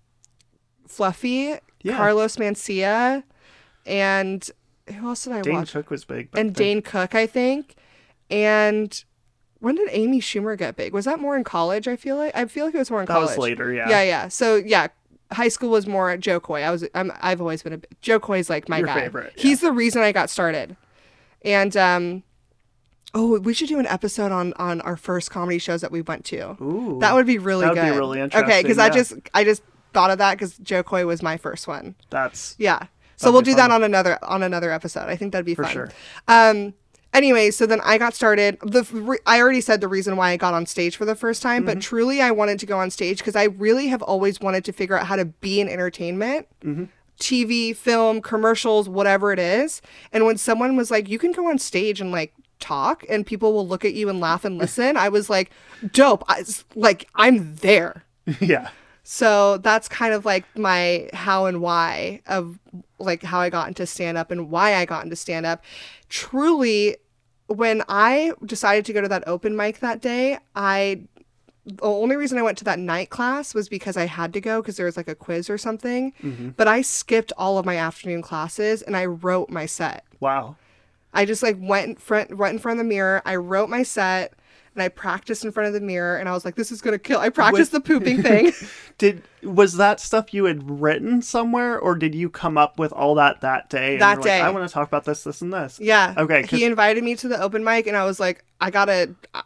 Fluffy, 0.91 1.55
Yeah. 1.83 1.97
Carlos 1.97 2.37
Mencia, 2.37 3.23
and 3.87 4.49
who 4.95 5.09
else 5.09 5.25
did 5.25 5.33
I 5.33 5.41
Dane 5.43 5.55
watch? 5.55 5.73
Cook 5.73 5.91
was 5.91 6.05
big. 6.05 6.29
and 6.35 6.49
then. 6.49 6.53
Dane 6.53 6.83
Cook, 6.83 7.15
I 7.15 7.27
think. 7.27 7.77
And 8.31 9.03
when 9.61 9.75
did 9.75 9.89
Amy 9.93 10.21
Schumer 10.21 10.57
get 10.57 10.77
big? 10.77 10.93
Was 10.93 11.05
that 11.05 11.21
more 11.21 11.37
in 11.37 11.45
college? 11.45 11.89
I 11.89 11.97
feel 11.97 12.17
like 12.17 12.35
I 12.37 12.45
feel 12.47 12.65
like 12.67 12.75
it 12.75 12.79
was 12.79 12.91
more 12.91 13.01
in 13.01 13.07
That 13.07 13.13
college. 13.15 13.29
was 13.31 13.39
later. 13.39 13.73
Yeah. 13.73 13.89
Yeah, 13.89 14.03
yeah. 14.03 14.29
So 14.29 14.57
yeah, 14.57 14.89
high 15.33 15.49
school 15.49 15.71
was 15.71 15.87
more 15.87 16.17
Jo 16.17 16.41
Koy. 16.41 16.63
I 16.63 16.71
was 16.71 16.87
I'm 16.95 17.13
I've 17.21 17.41
always 17.41 17.63
been 17.63 17.73
a 17.75 17.81
Jo 18.01 18.19
Koy's 18.21 18.49
like 18.51 18.69
my 18.69 18.79
Your 18.79 18.87
guy. 18.87 19.01
favorite, 19.01 19.33
yeah. 19.37 19.43
He's 19.43 19.61
the 19.61 19.73
reason 19.73 20.03
I 20.03 20.13
got 20.13 20.31
started. 20.31 20.77
And 21.45 21.77
um 21.77 22.23
oh, 23.13 23.41
we 23.41 23.53
should 23.53 23.69
do 23.69 23.79
an 23.81 23.87
episode 23.87 24.31
on 24.33 24.53
on 24.55 24.81
our 24.83 24.97
first 24.97 25.31
comedy 25.31 25.59
shows 25.59 25.81
that 25.81 25.91
we 25.93 26.01
went 26.03 26.25
to. 26.27 26.57
Ooh. 26.63 26.99
That 27.01 27.15
would 27.15 27.27
be 27.27 27.39
really 27.39 27.65
That 27.65 27.75
would 27.75 27.81
good. 27.81 27.93
be 27.93 27.99
really 27.99 28.21
Okay, 28.23 28.63
because 28.63 28.79
interesting, 28.79 28.79
I 28.79 28.89
just 28.91 29.13
I 29.35 29.45
just 29.45 29.63
thought 29.93 30.11
of 30.11 30.19
that 30.19 30.35
because 30.39 30.57
Jo 30.59 30.83
Koy 30.83 31.07
was 31.07 31.23
my 31.23 31.37
first 31.37 31.67
one. 31.69 31.95
That's 32.11 32.55
Yeah. 32.59 32.87
So 33.17 33.31
we'll 33.31 33.43
do 33.43 33.55
that 33.55 33.71
on 33.71 33.83
another 33.83 34.19
on 34.23 34.43
another 34.43 34.71
episode. 34.71 35.09
I 35.09 35.17
think 35.17 35.33
that'd 35.33 35.45
be 35.45 35.55
For 35.55 35.65
fun. 35.65 35.73
sure. 35.73 35.91
Um 36.27 36.73
anyway, 37.13 37.51
so 37.51 37.67
then 37.67 37.81
I 37.85 37.99
got 37.99 38.15
started. 38.15 38.57
The 38.63 38.83
re- 38.93 39.19
I 39.27 39.41
already 39.41 39.61
said 39.61 39.81
the 39.83 39.89
reason 39.89 40.17
why 40.17 40.31
I 40.31 40.37
got 40.39 40.55
on 40.55 40.65
stage 40.65 40.97
for 40.97 41.05
the 41.05 41.15
first 41.15 41.43
time, 41.43 41.63
Mm-hmm. 41.63 41.67
but 41.67 41.81
truly 41.83 42.23
I 42.23 42.31
wanted 42.31 42.59
to 42.61 42.67
go 42.67 42.79
on 42.79 42.89
stage 42.91 43.19
because 43.19 43.37
I 43.37 43.45
really 43.45 43.89
have 43.89 44.01
always 44.03 44.41
wanted 44.41 44.65
to 44.65 44.73
figure 44.73 44.99
out 44.99 45.07
how 45.07 45.17
to 45.17 45.27
be 45.27 45.61
in 45.61 45.69
entertainment. 45.69 46.47
Mm-hmm. 46.65 46.85
TV, 47.19 47.77
film, 47.77 48.23
commercials, 48.23 48.89
whatever 48.89 49.31
it 49.35 49.39
is. 49.39 49.83
And 50.13 50.25
when 50.25 50.39
someone 50.39 50.75
was 50.75 50.91
like, 50.91 51.07
"You 51.11 51.19
can 51.19 51.33
go 51.33 51.51
on 51.51 51.59
stage 51.59 52.01
and 52.01 52.11
like 52.11 52.33
talk 52.61 53.05
and 53.11 53.27
people 53.27 53.53
will 53.53 53.69
look 53.69 53.85
at 53.85 53.93
you 53.93 54.09
and 54.09 54.21
laugh 54.21 54.47
and 54.47 54.57
listen." 54.65 54.97
I 54.97 55.11
was 55.11 55.29
like, 55.29 55.51
"Dope. 55.93 56.25
I, 56.29 56.43
like 56.75 57.07
I'm 57.15 57.57
there." 57.57 58.05
yeah. 58.41 58.71
So 59.13 59.57
that's 59.57 59.89
kind 59.89 60.15
of 60.15 60.25
like 60.25 60.45
my 60.57 61.11
how 61.13 61.47
and 61.47 61.61
why 61.61 62.23
of 62.29 62.61
like 63.01 63.25
how 63.25 63.41
I 63.41 63.51
got 63.51 63.67
into 63.67 63.85
stand 63.85 64.17
up 64.17 64.31
and 64.31 64.53
why 64.53 64.77
I 64.77 64.85
got 64.85 65.03
into 65.03 65.17
stand 65.17 65.47
up. 65.47 65.65
Truly, 66.09 66.97
when 67.49 67.83
I 67.89 68.35
decided 68.47 68.85
to 68.85 68.93
go 68.93 69.01
to 69.01 69.09
that 69.09 69.25
open 69.27 69.57
mic 69.57 69.81
that 69.81 70.01
day, 70.01 70.39
I 70.55 71.09
the 71.67 71.83
only 71.83 72.15
reason 72.15 72.39
I 72.39 72.43
went 72.43 72.57
to 72.59 72.65
that 72.65 72.79
night 72.79 73.11
class 73.11 73.53
was 73.53 73.69
because 73.69 73.97
I 73.97 74.07
had 74.07 74.33
to 74.35 74.41
go 74.41 74.63
because 74.63 74.77
there 74.77 74.87
was 74.87 74.97
like 74.97 75.09
a 75.09 75.17
quiz 75.17 75.51
or 75.51 75.59
something. 75.59 76.13
Mm-hmm. 76.23 76.51
But 76.51 76.69
I 76.69 76.81
skipped 76.81 77.33
all 77.37 77.59
of 77.59 77.67
my 77.67 77.79
afternoon 77.79 78.23
classes 78.23 78.81
and 78.81 78.97
I 78.97 79.07
wrote 79.07 79.51
my 79.51 79.67
set. 79.67 80.05
Wow. 80.21 80.55
I 81.13 81.25
just 81.25 81.43
like 81.43 81.57
went 81.59 81.89
in 81.89 81.97
front, 81.97 82.39
went 82.39 82.53
in 82.53 82.59
front 82.61 82.79
of 82.79 82.87
the 82.87 82.89
mirror. 82.89 83.23
I 83.25 83.35
wrote 83.35 83.71
my 83.71 83.83
set 83.83 84.35
and 84.75 84.83
I 84.83 84.89
practiced 84.89 85.45
in 85.45 85.53
front 85.53 85.67
of 85.69 85.73
the 85.75 85.81
mirror. 85.81 86.17
And 86.17 86.29
I 86.29 86.33
was 86.33 86.45
like, 86.45 86.55
"This 86.55 86.71
is 86.73 86.81
gonna 86.81 86.99
kill." 86.99 87.19
I 87.21 87.29
practiced 87.29 87.73
the 87.73 87.81
pooping 87.81 88.23
thing. 88.25 88.53
Did 88.99 89.23
was 89.43 89.77
that 89.79 90.01
stuff 90.01 90.33
you 90.35 90.45
had 90.45 90.69
written 90.81 91.23
somewhere, 91.23 91.79
or 91.79 91.95
did 91.95 92.15
you 92.15 92.29
come 92.29 92.57
up 92.59 92.79
with 92.79 92.93
all 92.93 93.15
that 93.17 93.41
that 93.41 93.69
day? 93.71 93.93
and 93.95 94.03
That 94.03 94.09
you're 94.13 94.17
like, 94.23 94.25
day. 94.25 94.41
I 94.41 94.51
want 94.51 94.69
to 94.69 94.73
talk 94.73 94.87
about 94.87 95.05
this, 95.05 95.25
this, 95.25 95.41
and 95.43 95.53
this. 95.53 95.79
Yeah. 95.81 96.15
Okay, 96.17 96.43
'cause- 96.43 96.51
He 96.59 96.65
invited 96.65 97.03
me 97.05 97.17
to 97.17 97.29
the 97.29 97.41
open 97.41 97.65
mic, 97.65 97.87
and 97.87 97.97
I 97.97 98.05
was 98.05 98.21
like, 98.21 98.45
I 98.61 98.71
gotta. 98.71 99.15
Uh, 99.35 99.43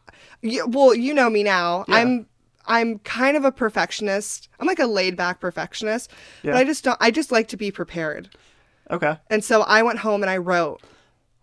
well, 0.67 0.95
you 0.95 1.15
know 1.15 1.31
me 1.31 1.43
now. 1.43 1.85
Yeah. 1.89 1.97
I'm. 1.97 2.27
I'm 2.67 2.99
kind 3.01 3.37
of 3.37 3.45
a 3.45 3.53
perfectionist. 3.53 4.49
I'm 4.59 4.67
like 4.67 4.79
a 4.79 4.87
laid 4.87 5.17
back 5.17 5.39
perfectionist, 5.39 6.11
Yeah. 6.43 6.53
but 6.53 6.59
I 6.59 6.65
just 6.65 6.83
don't. 6.83 6.97
I 7.01 7.11
just 7.11 7.31
like 7.31 7.49
to 7.49 7.57
be 7.59 7.71
prepared. 7.71 8.31
Okay. 8.91 9.17
And 9.31 9.45
so 9.45 9.63
I 9.63 9.83
went 9.83 9.99
home 9.99 10.23
and 10.23 10.31
I 10.31 10.39
wrote. 10.39 10.81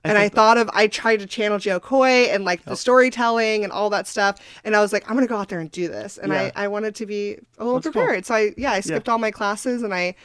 And 0.04 0.18
I 0.18 0.22
think- 0.24 0.34
thought 0.34 0.58
of, 0.58 0.70
I 0.74 0.88
tried 0.88 1.20
to 1.20 1.26
channel 1.28 1.60
Jo 1.60 1.80
Koy 1.80 2.26
and 2.26 2.44
like 2.44 2.64
the 2.66 2.76
storytelling 2.76 3.64
and 3.64 3.72
all 3.72 3.90
that 3.92 4.08
stuff. 4.08 4.38
And 4.64 4.76
I 4.76 4.82
was 4.82 4.92
like, 4.92 5.04
I'm 5.10 5.16
going 5.16 5.28
to 5.28 5.32
go 5.32 5.38
out 5.38 5.50
there 5.50 5.60
and 5.60 5.70
do 5.72 5.88
this. 5.88 6.18
And 6.18 6.32
Yeah. 6.32 6.52
I, 6.56 6.64
I 6.64 6.68
wanted 6.70 6.96
to 6.96 7.06
be 7.06 7.38
a 7.60 7.64
little 7.64 7.80
That's 7.80 7.94
cool. 7.94 8.04
prepared. 8.04 8.26
So 8.26 8.34
I, 8.36 8.54
yeah, 8.58 8.72
I 8.72 8.80
skipped 8.80 9.08
all 9.10 9.20
my 9.20 9.30
classes 9.32 9.84
and 9.84 9.94
I 9.94 10.16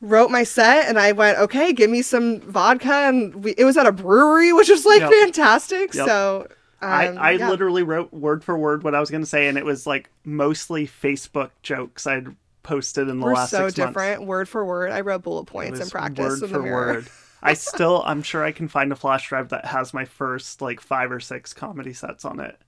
wrote 0.00 0.30
my 0.30 0.42
set 0.42 0.88
and 0.88 0.98
I 0.98 1.12
went, 1.12 1.38
okay, 1.38 1.72
give 1.72 1.90
me 1.90 2.02
some 2.02 2.40
vodka. 2.40 2.92
And 2.92 3.44
we, 3.44 3.52
it 3.52 3.64
was 3.64 3.76
at 3.76 3.86
a 3.86 3.92
brewery, 3.92 4.52
which 4.52 4.68
was 4.70 4.84
like 4.84 5.00
Yep. 5.02 5.10
fantastic. 5.12 5.94
Yep. 5.94 6.06
So 6.06 6.48
I, 6.80 7.08
um, 7.08 7.18
I 7.18 7.30
yeah. 7.32 7.48
literally 7.48 7.82
wrote 7.82 8.12
word 8.12 8.42
for 8.42 8.56
word 8.58 8.82
what 8.82 8.94
I 8.94 9.00
was 9.00 9.10
going 9.10 9.20
to 9.22 9.26
say, 9.26 9.48
and 9.48 9.58
it 9.58 9.64
was 9.66 9.86
like 9.86 10.08
mostly 10.24 10.86
Facebook 10.88 11.50
jokes 11.62 12.06
I'd 12.06 12.34
posted 12.62 13.08
in 13.08 13.20
the 13.20 13.26
We're 13.26 13.34
last 13.34 13.50
so 13.50 13.68
six 13.68 13.78
months. 13.78 13.92
different, 13.94 14.24
word 14.26 14.48
for 14.48 14.64
word. 14.64 14.90
I 14.90 15.02
wrote 15.02 15.22
bullet 15.22 15.44
points 15.44 15.78
and 15.78 15.90
practice 15.90 16.40
word 16.40 16.42
in 16.42 16.48
for 16.48 16.62
mirror. 16.62 16.86
word. 16.94 17.06
I 17.42 17.54
still, 17.54 18.02
I'm 18.04 18.22
sure 18.22 18.44
I 18.44 18.52
can 18.52 18.68
find 18.68 18.92
a 18.92 18.96
flash 18.96 19.28
drive 19.28 19.48
that 19.50 19.64
has 19.66 19.94
my 19.94 20.04
first 20.04 20.60
like 20.60 20.80
five 20.80 21.10
or 21.10 21.20
six 21.20 21.52
comedy 21.54 21.92
sets 21.92 22.24
on 22.24 22.40
it. 22.40 22.58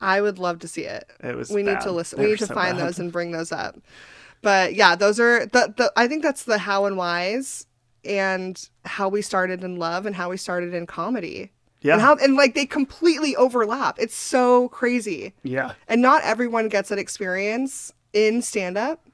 I 0.00 0.20
would 0.20 0.38
love 0.38 0.60
to 0.60 0.68
see 0.68 0.82
it. 0.82 1.10
It 1.24 1.36
was. 1.36 1.50
we 1.50 1.62
need 1.62 1.80
to 1.80 1.90
listen. 1.90 2.18
They 2.18 2.26
We 2.26 2.30
need 2.32 2.38
to 2.40 2.46
so 2.46 2.54
find 2.54 2.76
bad. 2.78 2.86
those 2.86 2.98
and 2.98 3.10
bring 3.10 3.32
those 3.32 3.50
up. 3.52 3.76
But 4.42 4.74
yeah, 4.74 4.94
those 4.94 5.18
are 5.18 5.46
the, 5.46 5.74
the 5.76 5.92
I 5.96 6.06
think 6.06 6.22
that's 6.22 6.44
the 6.44 6.58
how 6.58 6.84
and 6.84 6.96
whys 6.96 7.66
and 8.04 8.68
how 8.84 9.08
we 9.08 9.22
started 9.22 9.64
in 9.64 9.76
love 9.76 10.06
and 10.06 10.14
how 10.14 10.30
we 10.30 10.36
started 10.36 10.72
in 10.74 10.86
comedy. 10.86 11.50
Yeah. 11.80 11.94
And 11.94 12.02
how 12.02 12.16
and 12.16 12.36
like 12.36 12.54
they 12.54 12.66
completely 12.66 13.34
overlap. 13.34 13.98
It's 13.98 14.14
so 14.14 14.68
crazy. 14.68 15.32
yeah. 15.42 15.72
And 15.88 16.00
not 16.02 16.22
everyone 16.22 16.68
gets 16.68 16.90
that 16.90 16.98
experience 16.98 17.92
in 18.12 18.42
stand 18.42 18.78
up. 18.78 19.04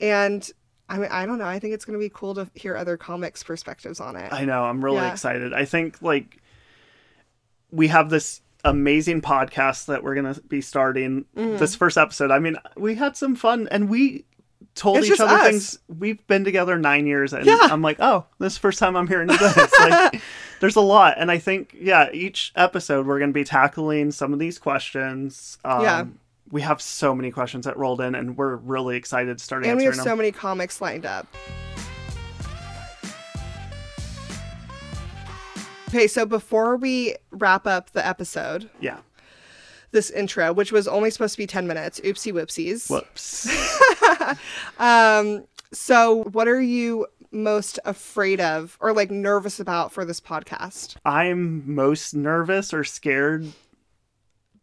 and 0.00 0.50
I 0.88 0.98
mean, 0.98 1.08
I 1.10 1.26
don't 1.26 1.38
know. 1.38 1.44
I 1.46 1.58
think 1.58 1.74
it's 1.74 1.84
going 1.84 1.98
to 1.98 2.02
be 2.04 2.10
cool 2.12 2.34
to 2.36 2.48
hear 2.54 2.76
other 2.76 2.96
comics' 2.96 3.42
perspectives 3.42 4.00
on 4.00 4.16
it. 4.16 4.32
I 4.32 4.44
know. 4.44 4.64
I'm 4.64 4.82
really 4.84 4.98
Yeah. 4.98 5.12
excited. 5.12 5.52
I 5.52 5.64
think 5.64 6.00
like 6.00 6.40
we 7.70 7.88
have 7.88 8.10
this 8.10 8.40
amazing 8.64 9.20
podcast 9.20 9.86
that 9.86 10.02
we're 10.02 10.14
gonna 10.14 10.34
be 10.48 10.60
starting 10.60 11.24
Mm-hmm. 11.36 11.58
this 11.58 11.74
first 11.76 11.96
episode. 11.96 12.30
I 12.30 12.38
mean, 12.38 12.56
we 12.76 12.94
had 12.96 13.16
some 13.16 13.36
fun 13.36 13.68
and 13.70 13.88
we 13.88 14.24
told 14.74 14.98
It's 14.98 15.08
each 15.10 15.20
other 15.20 15.34
us. 15.34 15.46
things. 15.46 15.78
We've 15.88 16.24
been 16.26 16.44
together 16.44 16.78
nine 16.78 17.06
years, 17.06 17.32
and 17.32 17.44
Yeah. 17.46 17.58
I'm 17.70 17.82
like, 17.82 17.98
oh, 18.00 18.24
this 18.38 18.54
is 18.54 18.56
the 18.58 18.62
first 18.62 18.78
time 18.78 18.96
I'm 18.96 19.06
hearing 19.06 19.28
this. 19.28 19.72
like, 19.80 20.20
there's 20.60 20.76
a 20.76 20.80
lot, 20.80 21.14
and 21.18 21.30
I 21.30 21.38
think 21.38 21.76
yeah, 21.78 22.08
each 22.12 22.52
episode 22.56 23.06
we're 23.06 23.18
gonna 23.20 23.32
be 23.32 23.44
tackling 23.44 24.10
some 24.10 24.32
of 24.32 24.38
these 24.38 24.58
questions. 24.58 25.58
Um, 25.64 25.82
Yeah. 25.82 26.04
We 26.50 26.62
have 26.62 26.80
so 26.80 27.14
many 27.14 27.30
questions 27.30 27.66
that 27.66 27.76
rolled 27.76 28.00
in, 28.00 28.14
and 28.14 28.36
we're 28.36 28.56
really 28.56 28.96
excited 28.96 29.38
to 29.38 29.44
start 29.44 29.64
and 29.64 29.76
we 29.76 29.84
answering 29.84 29.98
have 29.98 30.04
them. 30.04 30.12
so 30.12 30.16
many 30.16 30.32
comics 30.32 30.80
lined 30.80 31.04
up. 31.04 31.26
Okay, 35.88 36.06
so 36.06 36.26
before 36.26 36.76
we 36.76 37.16
wrap 37.30 37.66
up 37.66 37.92
the 37.92 38.06
episode, 38.06 38.68
yeah. 38.78 38.98
this 39.90 40.10
intro, 40.10 40.52
which 40.52 40.70
was 40.70 40.86
only 40.86 41.10
supposed 41.10 41.34
to 41.34 41.38
be 41.38 41.46
10 41.46 41.66
minutes, 41.66 41.98
oopsie 42.00 42.32
whoopsies. 42.32 42.90
Whoops. 42.90 43.48
Um, 44.78 45.44
so 45.72 46.24
what 46.32 46.48
are 46.48 46.60
you 46.60 47.06
most 47.30 47.78
afraid 47.84 48.40
of 48.40 48.76
or 48.80 48.92
like 48.92 49.10
nervous 49.10 49.60
about 49.60 49.92
for 49.92 50.04
this 50.04 50.20
podcast? 50.20 50.96
I'm 51.04 51.74
most 51.74 52.14
nervous 52.14 52.72
or 52.72 52.84
scared 52.84 53.52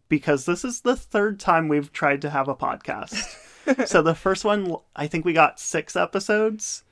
because 0.09 0.45
this 0.45 0.63
is 0.65 0.81
the 0.81 0.95
third 0.95 1.39
time 1.39 1.67
we've 1.67 1.91
tried 1.91 2.21
to 2.23 2.29
have 2.29 2.47
a 2.47 2.55
podcast. 2.55 3.87
so 3.87 4.01
the 4.01 4.15
first 4.15 4.43
one, 4.45 4.75
I 4.95 5.07
think 5.07 5.25
we 5.25 5.33
got 5.33 5.59
six 5.59 5.95
episodes, 5.95 6.83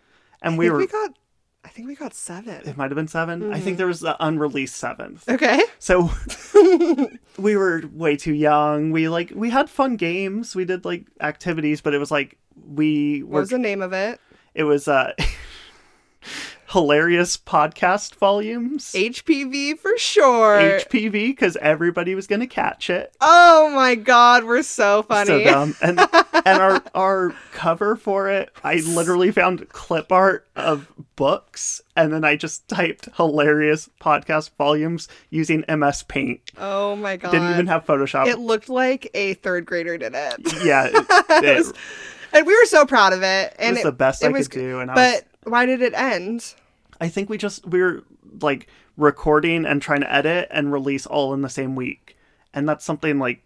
and 0.41 0.55
I 0.55 0.57
we 0.57 0.65
think 0.65 0.73
were. 0.73 0.77
we 0.79 0.87
got 0.87 1.17
I 1.65 1.69
think 1.69 1.87
we 1.87 1.95
got 1.95 2.13
7. 2.13 2.63
it 2.67 2.75
might 2.75 2.91
have 2.91 2.95
been 2.97 3.07
7 3.07 3.41
I 3.41 3.45
Mm-hmm. 3.55 3.63
think 3.63 3.77
there 3.77 3.87
was 3.87 4.01
the 4.01 4.17
unreleased 4.19 4.75
seventh. 4.75 5.27
Okay. 5.29 5.61
So 5.79 6.11
we 7.37 7.55
were 7.55 7.83
way 7.93 8.17
too 8.17 8.33
young. 8.33 8.91
We 8.91 9.07
like 9.07 9.31
we 9.33 9.49
had 9.49 9.69
fun 9.69 9.95
games. 9.95 10.55
We 10.57 10.65
did 10.65 10.83
like 10.83 11.05
activities, 11.21 11.79
but 11.79 11.93
it 11.93 11.99
was 11.99 12.11
like 12.11 12.37
we 12.67 13.21
What 13.23 13.39
was 13.39 13.49
the 13.49 13.57
name 13.59 13.81
of 13.81 13.93
it? 13.93 14.19
It 14.53 14.65
was 14.65 14.89
uh 14.89 15.13
hilarious 16.73 17.37
podcast 17.37 18.15
volumes. 18.15 18.93
HPV 18.93 19.77
for 19.77 19.95
sure. 19.95 20.57
HPV 20.79 21.11
because 21.27 21.55
everybody 21.57 22.15
was 22.15 22.25
gonna 22.25 22.47
catch 22.47 22.89
it. 22.89 23.15
oh 23.21 23.71
my 23.73 23.93
god, 23.93 24.43
we're 24.43 24.63
so 24.63 25.03
funny. 25.03 25.27
So 25.27 25.43
dumb. 25.43 25.75
And 25.81 25.99
and 26.45 26.59
our 26.59 26.83
our 26.95 27.35
cover 27.53 27.95
for 27.95 28.27
it, 28.27 28.51
I 28.63 28.77
literally 28.77 29.31
found 29.31 29.69
clip 29.69 30.11
art 30.11 30.47
of 30.55 30.91
books 31.15 31.79
and 31.95 32.11
then 32.11 32.23
I 32.25 32.35
just 32.35 32.67
typed 32.67 33.07
hilarious 33.17 33.87
podcast 34.01 34.49
volumes 34.57 35.07
using 35.29 35.63
MS 35.69 36.03
Paint. 36.03 36.41
Oh 36.57 36.95
my 36.95 37.17
god. 37.17 37.31
Didn't 37.31 37.51
even 37.51 37.67
have 37.67 37.85
Photoshop. 37.85 38.25
it 38.25 38.39
looked 38.39 38.67
like 38.67 39.11
a 39.13 39.35
third 39.35 39.67
grader 39.67 39.99
did 39.99 40.13
it. 40.15 40.65
yeah, 40.65 40.87
it, 40.91 41.05
it, 41.69 41.75
and 42.33 42.47
we 42.47 42.59
were 42.59 42.65
so 42.65 42.87
proud 42.87 43.13
of 43.13 43.21
it. 43.21 43.55
And 43.59 43.75
was 43.75 43.83
the 43.83 43.91
best 43.91 44.23
I 44.23 44.29
was 44.29 44.47
could 44.47 44.59
do, 44.59 44.79
and 44.79 44.89
I 44.89 44.95
but 44.95 45.13
was- 45.13 45.51
why 45.51 45.67
did 45.67 45.83
it 45.83 45.93
end? 45.93 46.55
I 47.03 47.09
think 47.09 47.29
we 47.29 47.37
just 47.37 47.65
we 47.67 47.81
were 47.81 48.03
like 48.41 48.67
recording 48.97 49.65
and 49.65 49.81
trying 49.81 50.01
to 50.01 50.11
edit 50.13 50.47
and 50.51 50.71
release 50.71 51.05
all 51.05 51.33
in 51.33 51.41
the 51.41 51.49
same 51.49 51.75
week. 51.75 52.15
And 52.53 52.67
that's 52.69 52.85
something 52.85 53.19
like 53.19 53.43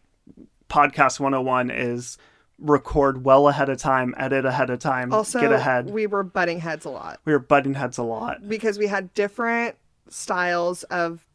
podcast 0.70 1.20
101 1.20 1.72
is 1.72 2.18
record 2.60 3.24
well 3.24 3.48
ahead 3.48 3.70
of 3.70 3.78
time, 3.78 4.14
edit 4.18 4.46
ahead 4.46 4.70
of 4.70 4.80
time, 4.80 5.14
Also, 5.14 5.40
get 5.40 5.52
ahead. 5.52 5.90
we 5.90 6.08
were 6.08 6.24
butting 6.24 6.60
heads 6.60 6.86
a 6.86 6.90
lot 6.90 7.20
we 7.26 7.32
were 7.34 7.40
butting 7.40 7.74
heads 7.76 7.98
a 7.98 8.04
lot. 8.04 8.48
because 8.48 8.78
we 8.80 8.88
had 8.88 9.14
different 9.14 9.76
styles 10.10 10.84
of 10.84 11.26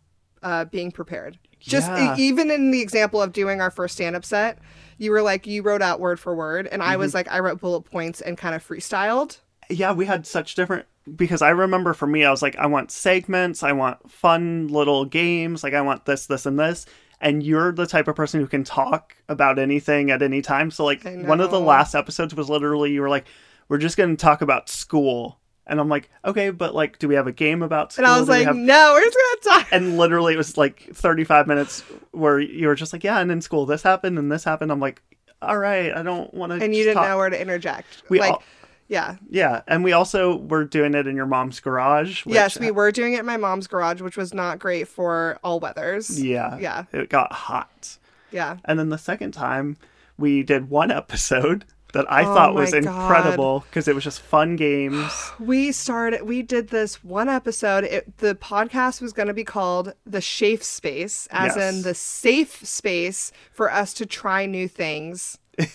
uh, 0.43 0.65
being 0.67 0.91
prepared. 0.91 1.39
Just 1.61 1.89
e- 1.91 1.95
Yeah. 1.95 2.17
even 2.19 2.51
in 2.51 2.73
the 2.73 2.81
example 2.83 3.23
of 3.23 3.33
doing 3.33 3.61
our 3.61 3.71
first 3.71 3.95
stand-up 3.95 4.25
set, 4.25 4.59
you 4.99 5.11
were 5.13 5.23
like 5.23 5.47
you 5.47 5.63
wrote 5.63 5.83
out 5.83 6.01
word 6.01 6.19
for 6.19 6.35
word, 6.35 6.67
and 6.67 6.83
I 6.83 6.93
Mm-hmm. 6.93 6.99
was 7.01 7.15
like 7.15 7.31
I 7.31 7.39
wrote 7.39 7.61
bullet 7.61 7.83
points 7.83 8.21
and 8.21 8.37
kind 8.37 8.55
of 8.55 8.67
freestyled. 8.67 9.39
yeah, 9.71 9.93
we 9.93 10.07
had 10.07 10.27
such 10.27 10.55
different 10.57 10.87
because 11.17 11.43
I 11.43 11.51
remember 11.51 11.95
for 11.95 12.07
me, 12.07 12.25
I 12.25 12.31
was 12.31 12.43
like, 12.43 12.57
I 12.57 12.67
want 12.67 12.91
segments, 12.91 13.63
I 13.63 13.73
want 13.73 14.11
fun 14.11 14.69
little 14.69 15.05
games, 15.05 15.63
like 15.65 15.75
I 15.75 15.81
want 15.81 16.05
this, 16.05 16.27
this, 16.27 16.47
and 16.47 16.59
this. 16.59 16.87
And 17.21 17.43
you're 17.43 17.71
the 17.73 17.87
type 17.87 18.09
of 18.09 18.17
person 18.17 18.41
who 18.41 18.49
can 18.49 18.65
talk 18.65 19.17
about 19.29 19.59
anything 19.59 20.11
at 20.11 20.23
any 20.23 20.43
time. 20.43 20.71
So 20.73 20.85
like 20.85 21.05
one 21.05 21.41
of 21.41 21.51
the 21.51 21.61
last 21.61 21.95
episodes 21.95 22.35
was 22.35 22.51
literally 22.51 22.91
you 22.93 23.01
were 23.01 23.09
like, 23.09 23.27
we're 23.69 23.79
just 23.79 23.97
gonna 23.97 24.17
talk 24.17 24.43
about 24.43 24.69
school. 24.69 25.39
And 25.65 25.79
I'm 25.79 25.89
like, 25.89 26.11
okay, 26.25 26.51
but 26.51 26.75
like, 26.75 26.99
do 26.99 27.07
we 27.07 27.15
have 27.15 27.29
a 27.29 27.33
game 27.33 27.63
about 27.63 27.93
school? 27.93 28.05
And 28.05 28.13
I 28.13 28.19
was 28.19 28.27
Do 28.27 28.33
we 28.33 28.39
like, 28.39 28.47
have- 28.49 28.57
no, 28.57 28.93
we're 28.95 29.05
just 29.05 29.17
gonna 29.45 29.59
talk. 29.61 29.69
and 29.73 29.97
literally 29.97 30.35
it 30.35 30.37
was 30.37 30.57
like 30.57 30.89
35 30.93 31.47
minutes 31.47 31.83
where 32.11 32.41
you 32.41 32.67
were 32.67 32.75
just 32.75 32.93
like, 32.93 33.05
yeah, 33.05 33.21
and 33.21 33.31
in 33.31 33.41
school 33.41 33.67
this 33.67 33.83
happened 33.83 34.19
and 34.19 34.31
this 34.31 34.43
happened. 34.43 34.73
I'm 34.73 34.81
like, 34.81 35.01
all 35.41 35.57
right, 35.59 35.93
I 35.97 36.03
don't 36.03 36.33
want 36.35 36.51
to. 36.53 36.65
And 36.65 36.75
you 36.75 36.83
didn't 36.85 37.03
know 37.05 37.17
where 37.17 37.31
to 37.31 37.41
interject. 37.41 38.03
We 38.09 38.19
like, 38.19 38.33
all- 38.33 38.43
yeah. 38.89 39.17
Yeah, 39.31 39.63
and 39.67 39.83
we 39.85 39.93
also 39.93 40.37
were 40.37 40.65
doing 40.65 40.95
it 40.95 41.07
in 41.07 41.17
your 41.17 41.27
mom's 41.27 41.61
garage. 41.61 42.25
Which, 42.27 42.35
yes, 42.35 42.59
we 42.59 42.71
were 42.71 42.93
doing 42.93 43.15
it 43.15 43.21
in 43.21 43.27
my 43.27 43.37
mom's 43.37 43.67
garage, 43.67 44.01
which 44.01 44.17
was 44.17 44.35
not 44.35 44.59
great 44.59 44.89
for 44.89 45.39
all 45.43 45.61
weathers. 45.61 46.23
Yeah. 46.23 46.59
Yeah. 46.59 46.85
It 46.93 47.09
got 47.09 47.33
hot. 47.33 47.99
Yeah. 48.31 48.57
And 48.65 48.79
then 48.79 48.89
the 48.91 48.99
second 48.99 49.33
time, 49.33 49.77
we 50.19 50.43
did 50.43 50.69
one 50.71 50.91
episode 51.03 51.65
that 51.93 52.11
I 52.11 52.23
Oh 52.23 52.35
thought 52.35 52.55
was 52.55 52.73
incredible 52.73 53.65
because 53.69 53.87
it 53.87 53.95
was 53.95 54.03
just 54.05 54.21
fun 54.21 54.57
games. 54.57 55.13
We 55.39 55.73
started, 55.73 56.23
we 56.23 56.41
did 56.43 56.69
this 56.69 57.05
one 57.05 57.29
episode. 57.29 57.85
It, 57.85 58.17
the 58.19 58.35
podcast 58.35 59.03
was 59.03 59.13
going 59.13 59.29
to 59.29 59.35
be 59.35 59.45
called 59.45 59.93
The 60.07 60.23
Safe 60.23 60.63
Space, 60.63 61.29
as 61.31 61.55
Yes. 61.57 61.75
in 61.75 61.83
the 61.83 61.93
safe 61.95 62.65
space 62.67 63.31
for 63.53 63.71
us 63.71 63.93
to 63.95 64.07
try 64.07 64.47
new 64.47 64.69
things. 64.69 65.37
and 65.59 65.69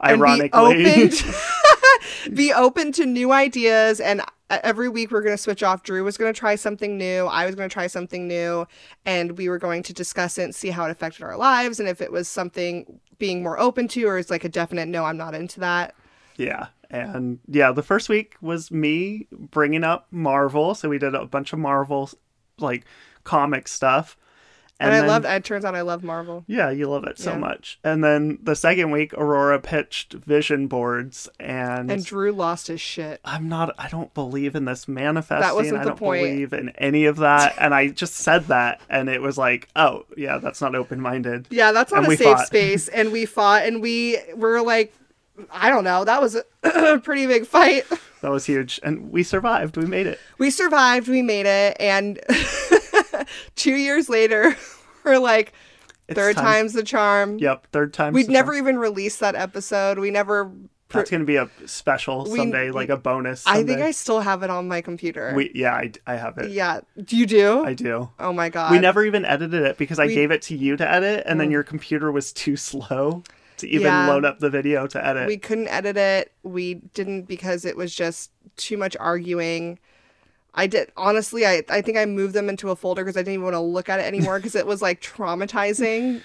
Ironically, 0.00 0.48
be 0.74 0.90
open 0.90 1.10
to, 1.10 1.24
be 2.34 2.52
open 2.52 2.92
to 2.92 3.06
new 3.06 3.32
ideas 3.32 4.00
and 4.00 4.20
uh, 4.50 4.58
every 4.62 4.88
week 4.88 5.10
we're 5.10 5.22
going 5.22 5.36
to 5.36 5.42
switch 5.42 5.62
off 5.62 5.82
drew 5.82 6.04
was 6.04 6.16
going 6.16 6.32
to 6.32 6.38
try 6.38 6.54
something 6.54 6.96
new 6.96 7.26
i 7.26 7.46
was 7.46 7.54
going 7.54 7.68
to 7.68 7.72
try 7.72 7.86
something 7.86 8.26
new 8.26 8.66
and 9.04 9.38
we 9.38 9.48
were 9.48 9.58
going 9.58 9.82
to 9.82 9.92
discuss 9.92 10.38
it 10.38 10.44
and 10.44 10.54
see 10.54 10.70
how 10.70 10.84
it 10.84 10.90
affected 10.90 11.22
our 11.22 11.36
lives 11.36 11.80
and 11.80 11.88
if 11.88 12.00
it 12.00 12.12
was 12.12 12.28
something 12.28 13.00
being 13.18 13.42
more 13.42 13.58
open 13.60 13.86
to 13.86 14.04
or 14.04 14.18
it's 14.18 14.30
like 14.30 14.44
a 14.44 14.48
definite 14.48 14.88
no 14.88 15.04
i'm 15.04 15.16
not 15.16 15.34
into 15.34 15.60
that 15.60 15.94
yeah. 16.40 16.68
And 16.88 17.38
yeah, 17.46 17.70
the 17.70 17.82
first 17.82 18.08
week 18.08 18.34
was 18.40 18.70
me 18.70 19.28
bringing 19.30 19.84
up 19.84 20.06
Marvel. 20.10 20.74
So 20.74 20.88
we 20.88 20.98
did 20.98 21.14
a 21.14 21.26
bunch 21.26 21.52
of 21.52 21.58
Marvel, 21.58 22.10
like 22.58 22.84
comic 23.22 23.68
stuff. 23.68 24.16
And, 24.80 24.92
i 24.92 24.98
then- 25.00 25.06
loved 25.08 25.24
it 25.26 25.44
turns 25.44 25.64
out 25.64 25.74
i 25.76 25.80
love 25.82 26.02
marvel 26.02 26.42
Yeah, 26.48 26.70
you 26.70 26.88
love 26.88 27.04
it 27.04 27.18
so 27.18 27.36
much. 27.36 27.78
And 27.84 28.02
then 28.02 28.38
the 28.42 28.56
second 28.56 28.90
week, 28.90 29.12
Aurora 29.14 29.60
pitched 29.60 30.14
vision 30.14 30.66
boards, 30.66 31.28
and, 31.38 31.90
and 31.90 32.04
drew 32.04 32.32
lost 32.32 32.66
his 32.68 32.80
shit 32.80 33.20
I'm 33.24 33.48
not. 33.48 33.74
I 33.78 33.88
don't 33.88 34.12
believe 34.14 34.54
in 34.56 34.64
this 34.64 34.88
manifesting. 34.88 35.54
wasn't 35.54 35.78
I 35.78 35.84
the 35.84 35.90
don't 35.90 35.98
point. 35.98 36.22
believe 36.24 36.52
in 36.52 36.70
any 36.70 37.04
of 37.04 37.16
that. 37.18 37.54
and 37.58 37.72
I 37.74 37.88
just 37.88 38.14
said 38.14 38.46
that, 38.46 38.80
and 38.88 39.08
it 39.08 39.20
was 39.22 39.36
like, 39.38 39.68
oh 39.76 40.04
yeah, 40.16 40.38
that's 40.38 40.60
not 40.60 40.74
open 40.74 41.00
minded. 41.00 41.46
yeah 41.50 41.72
that's 41.72 41.92
not 41.92 42.04
And 42.04 42.12
a 42.12 42.16
safe 42.16 42.26
fought. 42.26 42.46
space 42.46 42.88
and 42.88 43.12
we 43.12 43.26
fought 43.26 43.62
and 43.64 43.80
we 43.82 44.18
were 44.34 44.60
like 44.62 44.92
i 45.52 45.70
don't 45.70 45.84
know 45.84 46.04
that 46.04 46.20
was 46.20 46.36
a 46.36 46.98
pretty 47.02 47.26
big 47.26 47.46
fight 47.46 47.84
That 48.20 48.30
was 48.30 48.44
huge, 48.44 48.78
and 48.82 49.10
we 49.10 49.22
survived. 49.22 49.78
We 49.78 49.86
made 49.86 50.06
it. 50.06 50.18
we 50.36 50.50
survived 50.50 51.08
we 51.08 51.22
made 51.22 51.46
it 51.46 51.74
and 51.80 52.20
two 53.56 53.74
years 53.74 54.08
later 54.08 54.56
we're 55.04 55.18
like 55.18 55.52
It's 56.08 56.16
third 56.16 56.36
time- 56.36 56.44
time's 56.44 56.72
the 56.72 56.82
charm 56.82 57.38
Yep, 57.38 57.68
third 57.72 57.92
time. 57.94 58.12
we'd 58.12 58.28
never 58.28 58.54
even 58.54 58.78
released 58.78 59.20
that 59.20 59.34
episode 59.34 59.98
we 59.98 60.10
never 60.10 60.50
That's 60.88 61.10
gonna 61.10 61.24
be 61.24 61.36
a 61.36 61.48
special 61.66 62.24
We- 62.30 62.38
someday, 62.38 62.70
like 62.70 62.88
a 62.88 62.96
bonus. 62.96 63.44
i 63.46 63.62
think 63.62 63.80
i 63.80 63.90
still 63.92 64.20
have 64.20 64.42
it 64.42 64.50
on 64.50 64.66
my 64.68 64.80
computer 64.80 65.32
We 65.34 65.50
yeah, 65.54 65.74
I, 65.74 65.92
I 66.06 66.16
have 66.16 66.38
it. 66.38 66.50
yeah 66.50 66.80
do 67.02 67.16
you 67.16 67.26
do 67.26 67.64
I 67.64 67.74
do. 67.74 68.10
oh 68.18 68.32
my 68.32 68.48
god 68.48 68.72
We 68.72 68.78
never 68.78 69.04
even 69.04 69.24
edited 69.24 69.62
it 69.62 69.78
because 69.78 69.98
I 69.98 70.06
We- 70.06 70.14
gave 70.14 70.30
it 70.30 70.42
to 70.42 70.56
you 70.56 70.76
to 70.76 70.88
edit, 70.90 71.24
and 71.26 71.38
then 71.40 71.48
mm. 71.48 71.52
your 71.52 71.62
computer 71.62 72.10
was 72.10 72.32
too 72.32 72.56
slow 72.56 73.22
to 73.58 73.68
even 73.68 73.86
Yeah. 73.88 74.08
load 74.08 74.24
up 74.24 74.38
the 74.40 74.48
video 74.50 74.86
to 74.88 75.06
edit. 75.06 75.26
we 75.26 75.36
couldn't 75.36 75.68
edit 75.68 75.96
it 75.96 76.32
we 76.42 76.74
didn't 76.94 77.22
because 77.28 77.64
it 77.66 77.76
was 77.76 77.94
just 77.94 78.30
too 78.56 78.76
much 78.78 78.96
arguing 78.98 79.78
i 80.54 80.66
did 80.66 80.90
honestly 80.96 81.46
i, 81.46 81.62
I 81.68 81.80
think 81.80 81.98
i 81.98 82.04
moved 82.06 82.34
them 82.34 82.48
into 82.48 82.70
a 82.70 82.76
folder 82.76 83.04
because 83.04 83.16
i 83.16 83.20
didn't 83.20 83.34
even 83.34 83.44
want 83.44 83.54
to 83.54 83.60
look 83.60 83.88
at 83.88 84.00
it 84.00 84.04
anymore 84.04 84.38
because 84.38 84.54
it 84.54 84.66
was 84.66 84.82
like 84.82 85.00
traumatizing 85.00 86.22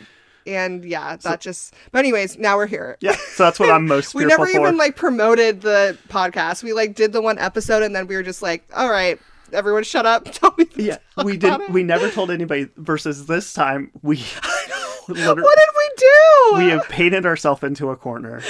and 0.47 0.86
yeah 0.86 1.15
that 1.17 1.41
just 1.41 1.73
but 1.91 1.99
anyways 1.99 2.38
now 2.38 2.55
we're 2.55 2.67
here 2.67 2.97
yeah, 3.01 3.15
so 3.15 3.43
that's 3.43 3.59
what 3.59 3.71
I'm 3.71 3.88
most 3.88 4.13
we 4.15 4.26
never 4.26 4.45
for. 4.45 4.51
even 4.51 4.78
like 4.78 4.95
promoted 4.95 5.61
the 5.61 5.97
podcast 6.07 6.63
we 6.63 6.73
like 6.73 6.93
did 6.93 7.13
the 7.13 7.21
one 7.21 7.39
episode 7.39 7.82
and 7.82 7.95
then 7.95 8.05
we 8.07 8.15
were 8.15 8.23
just 8.23 8.41
like 8.43 8.63
all 8.76 8.89
right 8.89 9.19
everyone 9.53 9.84
shut 9.84 10.05
up 10.05 10.26
tell 10.32 10.53
me 10.57 10.65
yeah, 10.76 10.97
we 11.23 11.38
didn't. 11.38 11.61
it. 11.61 11.69
We 11.71 11.84
never 11.84 12.09
told 12.09 12.32
anybody. 12.32 12.69
Versus 12.78 13.26
this 13.26 13.53
time, 13.53 13.91
we 14.01 14.17
what 15.07 15.15
did 15.15 15.26
we 15.26 15.91
do 15.97 16.57
we 16.57 16.69
have 16.69 16.88
painted 16.89 17.26
ourselves 17.26 17.63
into 17.63 17.89
a 17.89 17.95
corner. 17.95 18.41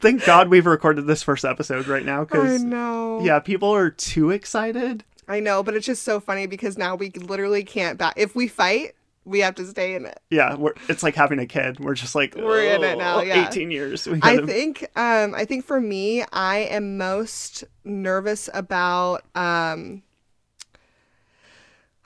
Thank 0.00 0.24
God 0.24 0.48
we've 0.48 0.66
recorded 0.66 1.06
this 1.06 1.22
first 1.22 1.44
episode 1.44 1.86
right 1.86 2.04
now 2.04 2.22
I 2.22 2.24
because 2.24 2.62
know. 2.62 3.20
yeah, 3.22 3.38
people 3.38 3.74
are 3.74 3.90
too 3.90 4.30
excited. 4.30 5.04
I 5.28 5.40
know, 5.40 5.62
but 5.62 5.74
it's 5.74 5.86
just 5.86 6.02
so 6.02 6.18
funny 6.18 6.46
because 6.46 6.76
now 6.76 6.96
we 6.96 7.10
literally 7.10 7.62
can't 7.62 7.98
back. 7.98 8.14
If 8.16 8.34
we 8.34 8.48
fight, 8.48 8.94
we 9.24 9.40
have 9.40 9.54
to 9.56 9.66
stay 9.66 9.94
in 9.94 10.06
it. 10.06 10.20
Yeah, 10.30 10.56
we're, 10.56 10.74
it's 10.88 11.02
like 11.02 11.14
having 11.14 11.38
a 11.38 11.46
kid. 11.46 11.78
We're 11.78 11.94
just 11.94 12.14
like 12.14 12.34
We're 12.34 12.64
in 12.64 12.82
it 12.82 12.96
"Oh, 12.96 12.98
now, 12.98 13.20
yeah. 13.20 13.48
18 13.48 13.70
years. 13.70 14.08
I 14.22 14.38
think 14.38 14.82
um 14.96 15.34
I 15.34 15.44
think 15.44 15.64
for 15.64 15.80
me 15.80 16.24
I 16.32 16.58
am 16.58 16.98
most 16.98 17.64
nervous 17.84 18.48
about 18.52 19.24
um 19.34 20.02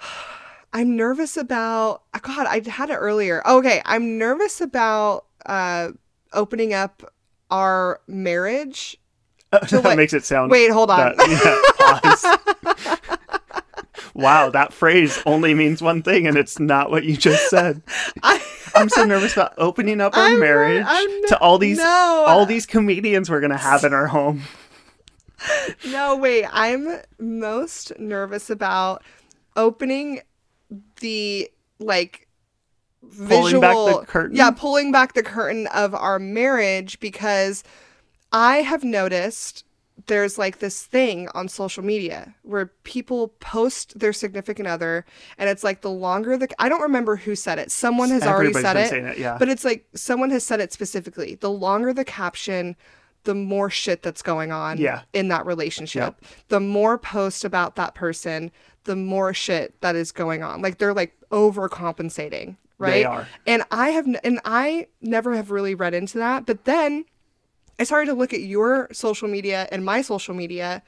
I'm 0.72 0.96
nervous 0.96 1.36
about 1.36 2.02
oh 2.14 2.20
God, 2.20 2.46
I 2.46 2.60
had 2.68 2.90
it 2.90 2.96
earlier. 2.96 3.46
Okay, 3.46 3.80
I'm 3.84 4.18
nervous 4.18 4.60
about 4.60 5.26
uh 5.46 5.92
opening 6.32 6.74
up 6.74 7.13
our 7.50 8.00
marriage. 8.06 8.96
that 9.50 9.72
like- 9.72 9.96
makes 9.96 10.12
it 10.12 10.24
sound. 10.24 10.50
Wait, 10.50 10.70
hold 10.70 10.90
on. 10.90 11.14
that- 11.16 11.28
yeah, 11.28 12.96
wow, 14.14 14.50
that 14.50 14.72
phrase 14.72 15.20
only 15.26 15.54
means 15.54 15.82
one 15.82 16.02
thing, 16.02 16.26
and 16.26 16.36
it's 16.36 16.58
not 16.58 16.90
what 16.90 17.04
you 17.04 17.16
just 17.16 17.50
said. 17.50 17.82
I, 18.22 18.42
I'm 18.74 18.88
so 18.88 19.04
nervous 19.04 19.32
about 19.34 19.54
opening 19.58 20.00
up 20.00 20.16
our 20.16 20.24
I'm 20.24 20.40
marriage 20.40 20.84
I'm 20.86 21.22
to 21.28 21.38
all 21.38 21.58
these 21.58 21.78
no. 21.78 22.24
all 22.26 22.46
these 22.46 22.66
comedians 22.66 23.30
we're 23.30 23.40
gonna 23.40 23.56
have 23.56 23.84
in 23.84 23.92
our 23.92 24.06
home. 24.06 24.42
no, 25.86 26.16
wait. 26.16 26.46
I'm 26.50 27.00
most 27.18 27.98
nervous 27.98 28.50
about 28.50 29.02
opening 29.56 30.20
the 31.00 31.50
like 31.78 32.23
Pulling 33.16 33.44
visual 33.44 33.60
back 33.60 34.00
the 34.00 34.06
curtain? 34.06 34.36
Yeah, 34.36 34.50
pulling 34.50 34.92
back 34.92 35.14
the 35.14 35.22
curtain 35.22 35.66
of 35.68 35.94
our 35.94 36.18
marriage 36.18 36.98
because 37.00 37.62
I 38.32 38.58
have 38.58 38.84
noticed 38.84 39.64
there's 40.06 40.36
like 40.38 40.58
this 40.58 40.82
thing 40.84 41.28
on 41.34 41.48
social 41.48 41.82
media 41.84 42.34
where 42.42 42.66
people 42.82 43.28
post 43.38 43.96
their 43.98 44.12
significant 44.12 44.66
other 44.66 45.04
and 45.38 45.48
it's 45.48 45.62
like 45.62 45.82
the 45.82 45.90
longer 45.90 46.36
the 46.36 46.48
I 46.58 46.68
don't 46.68 46.82
remember 46.82 47.14
who 47.16 47.36
said 47.36 47.58
it. 47.60 47.70
Someone 47.70 48.10
has 48.10 48.24
already 48.24 48.52
said 48.52 48.76
it. 48.76 48.92
it, 48.92 49.18
yeah. 49.18 49.36
But 49.38 49.48
it's 49.48 49.64
like 49.64 49.86
someone 49.94 50.30
has 50.30 50.42
said 50.44 50.60
it 50.60 50.72
specifically. 50.72 51.36
The 51.36 51.50
longer 51.50 51.92
the 51.92 52.04
caption, 52.04 52.74
the 53.22 53.36
more 53.36 53.70
shit 53.70 54.02
that's 54.02 54.20
going 54.20 54.50
on 54.50 54.78
Yeah. 54.78 55.02
in 55.12 55.28
that 55.28 55.46
relationship. 55.46 56.16
The 56.48 56.60
more 56.60 56.98
post 56.98 57.44
about 57.44 57.76
that 57.76 57.94
person, 57.94 58.50
the 58.84 58.96
more 58.96 59.32
shit 59.32 59.80
that 59.80 59.94
is 59.94 60.10
going 60.12 60.42
on. 60.42 60.60
Like 60.60 60.78
they're 60.78 60.92
like 60.92 61.14
overcompensating, 61.30 62.56
right? 62.78 62.90
They 62.92 63.04
are. 63.04 63.26
And 63.46 63.62
I 63.70 63.90
have 63.90 64.06
n- 64.06 64.20
and 64.24 64.40
I 64.44 64.88
never 65.00 65.34
have 65.34 65.50
really 65.50 65.74
read 65.74 65.94
into 65.94 66.18
that, 66.18 66.46
but 66.46 66.64
then 66.64 67.04
I 67.78 67.84
started 67.84 68.06
to 68.06 68.14
look 68.14 68.32
at 68.32 68.40
your 68.40 68.88
social 68.92 69.28
media 69.28 69.68
and 69.72 69.84
my 69.84 70.02
social 70.02 70.34
media 70.34 70.82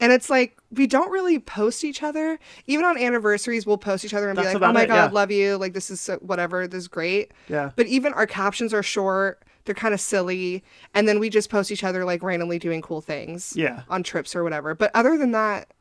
and 0.00 0.12
it's 0.12 0.28
like 0.28 0.56
we 0.72 0.86
don't 0.86 1.10
really 1.10 1.38
post 1.38 1.84
each 1.84 2.02
other. 2.02 2.38
Even 2.66 2.84
on 2.84 2.98
anniversaries, 2.98 3.66
we'll 3.66 3.78
post 3.78 4.04
each 4.04 4.14
other 4.14 4.28
and 4.28 4.36
That's 4.36 4.48
be 4.48 4.54
like, 4.58 4.68
"Oh 4.68 4.72
my 4.72 4.82
it, 4.82 4.86
god, 4.88 4.94
yeah. 4.94 5.14
love 5.14 5.30
you! 5.30 5.56
Like 5.56 5.72
this 5.72 5.90
is 5.90 6.00
so, 6.00 6.16
whatever. 6.16 6.66
This 6.66 6.78
is 6.82 6.88
great." 6.88 7.32
Yeah. 7.48 7.70
But 7.76 7.86
even 7.86 8.12
our 8.12 8.26
captions 8.26 8.74
are 8.74 8.82
short. 8.82 9.44
They're 9.64 9.74
kind 9.74 9.94
of 9.94 10.00
silly, 10.00 10.62
and 10.94 11.08
then 11.08 11.20
we 11.20 11.30
just 11.30 11.48
post 11.48 11.70
each 11.70 11.84
other 11.84 12.04
like 12.04 12.22
randomly 12.22 12.58
doing 12.58 12.82
cool 12.82 13.00
things. 13.00 13.54
Yeah. 13.56 13.82
On 13.88 14.02
trips 14.02 14.34
or 14.34 14.42
whatever. 14.42 14.74
But 14.74 14.90
other 14.94 15.16
than 15.16 15.30
that, 15.30 15.72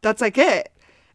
that's 0.00 0.20
like 0.20 0.38
it. 0.38 0.72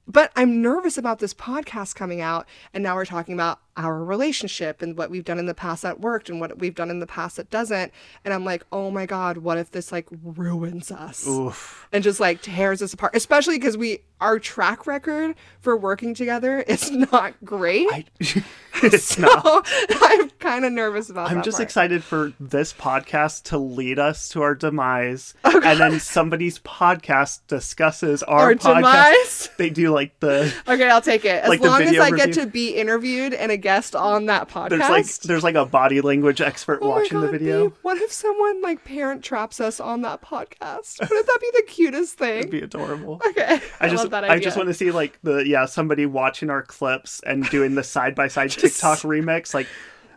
But 0.07 0.31
I'm 0.35 0.61
nervous 0.61 0.97
about 0.97 1.19
this 1.19 1.33
podcast 1.33 1.95
coming 1.95 2.21
out, 2.21 2.45
and 2.73 2.83
now 2.83 2.95
we're 2.95 3.05
talking 3.05 3.33
about 3.33 3.59
our 3.77 4.03
relationship 4.03 4.81
and 4.81 4.97
what 4.97 5.09
we've 5.09 5.25
done 5.25 5.37
in 5.39 5.45
the 5.47 5.53
past 5.53 5.83
that 5.83 5.99
worked 5.99 6.29
and 6.29 6.39
what 6.39 6.57
we've 6.59 6.75
done 6.75 6.89
in 6.89 6.99
the 6.99 7.07
past 7.07 7.35
that 7.37 7.49
doesn't. 7.49 7.91
And 8.23 8.33
I'm 8.33 8.45
like, 8.45 8.63
oh 8.71 8.89
my 8.91 9.05
god, 9.05 9.37
what 9.39 9.57
if 9.57 9.71
this 9.71 9.91
like 9.91 10.07
ruins 10.23 10.91
us? 10.91 11.27
Oof. 11.27 11.87
and 11.91 12.03
just 12.03 12.19
like 12.19 12.41
tears 12.41 12.81
us 12.81 12.93
apart 12.93 13.15
especially 13.15 13.57
because 13.57 13.77
we 13.77 13.99
our 14.21 14.39
track 14.39 14.87
record 14.87 15.35
for 15.59 15.75
working 15.75 16.13
together 16.13 16.59
is 16.67 16.89
not 16.91 17.33
great 17.43 17.87
I, 17.91 18.05
it's 18.83 19.17
not. 19.17 19.65
so 19.67 19.89
i'm 20.01 20.29
kind 20.39 20.65
of 20.65 20.71
nervous 20.73 21.09
about 21.09 21.29
that. 21.29 21.35
I'm 21.37 21.43
just 21.43 21.57
part. 21.57 21.63
excited 21.67 22.03
for 22.03 22.33
this 22.39 22.71
podcast 22.73 23.43
to 23.45 23.57
lead 23.57 23.99
us 23.99 24.29
to 24.29 24.41
our 24.41 24.53
demise, 24.55 25.33
Oh, 25.43 25.61
and 25.63 25.79
then 25.79 25.99
somebody's 25.99 26.59
podcast 26.59 27.41
discusses 27.47 28.21
our, 28.23 28.47
Our 28.47 28.55
podcast. 28.55 28.75
demise? 28.75 29.49
They 29.57 29.69
do 29.69 29.89
like 29.91 30.19
the 30.19 30.53
okay 30.67 30.89
i'll 30.89 31.01
take 31.01 31.25
it 31.25 31.43
as 31.43 31.49
Like 31.49 31.61
long 31.61 31.81
as 31.81 31.97
i 31.99 32.11
get 32.11 32.33
to 32.33 32.45
be 32.45 32.69
interviewed 32.75 33.33
and 33.33 33.51
a 33.51 33.57
guest 33.65 33.95
on 33.95 34.27
that 34.27 34.47
podcast 34.47 34.69
there's 34.69 34.89
like 34.89 35.05
there's 35.21 35.43
like 35.43 35.55
a 35.55 35.65
body 35.65 35.99
language 35.99 36.39
expert 36.39 36.77
Oh 36.83 36.89
watching 36.89 37.19
the 37.19 37.31
video. 37.31 37.69
babe, 37.69 37.77
what 37.81 37.97
if 37.97 38.11
someone 38.11 38.61
like 38.61 38.85
parent 38.85 39.23
traps 39.23 39.59
us 39.59 39.79
on 39.79 40.03
that 40.03 40.21
podcast? 40.21 40.99
Wouldn't 41.01 41.25
that 41.25 41.39
be 41.41 41.49
the 41.55 41.63
cutest 41.67 42.15
thing? 42.15 42.39
It'd 42.41 42.51
be 42.51 42.61
adorable. 42.61 43.19
okay, 43.27 43.59
I, 43.79 43.87
I 43.87 43.89
just 43.89 44.03
love 44.03 44.11
that 44.11 44.23
I 44.25 44.37
just 44.37 44.55
want 44.55 44.67
to 44.67 44.73
see 44.75 44.91
like 44.91 45.17
the 45.23 45.37
yeah 45.47 45.65
somebody 45.65 46.05
watching 46.05 46.51
our 46.51 46.61
clips 46.61 47.21
and 47.25 47.49
doing 47.49 47.73
the 47.73 47.83
side 47.83 48.13
by 48.13 48.27
side 48.27 48.51
TikTok 48.51 48.99
remix 48.99 49.55
like, 49.55 49.65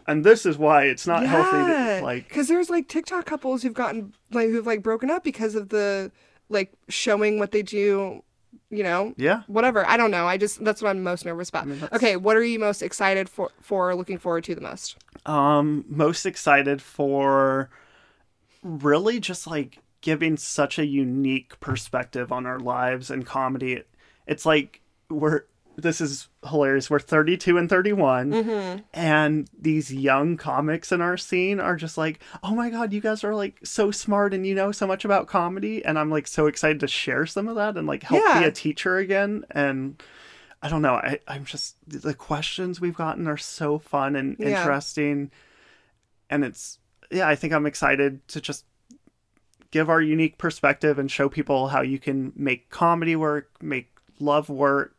and 0.06 0.24
this 0.24 0.44
is 0.44 0.58
why 0.58 0.84
it's 0.84 1.06
not 1.06 1.24
healthy. 1.24 1.72
To, 1.72 2.04
like 2.04 2.28
because 2.28 2.48
there's 2.48 2.68
like 2.68 2.86
TikTok 2.86 3.24
couples 3.24 3.62
who've 3.62 3.72
gotten 3.72 4.12
like 4.30 4.50
who've 4.50 4.66
like 4.66 4.82
broken 4.82 5.10
up 5.10 5.24
because 5.24 5.54
of 5.54 5.70
the 5.70 6.12
like 6.50 6.74
showing 6.90 7.38
what 7.38 7.52
they 7.52 7.62
do, 7.62 8.22
you 8.70 8.82
know. 8.82 9.14
yeah. 9.16 9.42
Whatever. 9.46 9.86
I 9.86 9.96
don't 9.96 10.10
know. 10.10 10.26
I 10.26 10.36
just 10.36 10.62
that's 10.64 10.82
what 10.82 10.90
I'm 10.90 11.02
most 11.02 11.24
nervous 11.24 11.48
about. 11.48 11.66
mean, 11.66 11.88
okay, 11.92 12.16
what 12.16 12.36
are 12.36 12.44
you 12.44 12.58
most 12.58 12.82
excited 12.82 13.28
for 13.28 13.50
for 13.60 13.94
looking 13.94 14.18
forward 14.18 14.44
to 14.44 14.54
the 14.54 14.60
most? 14.60 14.96
Um, 15.26 15.84
most 15.88 16.26
excited 16.26 16.82
for 16.82 17.70
really 18.62 19.20
just 19.20 19.46
like 19.46 19.78
giving 20.00 20.36
such 20.36 20.78
a 20.78 20.86
unique 20.86 21.58
perspective 21.60 22.30
on 22.30 22.46
our 22.46 22.58
lives 22.60 23.10
and 23.10 23.26
comedy. 23.26 23.82
It's 24.26 24.44
like 24.44 24.82
we're 25.08 25.44
this 25.80 26.00
is 26.00 26.28
hilarious. 26.48 26.90
We're 26.90 26.98
32 26.98 27.56
and 27.56 27.68
31, 27.70 28.30
Mm-hmm. 28.32 28.80
and 28.92 29.48
these 29.58 29.92
young 29.94 30.36
comics 30.36 30.90
in 30.90 31.00
our 31.00 31.16
scene 31.16 31.60
are 31.60 31.76
just 31.76 31.96
like, 31.96 32.18
oh 32.42 32.54
my 32.54 32.68
god, 32.68 32.92
you 32.92 33.00
guys 33.00 33.22
are 33.22 33.34
like 33.34 33.58
so 33.64 33.90
smart 33.92 34.34
and 34.34 34.44
you 34.44 34.54
know 34.56 34.72
so 34.72 34.86
much 34.88 35.04
about 35.04 35.28
comedy, 35.28 35.84
and 35.84 35.98
I'm 35.98 36.10
like 36.10 36.26
so 36.26 36.46
excited 36.46 36.80
to 36.80 36.88
share 36.88 37.26
some 37.26 37.46
of 37.46 37.54
that 37.56 37.76
and 37.76 37.86
like 37.86 38.02
help 38.02 38.22
be 38.40 38.44
a 38.44 38.50
teacher 38.52 38.96
again. 38.98 39.44
And 39.52 40.02
I 40.60 40.68
don't 40.68 40.82
know, 40.82 40.94
I 40.94 41.20
I'm 41.28 41.44
just 41.44 41.76
the 41.86 42.12
questions 42.14 42.80
we've 42.80 42.96
gotten 42.96 43.28
are 43.28 43.36
so 43.36 43.78
fun 43.78 44.16
and 44.16 44.36
Yeah. 44.40 44.48
interesting, 44.58 45.30
and 46.28 46.44
it's 46.44 46.78
yeah, 47.12 47.28
I 47.28 47.36
think 47.36 47.52
I'm 47.52 47.66
excited 47.66 48.26
to 48.28 48.40
just 48.40 48.64
give 49.70 49.88
our 49.90 50.00
unique 50.02 50.38
perspective 50.38 50.98
and 50.98 51.10
show 51.10 51.28
people 51.28 51.68
how 51.68 51.82
you 51.82 51.98
can 51.98 52.32
make 52.34 52.70
comedy 52.70 53.14
work, 53.14 53.50
make 53.62 53.92
love 54.18 54.48
work, 54.48 54.97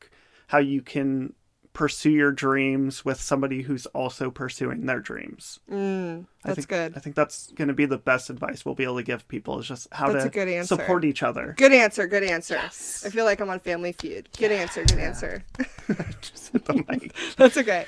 how 0.50 0.58
you 0.58 0.82
can 0.82 1.32
pursue 1.74 2.10
your 2.10 2.32
dreams 2.32 3.06
with 3.06 3.22
somebody 3.22 3.62
who's 3.62 3.86
also 3.88 4.32
pursuing 4.32 4.88
their 4.88 5.00
dreams. 5.00 5.60
Mm, 5.72 6.26
I 6.44 6.48
that's 6.48 6.56
think, 6.56 6.68
good. 6.68 6.94
I 6.96 7.00
think 7.00 7.16
that's 7.16 7.52
going 7.52 7.68
to 7.68 7.76
be 7.76 7.86
the 7.86 8.00
best 8.00 8.32
advice 8.32 8.66
we'll 8.66 8.74
be 8.74 8.84
able 8.84 8.98
to 8.98 9.04
give 9.04 9.28
people 9.28 9.60
is 9.60 9.68
just 9.68 9.88
how 9.92 10.12
That's 10.12 10.24
to 10.24 10.30
a 10.30 10.34
good 10.34 10.48
answer. 10.48 10.76
support 10.76 11.06
each 11.06 11.22
other. 11.22 11.54
Good 11.56 11.72
answer. 11.72 12.08
Good 12.08 12.24
answer. 12.24 12.58
I 12.58 12.68
feel 12.68 13.26
like 13.26 13.40
I'm 13.40 13.50
on 13.52 13.60
Family 13.60 13.92
Feud. 13.92 14.28
Good 14.40 14.52
answer. 14.52 14.84
Good 14.86 14.98
answer. 14.98 15.44
Just 16.22 16.52
hit 16.52 16.66
the 16.66 16.84
mic. 16.88 17.14
that's 17.38 17.58
okay. 17.58 17.86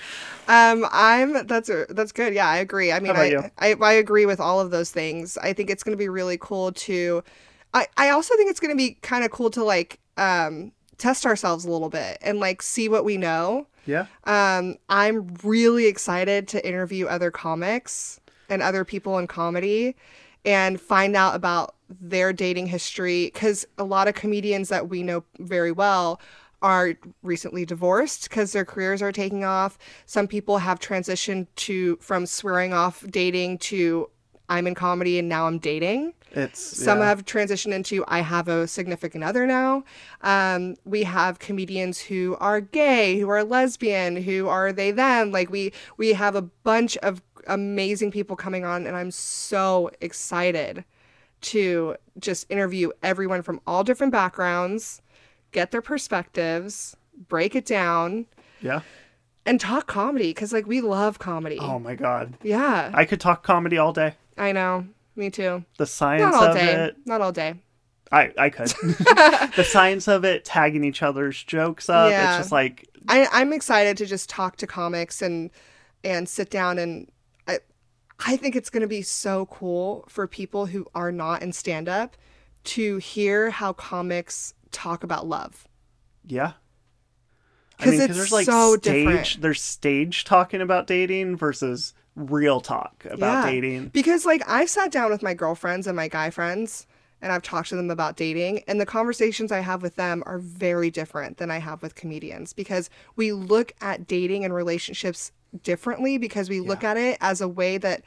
Um, 0.47 0.85
I'm 0.91 1.47
that's 1.47 1.69
a, 1.69 1.87
that's 1.89 2.11
good. 2.11 2.35
Yeah, 2.35 2.47
I 2.47 2.57
agree. 2.57 2.91
I 2.91 2.99
mean, 2.99 3.15
I. 3.15 3.51
I 3.57 3.73
I 3.81 3.93
agree 3.93 4.27
with 4.27 4.39
all 4.39 4.59
of 4.59 4.69
those 4.69 4.91
things. 4.91 5.37
I 5.39 5.53
think 5.53 5.71
it's 5.71 5.83
going 5.83 5.97
to 5.97 6.01
be 6.01 6.09
really 6.09 6.37
cool 6.37 6.71
to. 6.71 7.23
I 7.73 7.87
I 7.97 8.09
also 8.09 8.35
think 8.37 8.51
it's 8.51 8.59
going 8.59 8.71
to 8.71 8.77
be 8.77 8.99
kind 9.01 9.25
of 9.25 9.31
cool 9.31 9.49
to 9.49 9.63
like 9.63 9.99
um 10.17 10.71
test 11.01 11.25
ourselves 11.25 11.65
a 11.65 11.71
little 11.71 11.89
bit 11.89 12.17
and 12.21 12.39
like 12.39 12.61
see 12.61 12.87
what 12.87 13.03
we 13.03 13.17
know. 13.17 13.67
Yeah. 13.85 14.05
Um, 14.25 14.75
I'm 14.89 15.33
really 15.43 15.87
excited 15.87 16.47
to 16.49 16.65
interview 16.65 17.07
other 17.07 17.31
comics 17.31 18.19
and 18.49 18.61
other 18.61 18.85
people 18.85 19.17
in 19.17 19.27
comedy 19.27 19.95
and 20.45 20.79
find 20.79 21.15
out 21.15 21.35
about 21.35 21.75
their 21.89 22.31
dating 22.31 22.67
history 22.67 23.25
because 23.33 23.65
a 23.77 23.83
lot 23.83 24.07
of 24.07 24.13
comedians 24.13 24.69
that 24.69 24.89
we 24.89 25.03
know 25.03 25.23
very 25.39 25.71
well 25.71 26.21
are 26.61 26.93
recently 27.23 27.65
divorced 27.65 28.29
because 28.29 28.51
their 28.51 28.65
careers 28.65 29.01
are 29.01 29.11
taking 29.11 29.43
off. 29.43 29.79
Some 30.05 30.27
people 30.27 30.59
have 30.59 30.79
transitioned 30.79 31.47
to 31.55 31.95
from 31.97 32.27
swearing 32.27 32.71
off 32.71 33.03
dating 33.09 33.57
to 33.59 34.09
I'm 34.51 34.67
in 34.67 34.75
comedy 34.75 35.17
and 35.17 35.29
now 35.29 35.47
I'm 35.47 35.59
dating. 35.59 36.13
It's 36.33 36.59
Some 36.59 36.99
yeah. 36.99 37.07
have 37.07 37.25
transitioned 37.25 37.73
into 37.73 38.03
I 38.07 38.19
have 38.19 38.49
a 38.49 38.67
significant 38.67 39.23
other 39.23 39.47
now. 39.47 39.83
Um, 40.21 40.75
we 40.85 41.03
have 41.03 41.39
comedians 41.39 41.99
who 41.99 42.35
are 42.39 42.59
gay, 42.59 43.17
who 43.17 43.29
are 43.29 43.43
lesbian, 43.43 44.17
who 44.17 44.49
are 44.49 44.73
they 44.73 44.91
them. 44.91 45.31
Like 45.31 45.49
we 45.49 45.71
we 45.97 46.13
have 46.13 46.35
a 46.35 46.41
bunch 46.41 46.97
of 46.97 47.21
amazing 47.47 48.11
people 48.11 48.35
coming 48.35 48.65
on, 48.65 48.85
and 48.85 48.95
I'm 48.95 49.11
so 49.11 49.89
excited 50.01 50.83
to 51.41 51.95
just 52.19 52.45
interview 52.49 52.91
everyone 53.01 53.41
from 53.41 53.61
all 53.65 53.83
different 53.83 54.11
backgrounds, 54.11 55.01
get 55.51 55.71
their 55.71 55.81
perspectives, 55.81 56.95
break 57.29 57.55
it 57.55 57.65
down, 57.65 58.25
yeah. 58.61 58.81
and 59.45 59.59
talk 59.59 59.87
comedy 59.87 60.29
because 60.29 60.53
like 60.53 60.67
we 60.67 60.81
love 60.81 61.19
comedy. 61.19 61.57
Oh 61.59 61.79
my 61.79 61.95
god. 61.95 62.35
Yeah, 62.43 62.91
I 62.93 63.05
could 63.05 63.19
talk 63.19 63.43
comedy 63.43 63.77
all 63.77 63.93
day. 63.93 64.15
I 64.41 64.51
know. 64.51 64.87
Me 65.15 65.29
too. 65.29 65.63
The 65.77 65.85
science 65.85 66.21
Not 66.23 66.33
all 66.33 66.43
of 66.49 66.55
day. 66.55 66.73
it. 66.85 66.95
Not 67.05 67.21
all 67.21 67.31
day. 67.31 67.55
I, 68.11 68.31
I 68.37 68.49
could. 68.49 68.67
the 69.55 69.65
science 69.65 70.07
of 70.07 70.25
it, 70.25 70.43
tagging 70.43 70.83
each 70.83 71.01
other's 71.03 71.41
jokes 71.43 71.89
up. 71.89 72.09
Yeah. 72.09 72.29
It's 72.31 72.39
just 72.45 72.51
like, 72.51 72.87
I, 73.07 73.27
I'm 73.31 73.53
excited 73.53 73.97
to 73.97 74.05
just 74.05 74.29
talk 74.29 74.57
to 74.57 74.67
comics 74.67 75.21
and 75.21 75.49
and 76.03 76.27
sit 76.27 76.49
down 76.49 76.77
and 76.79 77.09
I 77.47 77.59
I 78.25 78.35
think 78.35 78.55
it's 78.55 78.69
gonna 78.71 78.87
be 78.87 79.01
so 79.03 79.45
cool 79.45 80.05
for 80.09 80.27
people 80.27 80.65
who 80.65 80.85
are 80.95 81.11
not 81.11 81.41
in 81.43 81.53
stand 81.53 81.87
up 81.87 82.17
to 82.65 82.97
hear 82.97 83.49
how 83.51 83.73
comics 83.73 84.53
talk 84.71 85.03
about 85.03 85.27
love. 85.27 85.67
yeah. 86.25 86.53
I 87.79 87.83
'Cause 87.83 87.91
mean, 87.93 88.01
it's 88.01 88.15
there's 88.15 88.31
like 88.31 88.45
so 88.45 88.75
stage, 88.77 88.83
different. 89.05 89.41
there's 89.41 89.61
stage 89.61 90.23
talking 90.23 90.61
about 90.61 90.85
dating 90.87 91.35
versus 91.37 91.93
real 92.15 92.61
talk 92.61 93.05
about 93.09 93.45
Yeah. 93.45 93.51
dating. 93.51 93.87
Because 93.89 94.25
like 94.25 94.41
I've 94.47 94.69
sat 94.69 94.91
down 94.91 95.11
with 95.11 95.23
my 95.23 95.33
girlfriends 95.33 95.87
and 95.87 95.95
my 95.95 96.07
guy 96.07 96.29
friends 96.29 96.85
and 97.21 97.31
I've 97.31 97.43
talked 97.43 97.69
to 97.69 97.75
them 97.75 97.89
about 97.89 98.17
dating 98.17 98.63
and 98.67 98.81
the 98.81 98.85
conversations 98.85 99.51
I 99.51 99.59
have 99.59 99.81
with 99.81 99.95
them 99.95 100.23
are 100.25 100.39
very 100.39 100.89
different 100.89 101.37
than 101.37 101.49
I 101.51 101.59
have 101.59 101.81
with 101.81 101.95
comedians 101.95 102.51
because 102.53 102.89
we 103.15 103.31
look 103.31 103.73
at 103.81 104.07
dating 104.07 104.43
and 104.43 104.53
relationships 104.53 105.31
differently 105.63 106.17
because 106.17 106.49
we 106.49 106.59
look 106.59 106.83
at 106.83 106.97
it 106.97 107.17
as 107.21 107.41
a 107.41 107.47
way 107.47 107.77
that 107.77 108.03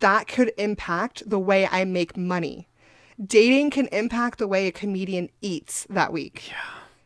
that 0.00 0.26
could 0.28 0.52
impact 0.58 1.28
the 1.28 1.38
way 1.38 1.68
I 1.70 1.84
make 1.84 2.16
money. 2.16 2.68
Dating 3.24 3.70
can 3.70 3.86
impact 3.88 4.38
the 4.38 4.48
way 4.48 4.66
a 4.66 4.72
comedian 4.72 5.30
eats 5.40 5.86
that 5.88 6.12
week. 6.12 6.48
Yeah. 6.48 6.56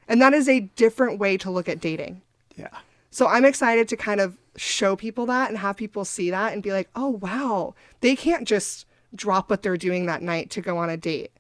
And 0.09 0.21
that 0.23 0.33
is 0.33 0.49
a 0.49 0.61
different 0.61 1.21
way 1.21 1.37
to 1.37 1.51
look 1.51 1.69
at 1.69 1.81
dating. 1.81 2.23
Yeah. 2.57 2.77
So 3.11 3.27
I'm 3.29 3.45
excited 3.45 3.87
to 3.89 3.97
kind 3.97 4.21
of 4.21 4.37
show 4.61 4.95
people 4.95 5.25
that 5.25 5.49
and 5.49 5.59
have 5.59 5.77
people 5.77 6.05
see 6.05 6.31
that 6.31 6.53
and 6.53 6.63
be 6.63 6.71
like, 6.71 6.91
oh, 6.95 7.09
wow, 7.09 7.75
they 8.03 8.15
can't 8.15 8.47
just 8.47 8.85
drop 9.15 9.49
what 9.49 9.63
they're 9.63 9.79
doing 9.79 10.05
that 10.07 10.21
night 10.21 10.51
to 10.51 10.61
go 10.61 10.77
on 10.77 10.91
a 10.91 10.97
date. 10.99 11.33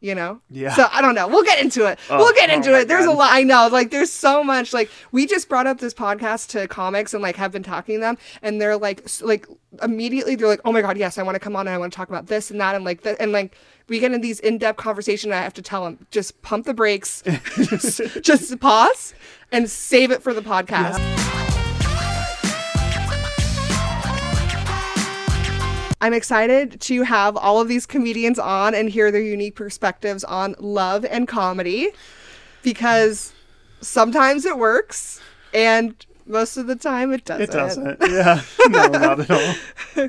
You 0.00 0.14
know? 0.14 0.42
Yeah. 0.50 0.74
So 0.74 0.86
I 0.92 1.00
don't 1.00 1.14
know. 1.14 1.26
We'll 1.26 1.42
get 1.42 1.58
into 1.58 1.86
it. 1.86 1.98
Oh, 2.10 2.18
we'll 2.18 2.34
get 2.34 2.50
oh 2.50 2.52
into 2.52 2.72
my 2.72 2.80
it. 2.80 2.88
There's 2.88 3.06
God. 3.06 3.14
a 3.14 3.16
lot. 3.16 3.30
I 3.32 3.42
know. 3.44 3.68
Like, 3.72 3.90
there's 3.90 4.12
so 4.12 4.44
much. 4.44 4.74
Like, 4.74 4.90
we 5.10 5.26
just 5.26 5.48
brought 5.48 5.66
up 5.66 5.78
this 5.78 5.94
podcast 5.94 6.48
to 6.50 6.68
comics 6.68 7.14
and 7.14 7.22
like 7.22 7.36
have 7.36 7.50
been 7.50 7.62
talking 7.62 7.96
to 7.96 8.00
them, 8.00 8.18
and 8.42 8.60
they're 8.60 8.76
like, 8.76 9.08
like 9.22 9.46
immediately 9.82 10.36
they're 10.36 10.46
like, 10.46 10.60
oh 10.66 10.70
my 10.70 10.82
god, 10.82 10.98
yes, 10.98 11.16
I 11.16 11.22
want 11.22 11.34
to 11.34 11.40
come 11.40 11.56
on 11.56 11.66
and 11.66 11.74
I 11.74 11.78
want 11.78 11.94
to 11.94 11.96
talk 11.96 12.10
about 12.10 12.26
this 12.26 12.50
and 12.50 12.60
that 12.60 12.74
and 12.74 12.84
like 12.84 13.02
that 13.02 13.16
and 13.18 13.32
like 13.32 13.56
we 13.88 13.98
get 13.98 14.12
in 14.12 14.20
these 14.20 14.38
in-depth 14.40 14.78
conversations. 14.78 15.32
I 15.32 15.38
have 15.38 15.54
to 15.54 15.62
tell 15.62 15.82
them 15.84 16.06
just 16.10 16.42
pump 16.42 16.66
the 16.66 16.74
brakes, 16.74 17.22
just, 17.56 18.22
just 18.22 18.60
pause 18.60 19.14
and 19.50 19.68
save 19.68 20.10
it 20.10 20.22
for 20.22 20.34
the 20.34 20.42
podcast. 20.42 21.34
I'm 26.06 26.14
excited 26.14 26.80
to 26.82 27.02
have 27.02 27.36
all 27.36 27.60
of 27.60 27.66
these 27.66 27.84
comedians 27.84 28.38
on 28.38 28.76
and 28.76 28.88
hear 28.88 29.10
their 29.10 29.20
unique 29.20 29.56
perspectives 29.56 30.22
on 30.22 30.54
love 30.60 31.04
and 31.04 31.26
comedy 31.26 31.88
because 32.62 33.32
sometimes 33.80 34.44
it 34.44 34.56
works 34.56 35.20
and 35.52 35.96
most 36.24 36.56
of 36.56 36.68
the 36.68 36.76
time 36.76 37.12
it 37.12 37.24
doesn't. 37.24 37.42
It 37.42 37.50
doesn't. 37.50 37.98
Yeah. 38.08 38.42
No, 38.68 38.86
not 38.88 39.20
at 39.20 39.30
all. 39.30 40.08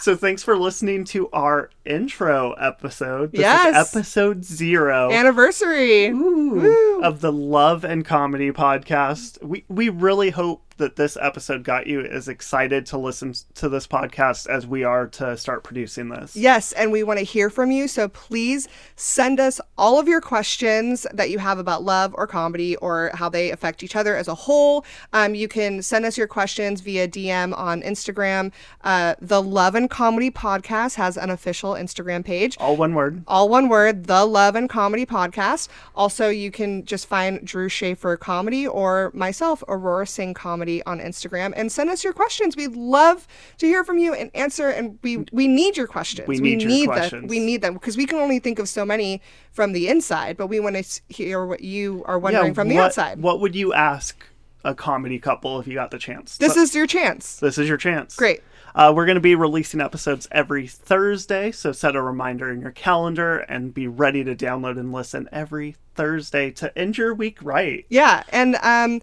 so 0.00 0.14
thanks 0.14 0.42
for 0.42 0.56
listening 0.56 1.04
to 1.06 1.28
our 1.30 1.70
intro 1.84 2.52
episode. 2.52 3.32
This 3.32 3.40
Yes. 3.40 3.76
is 3.88 3.96
episode 3.96 4.44
zero. 4.44 5.10
Anniversary. 5.12 6.06
Ooh, 6.06 7.00
of 7.02 7.20
the 7.20 7.32
Love 7.32 7.84
and 7.84 8.04
Comedy 8.04 8.52
podcast. 8.52 9.42
We 9.44 9.64
we 9.68 9.88
really 9.88 10.30
hope 10.30 10.65
that 10.78 10.96
this 10.96 11.16
episode 11.20 11.64
got 11.64 11.86
you 11.86 12.00
as 12.00 12.28
excited 12.28 12.84
to 12.86 12.98
listen 12.98 13.34
to 13.54 13.68
this 13.68 13.86
podcast 13.86 14.46
as 14.48 14.66
we 14.66 14.84
are 14.84 15.06
to 15.06 15.36
start 15.36 15.64
producing 15.64 16.08
this. 16.10 16.36
Yes, 16.36 16.72
and 16.72 16.92
we 16.92 17.02
want 17.02 17.18
to 17.18 17.24
hear 17.24 17.48
from 17.48 17.70
you. 17.70 17.88
So 17.88 18.08
please 18.08 18.68
send 18.94 19.40
us 19.40 19.60
all 19.78 19.98
of 19.98 20.06
your 20.08 20.20
questions 20.20 21.06
that 21.14 21.30
you 21.30 21.38
have 21.38 21.58
about 21.58 21.82
love 21.82 22.14
or 22.16 22.26
comedy 22.26 22.76
or 22.76 23.10
how 23.14 23.28
they 23.28 23.50
affect 23.50 23.82
each 23.82 23.96
other 23.96 24.16
as 24.16 24.28
a 24.28 24.34
whole. 24.34 24.84
Um, 25.12 25.34
you 25.34 25.48
can 25.48 25.82
send 25.82 26.04
us 26.04 26.18
your 26.18 26.26
questions 26.26 26.80
via 26.80 27.08
DM 27.08 27.56
on 27.56 27.80
Instagram. 27.82 28.52
Uh, 28.84 29.14
the 29.20 29.42
Love 29.42 29.74
and 29.74 29.88
Comedy 29.88 30.30
Podcast 30.30 30.96
has 30.96 31.16
an 31.16 31.30
official 31.30 31.72
Instagram 31.72 32.24
page. 32.24 32.56
All 32.60 32.76
one 32.76 32.94
word. 32.94 33.22
all 33.26 33.48
one 33.48 33.68
word, 33.68 34.06
the 34.06 34.24
Love 34.26 34.56
and 34.56 34.68
Comedy 34.68 35.06
Podcast. 35.06 35.68
Also, 35.94 36.28
you 36.28 36.50
can 36.50 36.84
just 36.84 37.06
find 37.06 37.44
Drew 37.46 37.68
Shafer 37.68 38.16
Comedy 38.16 38.66
or 38.66 39.10
myself, 39.14 39.62
Aurora 39.68 40.06
Singh 40.06 40.34
Comedy 40.34 40.65
on 40.86 41.00
Instagram, 41.00 41.52
and 41.56 41.70
send 41.70 41.90
us 41.90 42.04
your 42.04 42.12
questions. 42.12 42.56
We'd 42.56 42.76
love 42.76 43.26
to 43.58 43.66
hear 43.66 43.84
from 43.84 43.98
you 43.98 44.14
and 44.14 44.30
answer. 44.34 44.68
And 44.68 44.98
we 45.02 45.24
we 45.32 45.48
need 45.48 45.76
your 45.76 45.86
questions. 45.86 46.28
We 46.28 46.38
need 46.38 46.62
your 46.62 46.70
them. 46.70 46.86
questions. 46.86 47.30
We 47.30 47.38
need 47.40 47.62
them 47.62 47.74
because 47.74 47.96
we 47.96 48.06
can 48.06 48.18
only 48.18 48.38
think 48.38 48.58
of 48.58 48.68
so 48.68 48.84
many 48.84 49.22
from 49.52 49.72
the 49.72 49.88
inside, 49.88 50.36
but 50.36 50.48
we 50.48 50.60
want 50.60 50.76
to 50.76 51.00
hear 51.08 51.44
what 51.46 51.60
you 51.60 52.02
are 52.06 52.18
wondering 52.18 52.54
from 52.54 52.68
the 52.68 52.76
what, 52.76 52.84
outside. 52.86 53.20
What 53.20 53.40
would 53.40 53.54
you 53.54 53.72
ask 53.72 54.24
a 54.64 54.74
comedy 54.74 55.18
couple 55.18 55.60
if 55.60 55.66
you 55.66 55.74
got 55.74 55.90
the 55.90 55.98
chance? 55.98 56.36
this 56.36 56.54
So- 56.54 56.60
is 56.62 56.74
your 56.74 56.86
chance. 56.86 57.36
this 57.36 57.56
is 57.58 57.68
your 57.68 57.78
chance. 57.78 58.16
Great. 58.16 58.42
Uh, 58.74 58.92
we're 58.94 59.06
going 59.06 59.14
to 59.14 59.22
be 59.22 59.34
releasing 59.34 59.80
episodes 59.80 60.28
every 60.30 60.66
Thursday, 60.66 61.50
so 61.50 61.72
set 61.72 61.96
a 61.96 62.02
reminder 62.02 62.50
in 62.50 62.60
your 62.60 62.72
calendar 62.72 63.38
and 63.38 63.72
be 63.72 63.88
ready 63.88 64.22
to 64.22 64.36
download 64.36 64.78
and 64.78 64.92
listen 64.92 65.26
every 65.32 65.76
Thursday 65.94 66.50
to 66.50 66.76
end 66.78 66.98
your 66.98 67.14
week 67.14 67.38
right. 67.42 67.86
Yeah, 67.88 68.22
and 68.28 68.56
um, 68.56 69.00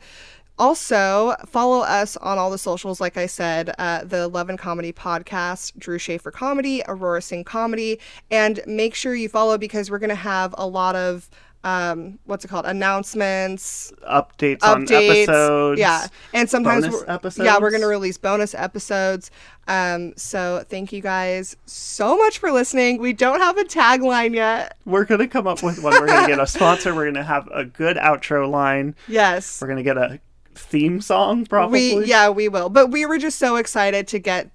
also 0.58 1.36
follow 1.46 1.80
us 1.82 2.18
on 2.18 2.38
all 2.38 2.50
the 2.50 2.58
socials. 2.58 3.02
Like 3.02 3.18
I 3.18 3.26
said, 3.26 3.74
uh, 3.78 4.04
the 4.04 4.28
Love 4.28 4.50
and 4.50 4.60
Comedy 4.60 4.94
podcast, 4.94 5.78
Drew 5.78 5.98
Shafer 5.98 6.32
Comedy, 6.32 6.84
Aurora 6.88 7.22
Singh 7.22 7.44
Comedy, 7.44 8.00
and 8.32 8.62
make 8.66 8.96
sure 8.96 9.16
you 9.16 9.30
follow 9.30 9.58
because 9.58 9.90
we're 9.90 10.00
gonna 10.00 10.16
have 10.16 10.54
a 10.58 10.68
lot 10.68 10.96
of 10.96 11.30
um, 11.66 12.20
what's 12.26 12.44
it 12.44 12.50
called 12.50 12.66
announcements, 12.66 13.94
Updates, 14.10 14.64
on 14.64 14.86
updates. 14.86 15.24
episodes. 15.24 15.80
Yeah, 15.80 16.08
and 16.34 16.50
sometimes 16.50 16.86
bonus 16.86 17.38
we're, 17.38 17.46
yeah 17.46 17.58
we're 17.58 17.72
gonna 17.72 17.88
release 17.88 18.18
bonus 18.18 18.54
episodes. 18.54 19.32
Um, 19.68 20.14
so 20.18 20.66
thank 20.68 20.92
you 20.92 21.02
guys 21.02 21.56
so 21.66 22.18
much 22.18 22.38
for 22.40 22.52
listening. 22.52 22.98
We 23.00 23.14
don't 23.14 23.40
have 23.40 23.58
a 23.58 23.64
tagline 23.64 24.36
yet. 24.36 24.78
We're 24.86 25.06
going 25.06 25.20
to 25.22 25.28
come 25.28 25.48
up 25.48 25.64
with 25.64 25.82
one. 25.82 25.94
We're 25.94 26.08
going 26.08 26.24
to 26.24 26.28
get 26.28 26.40
a 26.40 26.48
sponsor. 26.48 26.94
We're 26.94 27.06
going 27.06 27.14
to 27.14 27.24
have 27.24 27.48
a 27.48 27.64
good 27.64 27.96
outro 27.96 28.50
line. 28.50 28.96
Yes. 29.08 29.62
We're 29.62 29.68
going 29.68 29.78
to 29.78 29.84
get 29.84 29.98
a 29.98 30.20
theme 30.56 31.02
song, 31.02 31.46
probably. 31.46 31.98
We 31.98 32.06
yeah, 32.06 32.30
we 32.30 32.48
will. 32.48 32.70
But 32.70 32.88
we 32.88 33.06
were 33.06 33.18
just 33.18 33.40
so 33.40 33.56
excited 33.56 34.08
to 34.10 34.20
get 34.20 34.52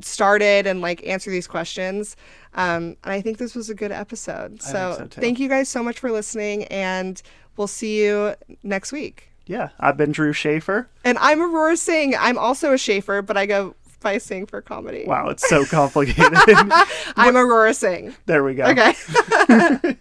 started 0.00 0.66
and 0.66 0.80
like 0.80 1.06
answer 1.06 1.30
these 1.30 1.46
questions. 1.46 2.16
Um, 2.54 2.96
and 3.04 3.12
I 3.12 3.20
think 3.20 3.38
this 3.38 3.54
was 3.54 3.70
a 3.70 3.74
good 3.74 3.92
episode. 3.92 4.62
So, 4.62 4.96
so, 4.98 5.06
thank 5.10 5.38
you 5.38 5.48
guys 5.48 5.68
so 5.68 5.82
much 5.82 5.98
for 6.00 6.10
listening, 6.10 6.64
and 6.64 7.20
we'll 7.56 7.66
see 7.66 8.02
you 8.02 8.34
next 8.62 8.92
week. 8.92 9.30
Yeah. 9.46 9.70
I've 9.80 9.96
been 9.96 10.12
Drew 10.12 10.32
Shafer. 10.32 10.88
And 11.04 11.18
I'm 11.18 11.40
Aurora 11.42 11.76
Singh. 11.76 12.14
I'm 12.16 12.38
also 12.38 12.72
a 12.72 12.78
Shafer, 12.78 13.20
but 13.20 13.36
I 13.36 13.46
go 13.46 13.74
by 14.00 14.18
Singh 14.18 14.46
for 14.46 14.60
comedy. 14.60 15.04
Wow, 15.06 15.28
it's 15.28 15.48
so 15.48 15.64
complicated. 15.64 16.38
I'm 17.16 17.36
Aurora 17.36 17.74
Singh. 17.74 18.14
there 18.26 18.44
we 18.44 18.54
go. 18.54 18.64
Okay. 18.64 18.92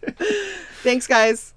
Thanks, 0.83 1.07
guys. 1.07 1.53